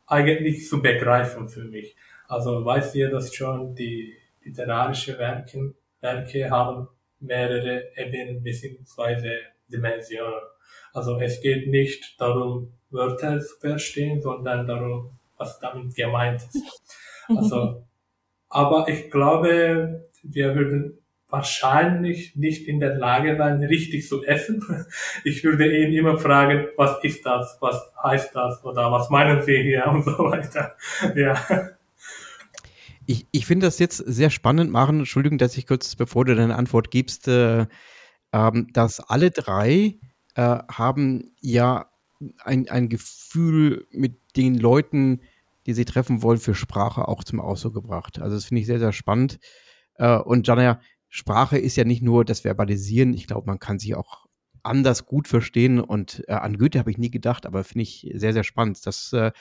eigentlich 0.05 0.67
zu 0.67 0.81
begreifen 0.81 1.49
für 1.49 1.63
mich. 1.63 1.95
Also 2.27 2.63
weiß 2.63 2.95
ihr 2.95 3.09
das 3.09 3.33
schon, 3.33 3.73
die 3.75 4.13
literarische 4.43 5.17
Werke, 5.17 5.73
Werke 6.01 6.49
haben 6.49 6.87
mehrere 7.19 7.89
Ebenen 7.95 8.43
bzw. 8.43 9.37
Dimensionen. 9.67 10.41
Also 10.93 11.19
es 11.19 11.41
geht 11.41 11.67
nicht 11.67 12.19
darum, 12.19 12.73
Wörter 12.89 13.39
zu 13.41 13.57
verstehen, 13.59 14.21
sondern 14.21 14.65
darum, 14.65 15.11
was 15.37 15.59
damit 15.59 15.95
gemeint 15.95 16.41
ist. 16.41 16.63
Also, 17.27 17.83
aber 18.49 18.87
ich 18.87 19.11
glaube, 19.11 20.09
wir 20.23 20.55
würden 20.55 20.97
wahrscheinlich 21.29 22.35
nicht 22.35 22.67
in 22.67 22.79
der 22.79 22.95
Lage 22.95 23.35
sein, 23.37 23.61
richtig 23.63 24.07
zu 24.07 24.23
essen. 24.23 24.63
Ich 25.23 25.43
würde 25.43 25.65
ihn 25.77 25.93
immer 25.93 26.17
fragen, 26.17 26.67
was 26.77 27.03
ist 27.03 27.25
das, 27.25 27.57
was 27.59 27.91
heißt 28.01 28.35
das 28.35 28.63
oder 28.63 28.91
was 28.91 29.09
meinen 29.09 29.43
Sie 29.43 29.61
hier 29.61 29.87
und 29.87 30.03
so 30.05 30.17
weiter. 30.19 30.75
Ja. 31.15 31.37
Ich, 33.05 33.25
ich 33.31 33.45
finde 33.45 33.67
das 33.67 33.79
jetzt 33.79 33.97
sehr 33.97 34.29
spannend, 34.29 34.71
Maren. 34.71 34.99
Entschuldigung, 34.99 35.37
dass 35.37 35.57
ich 35.57 35.67
kurz, 35.67 35.95
bevor 35.95 36.25
du 36.25 36.35
deine 36.35 36.55
Antwort 36.55 36.91
gibst, 36.91 37.27
äh, 37.27 37.65
ähm, 38.33 38.67
dass 38.73 38.99
alle 38.99 39.31
drei 39.31 39.95
äh, 40.35 40.57
haben 40.69 41.31
ja 41.39 41.89
ein, 42.43 42.69
ein 42.69 42.89
Gefühl 42.89 43.87
mit 43.91 44.19
den 44.35 44.55
Leuten, 44.55 45.21
die 45.65 45.73
sie 45.73 45.85
treffen 45.85 46.21
wollen, 46.21 46.39
für 46.39 46.55
Sprache 46.55 47.07
auch 47.07 47.23
zum 47.23 47.39
Ausdruck 47.39 47.75
gebracht. 47.75 48.19
Also 48.19 48.35
das 48.35 48.45
finde 48.45 48.61
ich 48.61 48.67
sehr, 48.67 48.79
sehr 48.79 48.93
spannend. 48.93 49.39
Äh, 49.95 50.17
und 50.17 50.47
Jana, 50.47 50.79
Sprache 51.09 51.57
ist 51.57 51.77
ja 51.77 51.83
nicht 51.83 52.01
nur 52.01 52.25
das 52.25 52.41
Verbalisieren. 52.41 53.13
Ich 53.13 53.27
glaube, 53.27 53.47
man 53.47 53.59
kann 53.59 53.79
sich 53.79 53.95
auch 53.95 54.27
anders 54.63 55.05
gut 55.05 55.27
verstehen. 55.27 55.79
Und 55.79 56.23
äh, 56.27 56.33
an 56.33 56.57
Goethe 56.57 56.79
habe 56.79 56.91
ich 56.91 56.97
nie 56.97 57.11
gedacht, 57.11 57.45
aber 57.45 57.63
finde 57.63 57.83
ich 57.83 58.09
sehr, 58.13 58.33
sehr 58.33 58.43
spannend. 58.43 58.85
Das 58.85 59.13
äh, 59.13 59.31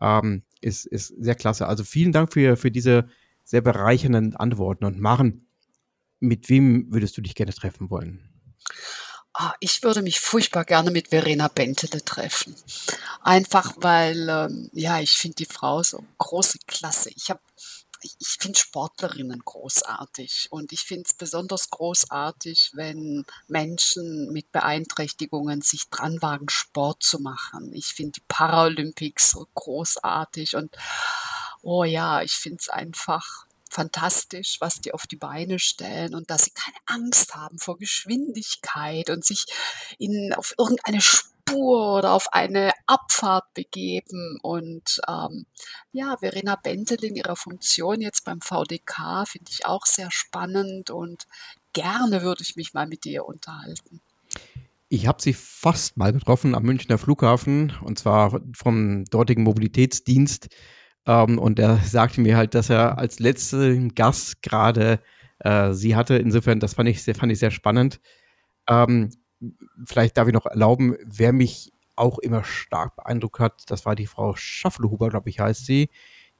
ähm, 0.00 0.42
ist, 0.60 0.86
ist 0.86 1.08
sehr 1.08 1.34
klasse. 1.34 1.66
Also 1.66 1.84
vielen 1.84 2.12
Dank 2.12 2.32
für, 2.32 2.56
für 2.56 2.70
diese 2.70 3.08
sehr 3.44 3.60
bereichernden 3.60 4.36
Antworten. 4.36 4.84
Und 4.84 5.00
Maren, 5.00 5.46
mit 6.20 6.48
wem 6.48 6.92
würdest 6.92 7.16
du 7.16 7.20
dich 7.22 7.34
gerne 7.34 7.52
treffen 7.52 7.90
wollen? 7.90 8.28
Ah, 9.34 9.54
ich 9.60 9.82
würde 9.82 10.02
mich 10.02 10.20
furchtbar 10.20 10.64
gerne 10.64 10.90
mit 10.90 11.08
Verena 11.08 11.48
Bentele 11.48 12.04
treffen. 12.04 12.54
Einfach 13.22 13.72
weil, 13.78 14.28
ähm, 14.28 14.70
ja, 14.74 15.00
ich 15.00 15.12
finde 15.12 15.36
die 15.36 15.46
Frau 15.46 15.82
so 15.82 16.04
große 16.18 16.58
Klasse. 16.66 17.10
Ich 17.16 17.30
habe 17.30 17.40
ich 18.04 18.36
finde 18.40 18.58
Sportlerinnen 18.58 19.40
großartig 19.44 20.48
und 20.50 20.72
ich 20.72 20.80
finde 20.80 21.04
es 21.08 21.14
besonders 21.14 21.70
großartig, 21.70 22.72
wenn 22.74 23.24
Menschen 23.48 24.32
mit 24.32 24.50
Beeinträchtigungen 24.52 25.62
sich 25.62 25.88
dran 25.90 26.20
wagen, 26.22 26.48
Sport 26.48 27.02
zu 27.02 27.20
machen. 27.20 27.72
Ich 27.72 27.94
finde 27.94 28.12
die 28.12 28.24
Paralympics 28.28 29.30
so 29.30 29.46
großartig 29.54 30.56
und 30.56 30.76
oh 31.62 31.84
ja, 31.84 32.22
ich 32.22 32.32
finde 32.32 32.58
es 32.60 32.68
einfach 32.68 33.46
fantastisch, 33.70 34.60
was 34.60 34.80
die 34.80 34.92
auf 34.92 35.06
die 35.06 35.16
Beine 35.16 35.58
stellen 35.58 36.14
und 36.14 36.30
dass 36.30 36.44
sie 36.44 36.50
keine 36.50 36.76
Angst 36.86 37.34
haben 37.34 37.58
vor 37.58 37.78
Geschwindigkeit 37.78 39.08
und 39.08 39.24
sich 39.24 39.46
in, 39.98 40.34
auf 40.34 40.54
irgendeine 40.58 41.00
Spur 41.48 41.98
oder 41.98 42.12
auf 42.12 42.32
eine 42.32 42.72
Abfahrt 42.86 43.52
begeben. 43.54 44.38
Und 44.42 45.00
ähm, 45.08 45.46
ja, 45.92 46.16
Verena 46.18 46.56
Bentel 46.56 47.04
in 47.04 47.16
ihrer 47.16 47.36
Funktion 47.36 48.00
jetzt 48.00 48.24
beim 48.24 48.40
VDK 48.40 49.26
finde 49.26 49.50
ich 49.50 49.66
auch 49.66 49.86
sehr 49.86 50.10
spannend 50.10 50.90
und 50.90 51.26
gerne 51.72 52.22
würde 52.22 52.42
ich 52.42 52.56
mich 52.56 52.74
mal 52.74 52.86
mit 52.86 53.06
ihr 53.06 53.24
unterhalten. 53.24 54.00
Ich 54.88 55.06
habe 55.06 55.22
sie 55.22 55.32
fast 55.32 55.96
mal 55.96 56.12
getroffen 56.12 56.54
am 56.54 56.64
Münchner 56.64 56.98
Flughafen 56.98 57.72
und 57.82 57.98
zwar 57.98 58.40
vom 58.54 59.04
dortigen 59.06 59.42
Mobilitätsdienst. 59.42 60.48
Ähm, 61.06 61.38
und 61.38 61.58
er 61.58 61.78
sagte 61.78 62.20
mir 62.20 62.36
halt, 62.36 62.54
dass 62.54 62.70
er 62.70 62.98
als 62.98 63.18
letzten 63.18 63.94
Gast 63.94 64.42
gerade 64.42 65.00
äh, 65.40 65.72
sie 65.72 65.96
hatte. 65.96 66.16
Insofern, 66.16 66.60
das 66.60 66.74
fand 66.74 66.88
ich 66.88 67.02
sehr, 67.02 67.14
fand 67.14 67.32
ich 67.32 67.38
sehr 67.38 67.50
spannend. 67.50 68.00
Ähm, 68.68 69.10
vielleicht 69.84 70.16
darf 70.16 70.28
ich 70.28 70.34
noch 70.34 70.46
erlauben, 70.46 70.96
wer 71.04 71.32
mich 71.32 71.72
auch 71.96 72.18
immer 72.18 72.44
stark 72.44 72.96
beeindruckt 72.96 73.38
hat, 73.38 73.70
das 73.70 73.84
war 73.84 73.94
die 73.94 74.06
Frau 74.06 74.34
Schaffelhuber, 74.34 75.10
glaube 75.10 75.28
ich, 75.28 75.40
heißt 75.40 75.66
sie, 75.66 75.90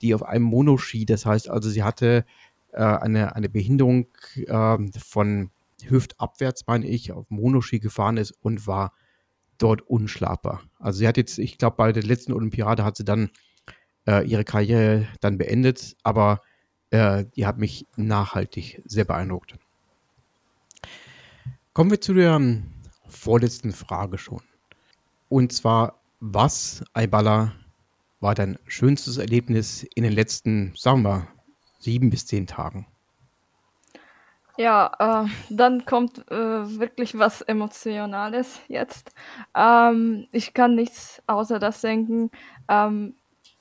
die 0.01 0.15
auf 0.15 0.23
einem 0.23 0.45
Monoski, 0.45 1.05
das 1.05 1.27
heißt 1.27 1.49
also, 1.49 1.69
sie 1.69 1.83
hatte 1.83 2.25
äh, 2.73 2.83
eine, 2.83 3.37
eine 3.37 3.49
Behinderung 3.49 4.09
äh, 4.35 4.79
von 4.99 5.51
hüftabwärts, 5.83 6.67
meine 6.67 6.87
ich, 6.87 7.13
auf 7.13 7.27
Monoski 7.29 7.81
gefahren 7.81 8.17
ist 8.17 8.33
und 8.43 8.67
war 8.67 8.93
dort 9.59 9.83
unschlagbar. 9.83 10.63
Also 10.79 11.01
sie 11.01 11.09
hat 11.09 11.17
jetzt, 11.17 11.39
ich 11.39 11.59
glaube, 11.59 11.77
bei 11.77 11.93
der 11.93 12.03
letzten 12.03 12.33
Olympiade 12.33 12.85
hat 12.85 12.97
sie 12.97 13.05
dann 13.05 13.31
äh, 14.07 14.27
ihre 14.27 14.45
Karriere 14.45 15.07
dann 15.21 15.39
beendet, 15.39 15.97
aber 16.03 16.41
äh, 16.91 17.25
die 17.37 17.47
hat 17.47 17.59
mich 17.59 17.87
nachhaltig 17.97 18.83
sehr 18.85 19.05
beeindruckt. 19.05 19.57
Kommen 21.73 21.91
wir 21.91 22.01
zu 22.01 22.13
der 22.15 22.39
vorletzten 23.13 23.73
Frage 23.73 24.19
schon. 24.19 24.43
Und 25.29 25.53
zwar, 25.53 26.01
was, 26.21 26.85
Aybala, 26.95 27.53
war 28.21 28.35
dein 28.35 28.59
schönstes 28.67 29.19
Erlebnis 29.19 29.85
in 29.95 30.05
den 30.05 30.13
letzten, 30.13 30.73
sagen 30.77 31.03
wir, 31.03 31.29
sieben 31.79 32.11
bis 32.11 32.27
zehn 32.27 32.47
Tagen? 32.47 32.87
Ja, 34.59 35.25
äh, 35.25 35.29
dann 35.51 35.87
kommt 35.87 36.19
äh, 36.31 36.79
wirklich 36.79 37.19
was 37.19 37.41
Emotionales 37.41 38.61
jetzt. 38.69 39.13
Ähm, 39.57 40.27
ich 40.31 40.53
kann 40.53 40.75
nichts 40.75 41.23
außer 41.27 41.59
das 41.59 41.81
denken. 41.81 42.31
Ähm, 42.69 43.15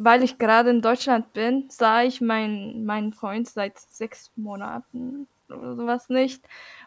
weil 0.04 0.24
ich 0.24 0.38
gerade 0.38 0.72
in 0.72 0.82
Deutschland 0.82 1.32
bin, 1.34 1.66
sah 1.70 2.02
ich 2.02 2.22
meinen 2.22 2.86
mein 2.86 3.14
Freund 3.14 3.48
seit 3.48 3.78
sechs 3.78 4.32
Monaten 4.36 5.28
oder 5.48 5.76
sowas 5.76 6.10
nicht. 6.10 6.44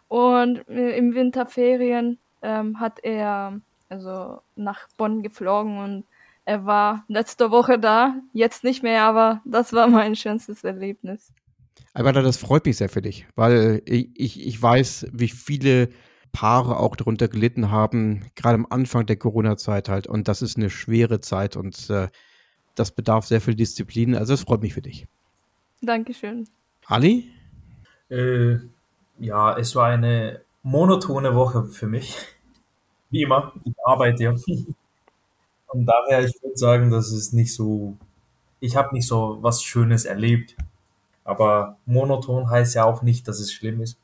Und 0.08 0.68
äh, 0.68 0.96
im 0.96 1.14
Winterferien 1.14 2.18
ähm, 2.44 2.78
hat 2.78 3.00
er 3.02 3.60
also 3.88 4.40
nach 4.54 4.88
Bonn 4.96 5.22
geflogen 5.22 5.78
und 5.78 6.04
er 6.44 6.66
war 6.66 7.04
letzte 7.08 7.50
Woche 7.50 7.78
da, 7.78 8.16
jetzt 8.32 8.64
nicht 8.64 8.82
mehr, 8.82 9.04
aber 9.04 9.40
das 9.44 9.72
war 9.72 9.88
mein 9.88 10.14
schönstes 10.14 10.62
Erlebnis. 10.62 11.32
Alberta, 11.94 12.22
das 12.22 12.36
freut 12.36 12.66
mich 12.66 12.76
sehr 12.76 12.88
für 12.88 13.02
dich, 13.02 13.26
weil 13.34 13.80
ich, 13.86 14.46
ich 14.46 14.62
weiß, 14.62 15.06
wie 15.12 15.28
viele 15.28 15.88
Paare 16.32 16.78
auch 16.78 16.96
darunter 16.96 17.28
gelitten 17.28 17.70
haben, 17.70 18.26
gerade 18.34 18.56
am 18.56 18.66
Anfang 18.68 19.06
der 19.06 19.16
Corona-Zeit 19.16 19.88
halt. 19.88 20.06
Und 20.08 20.26
das 20.26 20.42
ist 20.42 20.56
eine 20.56 20.68
schwere 20.68 21.20
Zeit 21.20 21.56
und 21.56 21.88
äh, 21.88 22.08
das 22.74 22.90
bedarf 22.90 23.24
sehr 23.24 23.40
viel 23.40 23.54
Disziplin. 23.54 24.16
Also 24.16 24.34
es 24.34 24.42
freut 24.42 24.60
mich 24.60 24.74
für 24.74 24.82
dich. 24.82 25.06
Dankeschön. 25.80 26.48
Ali? 26.86 27.30
Äh, 28.10 28.56
ja, 29.20 29.56
es 29.56 29.76
war 29.76 29.86
eine 29.86 30.40
monotone 30.62 31.34
Woche 31.36 31.66
für 31.66 31.86
mich. 31.86 32.16
Wie 33.14 33.22
immer, 33.22 33.52
ich 33.64 33.74
arbeite 33.84 34.24
ja. 34.24 34.34
Und 35.68 35.86
daher, 35.86 36.24
ich 36.24 36.34
würde 36.42 36.56
sagen, 36.56 36.90
dass 36.90 37.12
es 37.12 37.32
nicht 37.32 37.54
so, 37.54 37.96
ich 38.58 38.74
habe 38.74 38.92
nicht 38.92 39.06
so 39.06 39.38
was 39.40 39.62
Schönes 39.62 40.04
erlebt. 40.04 40.56
Aber 41.22 41.76
monoton 41.86 42.50
heißt 42.50 42.74
ja 42.74 42.82
auch 42.82 43.02
nicht, 43.02 43.28
dass 43.28 43.38
es 43.38 43.52
schlimm 43.52 43.80
ist. 43.80 43.96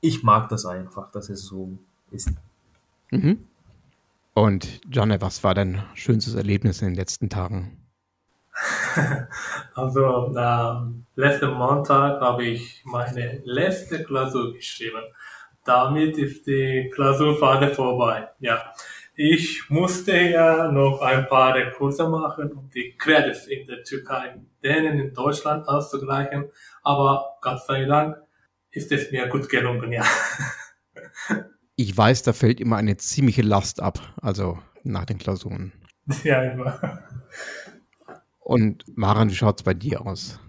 Ich 0.00 0.24
mag 0.24 0.48
das 0.48 0.66
einfach, 0.66 1.12
dass 1.12 1.28
es 1.28 1.42
so 1.42 1.78
ist. 2.10 2.32
Mhm. 3.12 3.44
Und 4.34 4.80
John, 4.90 5.14
was 5.20 5.44
war 5.44 5.54
dein 5.54 5.84
schönstes 5.94 6.34
Erlebnis 6.34 6.82
in 6.82 6.88
den 6.88 6.96
letzten 6.96 7.30
Tagen? 7.30 7.76
Also, 9.74 10.34
äh, 10.36 10.74
letzten 11.14 11.52
Montag 11.52 12.20
habe 12.20 12.44
ich 12.44 12.82
meine 12.84 13.40
letzte 13.44 14.02
Klausur 14.02 14.52
geschrieben. 14.52 15.04
Damit 15.68 16.16
ist 16.16 16.46
die 16.46 16.90
Klausurphase 16.94 17.74
vorbei. 17.74 18.30
Ja, 18.38 18.72
ich 19.14 19.68
musste 19.68 20.16
ja 20.16 20.72
noch 20.72 21.02
ein 21.02 21.28
paar 21.28 21.60
Kurse 21.72 22.08
machen, 22.08 22.52
um 22.52 22.70
die 22.70 22.96
Credits 22.96 23.46
in 23.48 23.66
der 23.66 23.82
Türkei 23.82 24.40
denen 24.62 24.98
in 24.98 25.12
Deutschland 25.12 25.68
auszugleichen. 25.68 26.46
Aber 26.82 27.36
Gott 27.42 27.66
sei 27.66 27.84
Dank 27.84 28.16
ist 28.70 28.90
es 28.92 29.12
mir 29.12 29.28
gut 29.28 29.50
gelungen, 29.50 29.92
ja. 29.92 30.04
Ich 31.76 31.94
weiß, 31.94 32.22
da 32.22 32.32
fällt 32.32 32.60
immer 32.60 32.76
eine 32.78 32.96
ziemliche 32.96 33.42
Last 33.42 33.82
ab, 33.82 34.00
also 34.22 34.58
nach 34.84 35.04
den 35.04 35.18
Klausuren. 35.18 35.72
Ja, 36.24 36.42
immer. 36.44 37.02
Und 38.38 38.84
Maren, 38.96 39.28
wie 39.28 39.34
schaut 39.34 39.60
es 39.60 39.64
bei 39.64 39.74
dir 39.74 40.00
aus? 40.06 40.40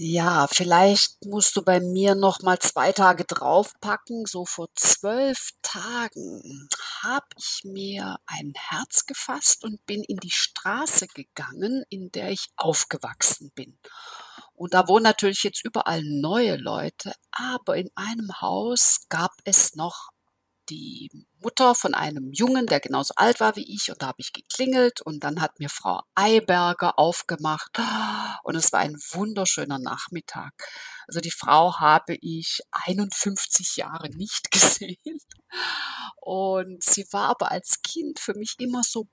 Ja, 0.00 0.46
vielleicht 0.46 1.24
musst 1.24 1.56
du 1.56 1.62
bei 1.62 1.80
mir 1.80 2.14
noch 2.14 2.40
mal 2.42 2.60
zwei 2.60 2.92
Tage 2.92 3.24
draufpacken. 3.24 4.26
So 4.26 4.44
vor 4.44 4.68
zwölf 4.76 5.50
Tagen 5.60 6.68
habe 7.02 7.26
ich 7.36 7.62
mir 7.64 8.16
ein 8.26 8.52
Herz 8.56 9.06
gefasst 9.06 9.64
und 9.64 9.84
bin 9.86 10.04
in 10.04 10.18
die 10.18 10.30
Straße 10.30 11.08
gegangen, 11.08 11.82
in 11.88 12.12
der 12.12 12.30
ich 12.30 12.46
aufgewachsen 12.56 13.50
bin. 13.56 13.76
Und 14.54 14.72
da 14.74 14.86
wohnen 14.86 15.02
natürlich 15.02 15.42
jetzt 15.42 15.64
überall 15.64 16.02
neue 16.04 16.56
Leute, 16.56 17.12
aber 17.32 17.76
in 17.76 17.90
einem 17.96 18.40
Haus 18.40 19.00
gab 19.08 19.32
es 19.42 19.74
noch 19.74 20.10
die 20.68 21.10
Mutter 21.40 21.74
von 21.74 21.94
einem 21.94 22.32
Jungen, 22.32 22.66
der 22.66 22.80
genauso 22.80 23.14
alt 23.16 23.40
war 23.40 23.56
wie 23.56 23.74
ich 23.74 23.90
und 23.90 24.02
da 24.02 24.08
habe 24.08 24.20
ich 24.20 24.32
geklingelt 24.32 25.00
und 25.00 25.24
dann 25.24 25.40
hat 25.40 25.58
mir 25.60 25.68
Frau 25.68 26.02
Eiberger 26.14 26.98
aufgemacht 26.98 27.78
und 28.42 28.56
es 28.56 28.72
war 28.72 28.80
ein 28.80 28.96
wunderschöner 29.12 29.78
Nachmittag. 29.78 30.52
Also 31.06 31.20
die 31.20 31.30
Frau 31.30 31.78
habe 31.78 32.16
ich 32.20 32.60
51 32.72 33.76
Jahre 33.76 34.10
nicht 34.10 34.50
gesehen 34.50 35.18
und 36.20 36.82
sie 36.82 37.06
war 37.12 37.30
aber 37.30 37.50
als 37.50 37.82
Kind 37.82 38.18
für 38.18 38.34
mich 38.34 38.56
immer 38.58 38.82
so 38.82 39.06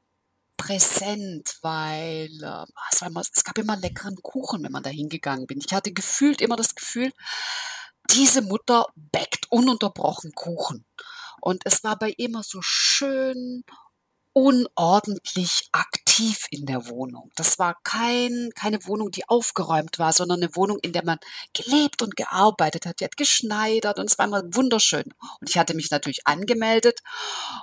präsent, 0.58 1.58
weil 1.62 2.30
äh, 2.44 2.66
es, 2.92 3.02
immer, 3.02 3.22
es 3.22 3.44
gab 3.44 3.58
immer 3.58 3.78
leckeren 3.78 4.16
Kuchen, 4.22 4.64
wenn 4.64 4.72
man 4.72 4.84
da 4.84 4.90
hingegangen 4.90 5.48
bin. 5.48 5.60
Ich 5.60 5.74
hatte 5.74 5.92
gefühlt 5.92 6.42
immer 6.42 6.56
das 6.56 6.76
Gefühl, 6.76 7.12
diese 8.12 8.42
Mutter 8.42 8.88
backt 8.96 9.52
ununterbrochen 9.52 10.32
Kuchen. 10.34 10.86
Und 11.46 11.62
es 11.66 11.84
war 11.84 11.96
bei 11.96 12.10
immer 12.18 12.42
so 12.42 12.60
schön 12.64 13.64
unordentlich 14.36 15.70
aktiv 15.72 16.48
in 16.52 16.66
der 16.66 16.90
Wohnung. 16.90 17.32
Das 17.38 17.58
war 17.58 17.80
kein, 17.84 18.50
keine 18.54 18.86
Wohnung, 18.86 19.10
die 19.10 19.30
aufgeräumt 19.30 19.98
war, 19.98 20.12
sondern 20.12 20.44
eine 20.44 20.54
Wohnung, 20.58 20.78
in 20.82 20.92
der 20.92 21.06
man 21.06 21.20
gelebt 21.54 22.02
und 22.02 22.18
gearbeitet 22.18 22.86
hat. 22.86 23.00
Die 23.00 23.06
hat 23.06 23.16
geschneidert 23.16 23.98
und 23.98 24.10
es 24.10 24.18
war 24.18 24.26
immer 24.26 24.44
wunderschön. 24.54 25.06
Und 25.40 25.50
ich 25.50 25.58
hatte 25.58 25.74
mich 25.74 25.90
natürlich 25.90 26.28
angemeldet 26.28 27.00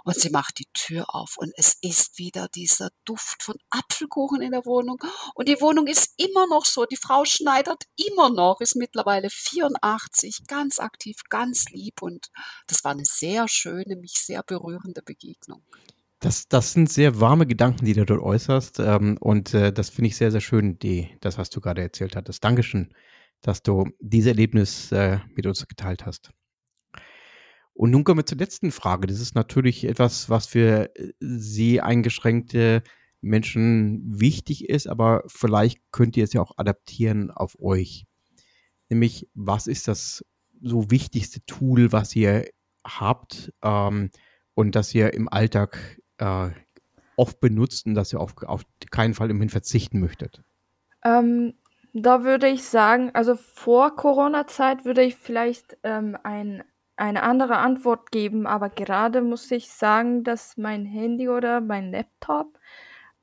und 0.04 0.18
sie 0.18 0.30
macht 0.30 0.58
die 0.60 0.68
Tür 0.72 1.14
auf 1.14 1.36
und 1.36 1.52
es 1.58 1.76
ist 1.82 2.16
wieder 2.16 2.48
dieser 2.48 2.88
Duft 3.04 3.42
von 3.42 3.56
Apfelkuchen 3.68 4.40
in 4.40 4.52
der 4.52 4.64
Wohnung. 4.64 4.98
Und 5.34 5.50
die 5.50 5.60
Wohnung 5.60 5.86
ist 5.86 6.14
immer 6.16 6.46
noch 6.46 6.64
so. 6.64 6.86
Die 6.86 6.96
Frau 6.96 7.26
schneidert 7.26 7.84
immer 7.96 8.30
noch, 8.30 8.62
ist 8.62 8.76
mittlerweile 8.76 9.28
84, 9.28 10.44
ganz 10.46 10.80
aktiv, 10.80 11.18
ganz 11.28 11.66
lieb 11.68 12.00
und 12.00 12.30
das 12.66 12.82
war 12.82 12.92
eine 12.92 13.04
sehr 13.04 13.46
schöne, 13.46 13.96
mich 13.96 14.14
sehr 14.14 14.42
berührende 14.42 15.02
Begegnung. 15.02 15.62
Das, 16.22 16.46
das 16.46 16.72
sind 16.72 16.88
sehr 16.88 17.18
warme 17.18 17.48
Gedanken, 17.48 17.84
die 17.84 17.94
du 17.94 18.06
dort 18.06 18.22
äußerst. 18.22 18.78
Ähm, 18.78 19.16
und 19.18 19.54
äh, 19.54 19.72
das 19.72 19.90
finde 19.90 20.06
ich 20.06 20.16
sehr, 20.16 20.30
sehr 20.30 20.40
schön, 20.40 20.78
die, 20.78 21.08
das, 21.20 21.36
was 21.36 21.50
du 21.50 21.60
gerade 21.60 21.82
erzählt 21.82 22.14
hattest. 22.14 22.44
Dankeschön, 22.44 22.94
dass 23.40 23.64
du 23.64 23.88
dieses 23.98 24.28
Erlebnis 24.28 24.92
äh, 24.92 25.18
mit 25.34 25.46
uns 25.46 25.66
geteilt 25.66 26.06
hast. 26.06 26.30
Und 27.74 27.90
nun 27.90 28.04
kommen 28.04 28.20
wir 28.20 28.26
zur 28.26 28.38
letzten 28.38 28.70
Frage. 28.70 29.08
Das 29.08 29.18
ist 29.18 29.34
natürlich 29.34 29.82
etwas, 29.82 30.30
was 30.30 30.46
für 30.46 30.94
äh, 30.94 31.12
Sie 31.18 31.80
eingeschränkte 31.80 32.84
Menschen 33.20 34.02
wichtig 34.04 34.68
ist, 34.68 34.86
aber 34.86 35.24
vielleicht 35.26 35.80
könnt 35.90 36.16
ihr 36.16 36.22
es 36.22 36.32
ja 36.34 36.40
auch 36.40 36.56
adaptieren 36.56 37.32
auf 37.32 37.58
euch. 37.58 38.04
Nämlich, 38.88 39.28
was 39.34 39.66
ist 39.66 39.88
das 39.88 40.24
so 40.62 40.88
wichtigste 40.88 41.44
Tool, 41.46 41.90
was 41.90 42.14
ihr 42.14 42.48
habt 42.84 43.52
ähm, 43.64 44.10
und 44.54 44.76
das 44.76 44.94
ihr 44.94 45.14
im 45.14 45.28
Alltag 45.28 45.98
äh, 46.22 46.50
oft 47.16 47.40
benutzt 47.40 47.86
und 47.86 47.94
dass 47.94 48.12
ihr 48.12 48.20
auf, 48.20 48.34
auf 48.44 48.62
keinen 48.90 49.14
Fall 49.14 49.30
immerhin 49.30 49.50
verzichten 49.50 50.00
möchtet? 50.00 50.42
Ähm, 51.04 51.54
da 51.92 52.24
würde 52.24 52.48
ich 52.48 52.64
sagen, 52.64 53.10
also 53.12 53.36
vor 53.36 53.96
Corona-Zeit 53.96 54.84
würde 54.84 55.02
ich 55.02 55.16
vielleicht 55.16 55.76
ähm, 55.82 56.16
ein, 56.22 56.64
eine 56.96 57.22
andere 57.22 57.58
Antwort 57.58 58.10
geben, 58.10 58.46
aber 58.46 58.70
gerade 58.70 59.20
muss 59.20 59.50
ich 59.50 59.70
sagen, 59.70 60.24
dass 60.24 60.56
mein 60.56 60.86
Handy 60.86 61.28
oder 61.28 61.60
mein 61.60 61.90
Laptop, 61.90 62.58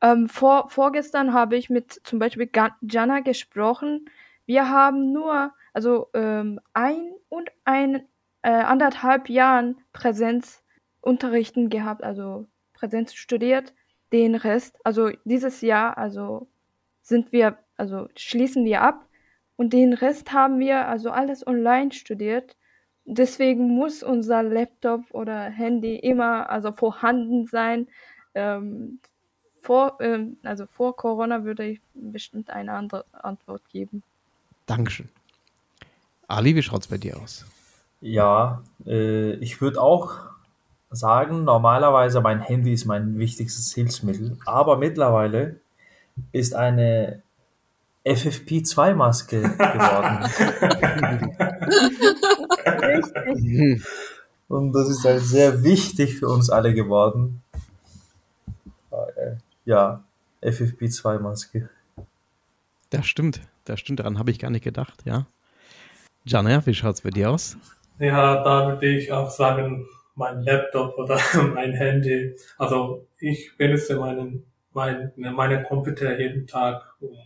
ähm, 0.01 0.29
vor, 0.29 0.69
vorgestern 0.69 1.33
habe 1.33 1.57
ich 1.57 1.69
mit 1.69 1.99
zum 2.03 2.19
Beispiel 2.19 2.49
Jana 2.81 3.19
gesprochen. 3.19 4.05
Wir 4.45 4.69
haben 4.69 5.11
nur, 5.11 5.53
also 5.73 6.09
ähm, 6.13 6.59
ein 6.73 7.11
und 7.29 7.49
ein, 7.65 8.07
äh, 8.41 8.51
anderthalb 8.51 9.29
Jahren 9.29 9.77
Präsenzunterrichten 9.93 11.69
gehabt, 11.69 12.03
also 12.03 12.47
Präsenz 12.79 13.13
studiert. 13.13 13.73
Den 14.11 14.35
Rest, 14.35 14.77
also 14.83 15.11
dieses 15.23 15.61
Jahr, 15.61 15.97
also 15.97 16.47
sind 17.01 17.31
wir, 17.31 17.57
also 17.77 18.07
schließen 18.15 18.65
wir 18.65 18.81
ab 18.81 19.05
und 19.55 19.73
den 19.73 19.93
Rest 19.93 20.31
haben 20.31 20.59
wir 20.59 20.87
also 20.87 21.11
alles 21.11 21.45
online 21.45 21.91
studiert. 21.91 22.55
Deswegen 23.05 23.75
muss 23.75 24.03
unser 24.03 24.43
Laptop 24.43 25.01
oder 25.11 25.43
Handy 25.43 25.95
immer 25.95 26.49
also 26.49 26.71
vorhanden 26.71 27.45
sein. 27.45 27.87
Ähm, 28.35 28.99
vor, 29.61 29.97
ähm, 29.99 30.37
also 30.43 30.65
vor 30.65 30.95
Corona 30.95 31.43
würde 31.43 31.65
ich 31.65 31.81
bestimmt 31.93 32.49
eine 32.49 32.73
andere 32.73 33.05
Antwort 33.11 33.67
geben. 33.69 34.03
Dankeschön. 34.65 35.09
Ali, 36.27 36.55
wie 36.55 36.61
schaut 36.61 36.81
es 36.81 36.87
bei 36.87 36.97
dir 36.97 37.17
aus? 37.17 37.45
Ja, 38.01 38.63
äh, 38.85 39.33
ich 39.35 39.59
würde 39.61 39.81
auch 39.81 40.29
sagen, 40.91 41.43
normalerweise 41.43 42.21
mein 42.21 42.39
Handy 42.41 42.73
ist 42.73 42.85
mein 42.85 43.17
wichtigstes 43.17 43.73
Hilfsmittel, 43.73 44.37
aber 44.45 44.77
mittlerweile 44.77 45.57
ist 46.31 46.55
eine 46.55 47.21
FFP2-Maske 48.05 49.41
geworden. 49.57 50.31
Und 54.47 54.73
das 54.73 54.89
ist 54.89 55.05
halt 55.05 55.21
sehr 55.21 55.63
wichtig 55.63 56.17
für 56.17 56.27
uns 56.27 56.49
alle 56.49 56.73
geworden. 56.73 57.43
Ja, 59.65 60.03
FFP2-Maske. 60.41 61.69
Das 62.89 63.05
stimmt, 63.05 63.41
das 63.65 63.79
stimmt, 63.79 63.99
daran 63.99 64.17
habe 64.17 64.31
ich 64.31 64.39
gar 64.39 64.49
nicht 64.49 64.63
gedacht, 64.63 65.03
ja. 65.05 65.27
Jana, 66.25 66.65
wie 66.65 66.73
schaut 66.73 66.95
es 66.95 67.01
bei 67.01 67.11
dir 67.11 67.29
aus? 67.29 67.57
Ja, 67.99 68.43
da 68.43 68.67
würde 68.67 68.87
ich 68.87 69.11
auch 69.11 69.29
sagen, 69.29 69.85
mein 70.19 70.43
Laptop 70.43 70.97
oder 70.97 71.19
mein 71.55 71.73
Handy. 71.73 72.35
Also 72.57 73.07
ich 73.19 73.57
benutze 73.57 73.95
meinen, 73.95 74.43
mein, 74.73 75.11
meinen 75.15 75.63
Computer 75.63 76.19
jeden 76.19 76.45
Tag, 76.45 76.95
um 76.99 77.17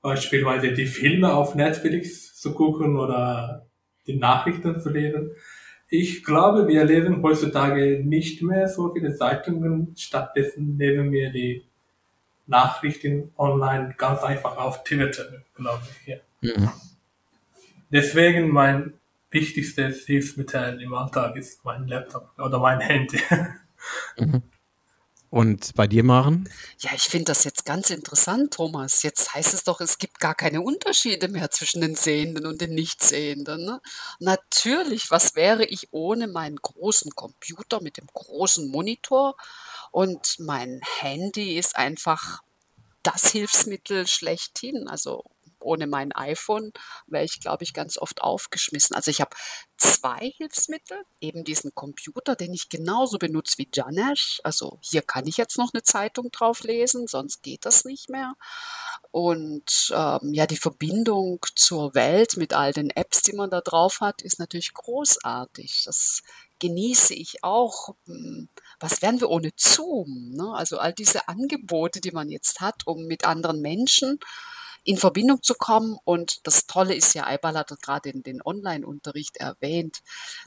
beispielsweise 0.00 0.72
die 0.72 0.86
Filme 0.86 1.32
auf 1.32 1.54
Netflix 1.54 2.38
zu 2.40 2.54
gucken 2.54 2.96
oder 2.96 3.66
die 4.06 4.16
Nachrichten 4.16 4.78
zu 4.78 4.90
lesen. 4.90 5.30
Ich 5.88 6.22
glaube, 6.22 6.68
wir 6.68 6.84
lesen 6.84 7.22
heutzutage 7.22 8.02
nicht 8.04 8.42
mehr 8.42 8.68
so 8.68 8.92
viele 8.92 9.14
Zeitungen. 9.14 9.94
Stattdessen 9.96 10.76
lesen 10.76 11.10
wir 11.10 11.30
die 11.30 11.64
Nachrichten 12.46 13.32
online 13.38 13.94
ganz 13.96 14.22
einfach 14.22 14.58
auf 14.58 14.84
Twitter, 14.84 15.24
glaube 15.54 15.82
ich. 16.04 16.08
Ja. 16.08 16.16
Mhm. 16.42 16.70
Deswegen 17.90 18.48
mein 18.50 18.97
wichtigstes 19.30 20.06
Hilfsmittel 20.06 20.80
im 20.80 20.94
Alltag 20.94 21.36
ist 21.36 21.64
mein 21.64 21.86
Laptop 21.86 22.32
oder 22.38 22.58
mein 22.58 22.80
Handy. 22.80 23.20
Mhm. 24.18 24.42
Und 25.30 25.74
bei 25.74 25.86
dir, 25.86 26.04
Maren? 26.04 26.48
Ja, 26.78 26.90
ich 26.94 27.02
finde 27.02 27.26
das 27.26 27.44
jetzt 27.44 27.66
ganz 27.66 27.90
interessant, 27.90 28.54
Thomas. 28.54 29.02
Jetzt 29.02 29.34
heißt 29.34 29.52
es 29.52 29.62
doch, 29.62 29.80
es 29.80 29.98
gibt 29.98 30.20
gar 30.20 30.34
keine 30.34 30.62
Unterschiede 30.62 31.28
mehr 31.28 31.50
zwischen 31.50 31.82
den 31.82 31.94
Sehenden 31.94 32.46
und 32.46 32.62
den 32.62 32.74
Nichtsehenden. 32.74 33.64
Ne? 33.64 33.80
Natürlich, 34.20 35.10
was 35.10 35.36
wäre 35.36 35.64
ich 35.64 35.88
ohne 35.92 36.28
meinen 36.28 36.56
großen 36.56 37.12
Computer 37.14 37.82
mit 37.82 37.98
dem 37.98 38.06
großen 38.06 38.70
Monitor? 38.70 39.36
Und 39.90 40.36
mein 40.38 40.80
Handy 41.00 41.58
ist 41.58 41.76
einfach 41.76 42.42
das 43.02 43.30
Hilfsmittel 43.30 44.06
schlechthin. 44.06 44.88
Also 44.88 45.24
ohne 45.60 45.86
mein 45.86 46.12
iPhone 46.12 46.72
wäre 47.06 47.24
ich, 47.24 47.40
glaube 47.40 47.64
ich, 47.64 47.72
ganz 47.72 47.98
oft 47.98 48.22
aufgeschmissen. 48.22 48.94
Also 48.94 49.10
ich 49.10 49.20
habe 49.20 49.36
zwei 49.76 50.32
Hilfsmittel, 50.36 51.02
eben 51.20 51.44
diesen 51.44 51.74
Computer, 51.74 52.36
den 52.36 52.52
ich 52.52 52.68
genauso 52.68 53.18
benutze 53.18 53.58
wie 53.58 53.68
Janesh. 53.72 54.40
Also 54.44 54.78
hier 54.80 55.02
kann 55.02 55.26
ich 55.26 55.36
jetzt 55.36 55.58
noch 55.58 55.72
eine 55.72 55.82
Zeitung 55.82 56.30
drauf 56.30 56.62
lesen, 56.62 57.06
sonst 57.06 57.42
geht 57.42 57.64
das 57.64 57.84
nicht 57.84 58.08
mehr. 58.08 58.34
Und 59.10 59.92
ähm, 59.94 60.34
ja, 60.34 60.46
die 60.46 60.56
Verbindung 60.56 61.40
zur 61.54 61.94
Welt 61.94 62.36
mit 62.36 62.52
all 62.54 62.72
den 62.72 62.90
Apps, 62.90 63.22
die 63.22 63.32
man 63.32 63.50
da 63.50 63.60
drauf 63.60 64.00
hat, 64.00 64.22
ist 64.22 64.38
natürlich 64.38 64.74
großartig. 64.74 65.82
Das 65.84 66.22
genieße 66.58 67.14
ich 67.14 67.42
auch. 67.42 67.94
Hm, 68.06 68.48
was 68.80 69.02
wären 69.02 69.20
wir 69.20 69.30
ohne 69.30 69.50
Zoom? 69.56 70.32
Ne? 70.32 70.52
Also 70.54 70.78
all 70.78 70.92
diese 70.92 71.28
Angebote, 71.28 72.00
die 72.00 72.12
man 72.12 72.28
jetzt 72.30 72.60
hat, 72.60 72.86
um 72.86 73.06
mit 73.06 73.24
anderen 73.24 73.60
Menschen 73.60 74.18
in 74.88 74.96
Verbindung 74.96 75.42
zu 75.42 75.52
kommen. 75.52 75.98
Und 76.04 76.40
das 76.44 76.66
Tolle 76.66 76.94
ist 76.94 77.14
ja, 77.14 77.26
Eibal 77.26 77.58
hat 77.58 77.68
gerade 77.82 78.08
in 78.08 78.22
den 78.22 78.40
Online-Unterricht 78.42 79.36
erwähnt. 79.36 79.98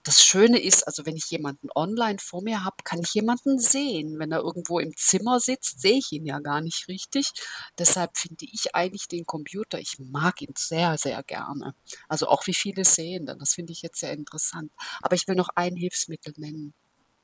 Das 0.03 0.23
Schöne 0.23 0.59
ist, 0.59 0.87
also 0.87 1.05
wenn 1.05 1.15
ich 1.15 1.29
jemanden 1.29 1.67
online 1.75 2.17
vor 2.17 2.41
mir 2.41 2.63
habe, 2.65 2.77
kann 2.83 3.01
ich 3.01 3.13
jemanden 3.13 3.59
sehen. 3.59 4.17
Wenn 4.17 4.31
er 4.31 4.39
irgendwo 4.39 4.79
im 4.79 4.97
Zimmer 4.97 5.39
sitzt, 5.39 5.79
sehe 5.79 5.99
ich 5.99 6.11
ihn 6.11 6.25
ja 6.25 6.39
gar 6.39 6.61
nicht 6.61 6.87
richtig. 6.87 7.29
Deshalb 7.77 8.17
finde 8.17 8.45
ich 8.51 8.73
eigentlich 8.73 9.07
den 9.07 9.27
Computer, 9.27 9.77
ich 9.77 9.99
mag 9.99 10.41
ihn 10.41 10.53
sehr, 10.57 10.97
sehr 10.97 11.21
gerne. 11.21 11.75
Also 12.09 12.27
auch 12.27 12.47
wie 12.47 12.55
viele 12.55 12.83
sehen, 12.83 13.27
das 13.27 13.53
finde 13.53 13.73
ich 13.73 13.83
jetzt 13.83 13.99
sehr 13.99 14.13
interessant. 14.13 14.71
Aber 15.03 15.15
ich 15.15 15.27
will 15.27 15.35
noch 15.35 15.49
ein 15.53 15.75
Hilfsmittel 15.75 16.33
nennen 16.37 16.73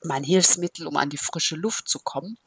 mein 0.04 0.24
Hilfsmittel, 0.24 0.88
um 0.88 0.98
an 0.98 1.10
die 1.10 1.18
frische 1.18 1.56
Luft 1.56 1.88
zu 1.89 2.00
kommen 2.00 2.38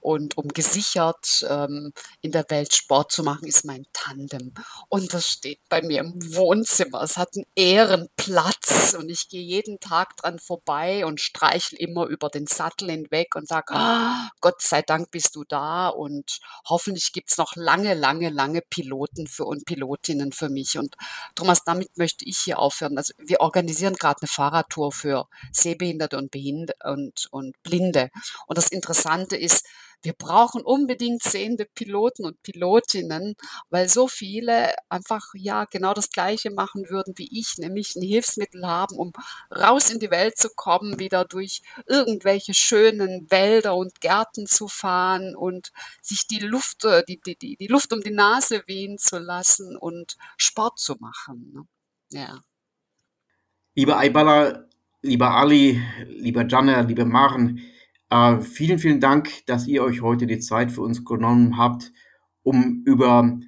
und 0.00 0.36
um 0.36 0.48
gesichert 0.48 1.46
ähm, 1.48 1.92
in 2.20 2.30
der 2.30 2.44
Welt 2.50 2.74
Sport 2.74 3.10
zu 3.10 3.22
machen, 3.22 3.46
ist 3.46 3.64
mein 3.64 3.86
Tandem. 3.94 4.52
Und 4.90 5.14
das 5.14 5.26
steht 5.26 5.60
bei 5.70 5.80
mir 5.80 6.00
im 6.00 6.12
Wohnzimmer. 6.34 7.02
Es 7.02 7.16
hat 7.16 7.30
einen 7.34 7.46
Ehrenplatz 7.54 8.94
und 8.98 9.08
ich 9.08 9.28
gehe 9.30 9.42
jeden 9.42 9.80
Tag 9.80 10.16
dran 10.18 10.38
vorbei 10.38 11.06
und 11.06 11.22
streichel 11.22 11.78
immer 11.78 12.04
über 12.06 12.28
den 12.28 12.46
Sattel 12.46 12.90
hinweg 12.90 13.34
und 13.34 13.48
sage, 13.48 13.72
oh, 13.74 14.28
Gott 14.42 14.60
sei 14.60 14.82
Dank 14.82 15.10
bist 15.10 15.36
du 15.36 15.44
da 15.44 15.88
und 15.88 16.38
hoffentlich 16.68 17.12
gibt's 17.12 17.38
noch 17.38 17.56
lange, 17.56 17.94
lange, 17.94 18.28
lange 18.28 18.60
Piloten 18.60 19.26
für 19.26 19.46
und 19.46 19.64
Pilotinnen 19.64 20.32
für 20.32 20.50
mich. 20.50 20.76
Und 20.78 20.96
Thomas, 21.34 21.64
damit 21.64 21.96
möchte 21.96 22.26
ich 22.26 22.38
hier 22.38 22.58
aufhören. 22.58 22.98
Also 22.98 23.14
wir 23.16 23.40
organisieren 23.40 23.94
gerade 23.94 24.20
eine 24.20 24.28
Fahrradtour 24.28 24.92
für 24.92 25.28
Sehbehinderte 25.50 26.18
und 26.18 26.30
Behinderte 26.30 26.83
und, 26.84 27.28
und 27.30 27.60
Blinde. 27.62 28.10
Und 28.46 28.58
das 28.58 28.68
Interessante 28.68 29.36
ist, 29.36 29.66
wir 30.04 30.12
brauchen 30.12 30.62
unbedingt 30.62 31.22
sehende 31.22 31.64
Piloten 31.64 32.26
und 32.26 32.42
Pilotinnen, 32.42 33.36
weil 33.70 33.88
so 33.88 34.06
viele 34.06 34.74
einfach 34.90 35.24
ja 35.34 35.64
genau 35.64 35.94
das 35.94 36.10
Gleiche 36.10 36.50
machen 36.50 36.90
würden 36.90 37.14
wie 37.16 37.28
ich, 37.40 37.56
nämlich 37.56 37.96
ein 37.96 38.02
Hilfsmittel 38.02 38.66
haben, 38.66 38.98
um 38.98 39.12
raus 39.50 39.90
in 39.90 40.00
die 40.00 40.10
Welt 40.10 40.36
zu 40.36 40.50
kommen, 40.50 40.98
wieder 40.98 41.24
durch 41.24 41.62
irgendwelche 41.86 42.52
schönen 42.52 43.30
Wälder 43.30 43.74
und 43.76 44.02
Gärten 44.02 44.46
zu 44.46 44.68
fahren 44.68 45.34
und 45.34 45.72
sich 46.02 46.26
die 46.26 46.40
Luft, 46.40 46.84
äh, 46.84 47.02
die, 47.08 47.18
die, 47.26 47.36
die, 47.36 47.56
die 47.56 47.66
Luft 47.66 47.90
um 47.94 48.02
die 48.02 48.12
Nase 48.12 48.62
wehen 48.66 48.98
zu 48.98 49.18
lassen 49.18 49.74
und 49.74 50.16
Sport 50.36 50.78
zu 50.78 50.96
machen. 51.00 51.50
Ne? 51.54 51.66
Ja. 52.10 52.40
Liebe 53.74 53.96
Aybala, 53.96 54.68
Lieber 55.04 55.32
Ali, 55.32 55.82
lieber 56.08 56.46
Janne, 56.48 56.80
liebe 56.80 57.04
Maren, 57.04 57.60
äh, 58.08 58.40
vielen, 58.40 58.78
vielen 58.78 59.00
Dank, 59.00 59.44
dass 59.44 59.66
ihr 59.66 59.84
euch 59.84 60.00
heute 60.00 60.26
die 60.26 60.38
Zeit 60.38 60.72
für 60.72 60.80
uns 60.80 61.04
genommen 61.04 61.58
habt, 61.58 61.92
um 62.42 62.82
über 62.86 63.38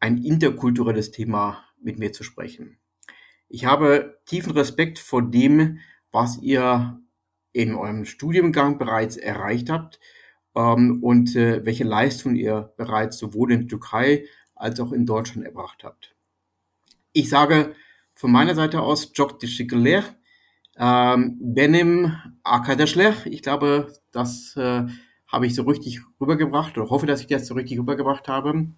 ein 0.00 0.18
interkulturelles 0.22 1.10
Thema 1.10 1.64
mit 1.80 1.98
mir 1.98 2.12
zu 2.12 2.24
sprechen. 2.24 2.76
Ich 3.48 3.64
habe 3.64 4.20
tiefen 4.26 4.52
Respekt 4.52 4.98
vor 4.98 5.22
dem, 5.22 5.78
was 6.12 6.42
ihr 6.42 7.00
in 7.52 7.74
eurem 7.74 8.04
Studiengang 8.04 8.76
bereits 8.76 9.16
erreicht 9.16 9.70
habt 9.70 10.00
ähm, 10.54 11.02
und 11.02 11.34
äh, 11.34 11.64
welche 11.64 11.84
Leistung 11.84 12.34
ihr 12.34 12.74
bereits 12.76 13.16
sowohl 13.16 13.52
in 13.52 13.60
der 13.60 13.68
Türkei 13.68 14.26
als 14.54 14.78
auch 14.78 14.92
in 14.92 15.06
Deutschland 15.06 15.46
erbracht 15.46 15.84
habt. 15.84 16.14
Ich 17.14 17.30
sage 17.30 17.74
von 18.14 18.30
meiner 18.30 18.54
Seite 18.54 18.82
aus 18.82 19.14
Çok 19.14 19.40
teşekkürler 19.40 20.17
ähm, 20.78 21.36
benim 21.40 22.12
arkadaşlar, 22.44 23.26
ich 23.26 23.42
glaube, 23.42 23.92
das 24.12 24.56
äh, 24.56 24.86
habe 25.26 25.46
ich 25.46 25.54
so 25.54 25.62
richtig 25.64 26.00
rübergebracht 26.20 26.78
oder 26.78 26.88
hoffe, 26.88 27.06
dass 27.06 27.20
ich 27.20 27.26
das 27.26 27.46
so 27.46 27.54
richtig 27.54 27.78
rübergebracht 27.78 28.28
habe. 28.28 28.68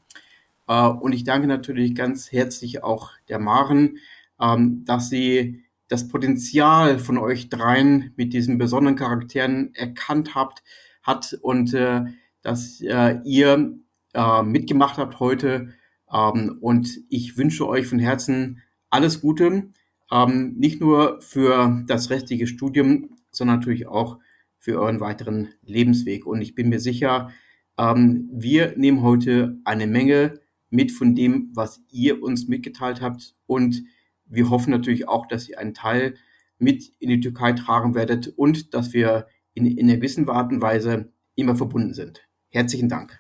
Äh, 0.66 0.86
und 0.88 1.12
ich 1.12 1.24
danke 1.24 1.46
natürlich 1.46 1.94
ganz 1.94 2.32
herzlich 2.32 2.82
auch 2.82 3.11
der 3.28 3.38
Maren, 3.38 3.98
ähm, 4.40 4.84
dass 4.86 5.11
sie 5.11 5.62
das 5.88 6.09
Potenzial 6.09 6.98
von 6.98 7.18
euch 7.18 7.48
dreien 7.48 8.12
mit 8.16 8.32
diesen 8.32 8.59
besonderen 8.59 8.96
Charakteren 8.96 9.74
erkannt 9.74 10.34
habt, 10.34 10.62
hat 11.03 11.36
und 11.42 11.74
äh, 11.74 12.05
dass 12.42 12.80
äh, 12.80 13.18
ihr 13.24 13.76
äh, 14.14 14.42
mitgemacht 14.42 14.96
habt 14.96 15.20
heute. 15.20 15.74
Ähm, 16.12 16.57
und 16.61 16.88
ich 17.11 17.36
wünsche 17.36 17.68
euch 17.68 17.86
von 17.86 17.98
Herzen 17.98 18.62
alles 18.88 19.20
Gute 19.20 19.70
ähm, 20.11 20.54
nicht 20.56 20.80
nur 20.80 21.20
für 21.20 21.82
das 21.86 22.11
restliche 22.11 22.46
Studium, 22.46 23.16
sondern 23.30 23.58
natürlich 23.58 23.86
auch 23.86 24.18
für 24.58 24.78
euren 24.80 25.00
weiteren 25.00 25.48
Lebensweg. 25.62 26.26
Und 26.26 26.42
ich 26.42 26.54
bin 26.54 26.68
mir 26.68 26.80
sicher, 26.80 27.30
ähm, 27.78 28.28
wir 28.32 28.76
nehmen 28.76 29.02
heute 29.02 29.58
eine 29.64 29.86
Menge 29.86 30.40
mit 30.68 30.92
von 30.92 31.14
dem, 31.14 31.50
was 31.54 31.82
ihr 31.90 32.22
uns 32.22 32.48
mitgeteilt 32.48 33.00
habt. 33.00 33.34
Und 33.46 33.82
wir 34.26 34.50
hoffen 34.50 34.70
natürlich 34.70 35.08
auch, 35.08 35.26
dass 35.26 35.48
ihr 35.48 35.58
einen 35.58 35.74
Teil 35.74 36.14
mit 36.58 36.92
in 36.98 37.08
die 37.08 37.20
Türkei 37.20 37.52
tragen 37.52 37.94
werdet 37.94 38.28
und 38.28 38.74
dass 38.74 38.92
wir 38.92 39.26
in, 39.54 39.66
in 39.66 39.88
einer 39.88 39.96
gewissen 39.96 40.28
Art 40.28 40.52
und 40.52 40.61
Weise 40.61 41.12
immer 41.34 41.56
verbunden 41.56 41.94
sind. 41.94 42.28
Herzlichen 42.50 42.88
Dank. 42.88 43.20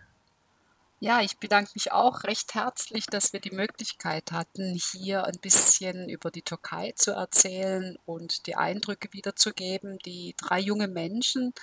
Ja, 1.02 1.22
ich 1.22 1.38
bedanke 1.38 1.70
mich 1.74 1.92
auch 1.92 2.24
recht 2.24 2.52
herzlich, 2.54 3.06
dass 3.06 3.32
wir 3.32 3.40
die 3.40 3.50
Möglichkeit 3.52 4.32
hatten, 4.32 4.74
hier 4.92 5.24
ein 5.24 5.38
bisschen 5.40 6.10
über 6.10 6.30
die 6.30 6.42
Türkei 6.42 6.92
zu 6.94 7.12
erzählen 7.12 7.96
und 8.04 8.46
die 8.46 8.54
Eindrücke 8.56 9.08
wiederzugeben, 9.12 9.98
die 10.04 10.34
drei 10.36 10.60
junge 10.60 10.88
Menschen 10.88 11.54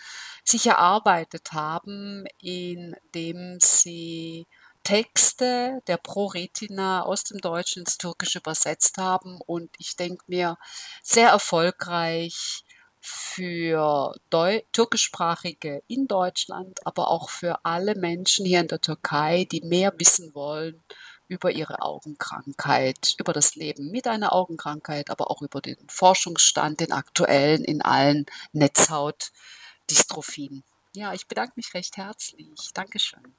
sich 0.43 0.65
erarbeitet 0.65 1.51
haben, 1.53 2.25
indem 2.39 3.59
sie 3.61 4.47
Texte 4.83 5.81
der 5.87 5.97
Pro-Retina 5.97 7.03
aus 7.03 7.23
dem 7.23 7.39
Deutschen 7.39 7.81
ins 7.81 7.97
Türkische 7.99 8.39
übersetzt 8.39 8.97
haben. 8.97 9.39
Und 9.45 9.69
ich 9.77 9.95
denke 9.95 10.23
mir 10.27 10.57
sehr 11.03 11.29
erfolgreich 11.29 12.63
für 12.99 14.13
Deu 14.29 14.61
türkischsprachige 14.73 15.81
in 15.87 16.07
Deutschland, 16.07 16.85
aber 16.85 17.09
auch 17.09 17.29
für 17.29 17.65
alle 17.65 17.95
Menschen 17.95 18.45
hier 18.45 18.59
in 18.59 18.67
der 18.67 18.81
Türkei, 18.81 19.47
die 19.51 19.61
mehr 19.61 19.93
wissen 19.97 20.35
wollen 20.35 20.83
über 21.27 21.51
ihre 21.51 21.81
Augenkrankheit, 21.81 23.15
über 23.19 23.33
das 23.33 23.55
Leben 23.55 23.91
mit 23.91 24.07
einer 24.07 24.33
Augenkrankheit, 24.33 25.09
aber 25.09 25.29
auch 25.29 25.41
über 25.41 25.59
den 25.61 25.77
Forschungsstand, 25.87 26.79
den 26.79 26.91
aktuellen 26.91 27.63
in 27.63 27.81
allen 27.81 28.27
Netzhautdystrophien. 28.53 30.63
Ja, 30.93 31.13
ich 31.13 31.27
bedanke 31.27 31.53
mich 31.57 31.73
recht 31.73 31.97
herzlich. 31.97 32.69
Dankeschön. 32.73 33.35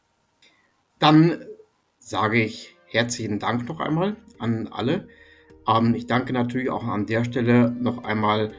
Dann 0.98 1.46
sage 1.98 2.42
ich 2.42 2.74
herzlichen 2.86 3.38
Dank 3.38 3.68
noch 3.68 3.80
einmal 3.80 4.16
an 4.38 4.68
alle. 4.68 5.08
Ähm, 5.66 5.94
ich 5.94 6.06
danke 6.06 6.32
natürlich 6.32 6.70
auch 6.70 6.84
an 6.84 7.04
der 7.06 7.24
Stelle 7.24 7.70
noch 7.70 8.04
einmal 8.04 8.52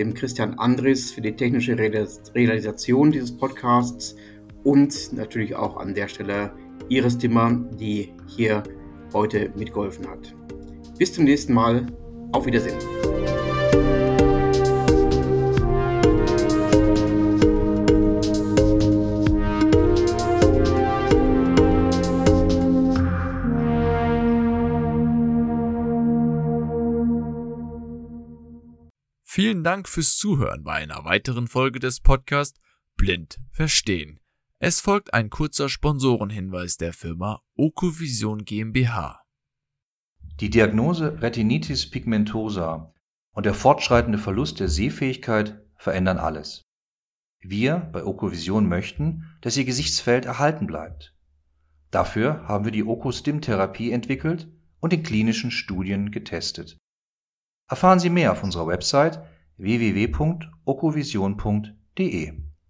dem 0.00 0.14
Christian 0.14 0.54
Andres 0.58 1.12
für 1.12 1.20
die 1.20 1.36
technische 1.36 1.76
Realisation 1.78 3.12
dieses 3.12 3.36
Podcasts 3.36 4.16
und 4.64 5.12
natürlich 5.12 5.54
auch 5.54 5.76
an 5.76 5.94
der 5.94 6.08
Stelle 6.08 6.52
Iris 6.88 7.18
Timmer, 7.18 7.52
die 7.78 8.12
hier 8.26 8.62
heute 9.12 9.52
mitgeholfen 9.56 10.08
hat. 10.08 10.34
Bis 10.98 11.12
zum 11.12 11.24
nächsten 11.24 11.52
Mal. 11.52 11.86
Auf 12.32 12.46
Wiedersehen. 12.46 12.78
Vielen 29.50 29.64
Dank 29.64 29.88
fürs 29.88 30.16
Zuhören 30.16 30.62
bei 30.62 30.74
einer 30.74 31.04
weiteren 31.04 31.48
Folge 31.48 31.80
des 31.80 31.98
Podcasts 31.98 32.60
Blind 32.96 33.40
Verstehen. 33.50 34.20
Es 34.60 34.78
folgt 34.78 35.12
ein 35.12 35.28
kurzer 35.28 35.68
Sponsorenhinweis 35.68 36.76
der 36.76 36.92
Firma 36.92 37.42
Okovision 37.56 38.44
GmbH. 38.44 39.24
Die 40.38 40.50
Diagnose 40.50 41.20
Retinitis 41.20 41.90
pigmentosa 41.90 42.94
und 43.32 43.44
der 43.44 43.54
fortschreitende 43.54 44.18
Verlust 44.18 44.60
der 44.60 44.68
Sehfähigkeit 44.68 45.60
verändern 45.76 46.18
alles. 46.18 46.62
Wir 47.40 47.78
bei 47.92 48.04
Okovision 48.04 48.68
möchten, 48.68 49.36
dass 49.40 49.56
Ihr 49.56 49.64
Gesichtsfeld 49.64 50.26
erhalten 50.26 50.68
bleibt. 50.68 51.12
Dafür 51.90 52.46
haben 52.46 52.66
wir 52.66 52.72
die 52.72 52.84
Okostim-Therapie 52.84 53.90
entwickelt 53.90 54.46
und 54.78 54.92
in 54.92 55.02
klinischen 55.02 55.50
Studien 55.50 56.12
getestet. 56.12 56.78
Erfahren 57.66 57.98
Sie 57.98 58.10
mehr 58.10 58.30
auf 58.30 58.44
unserer 58.44 58.68
Website 58.68 59.20
www.okovision.de 59.60 62.49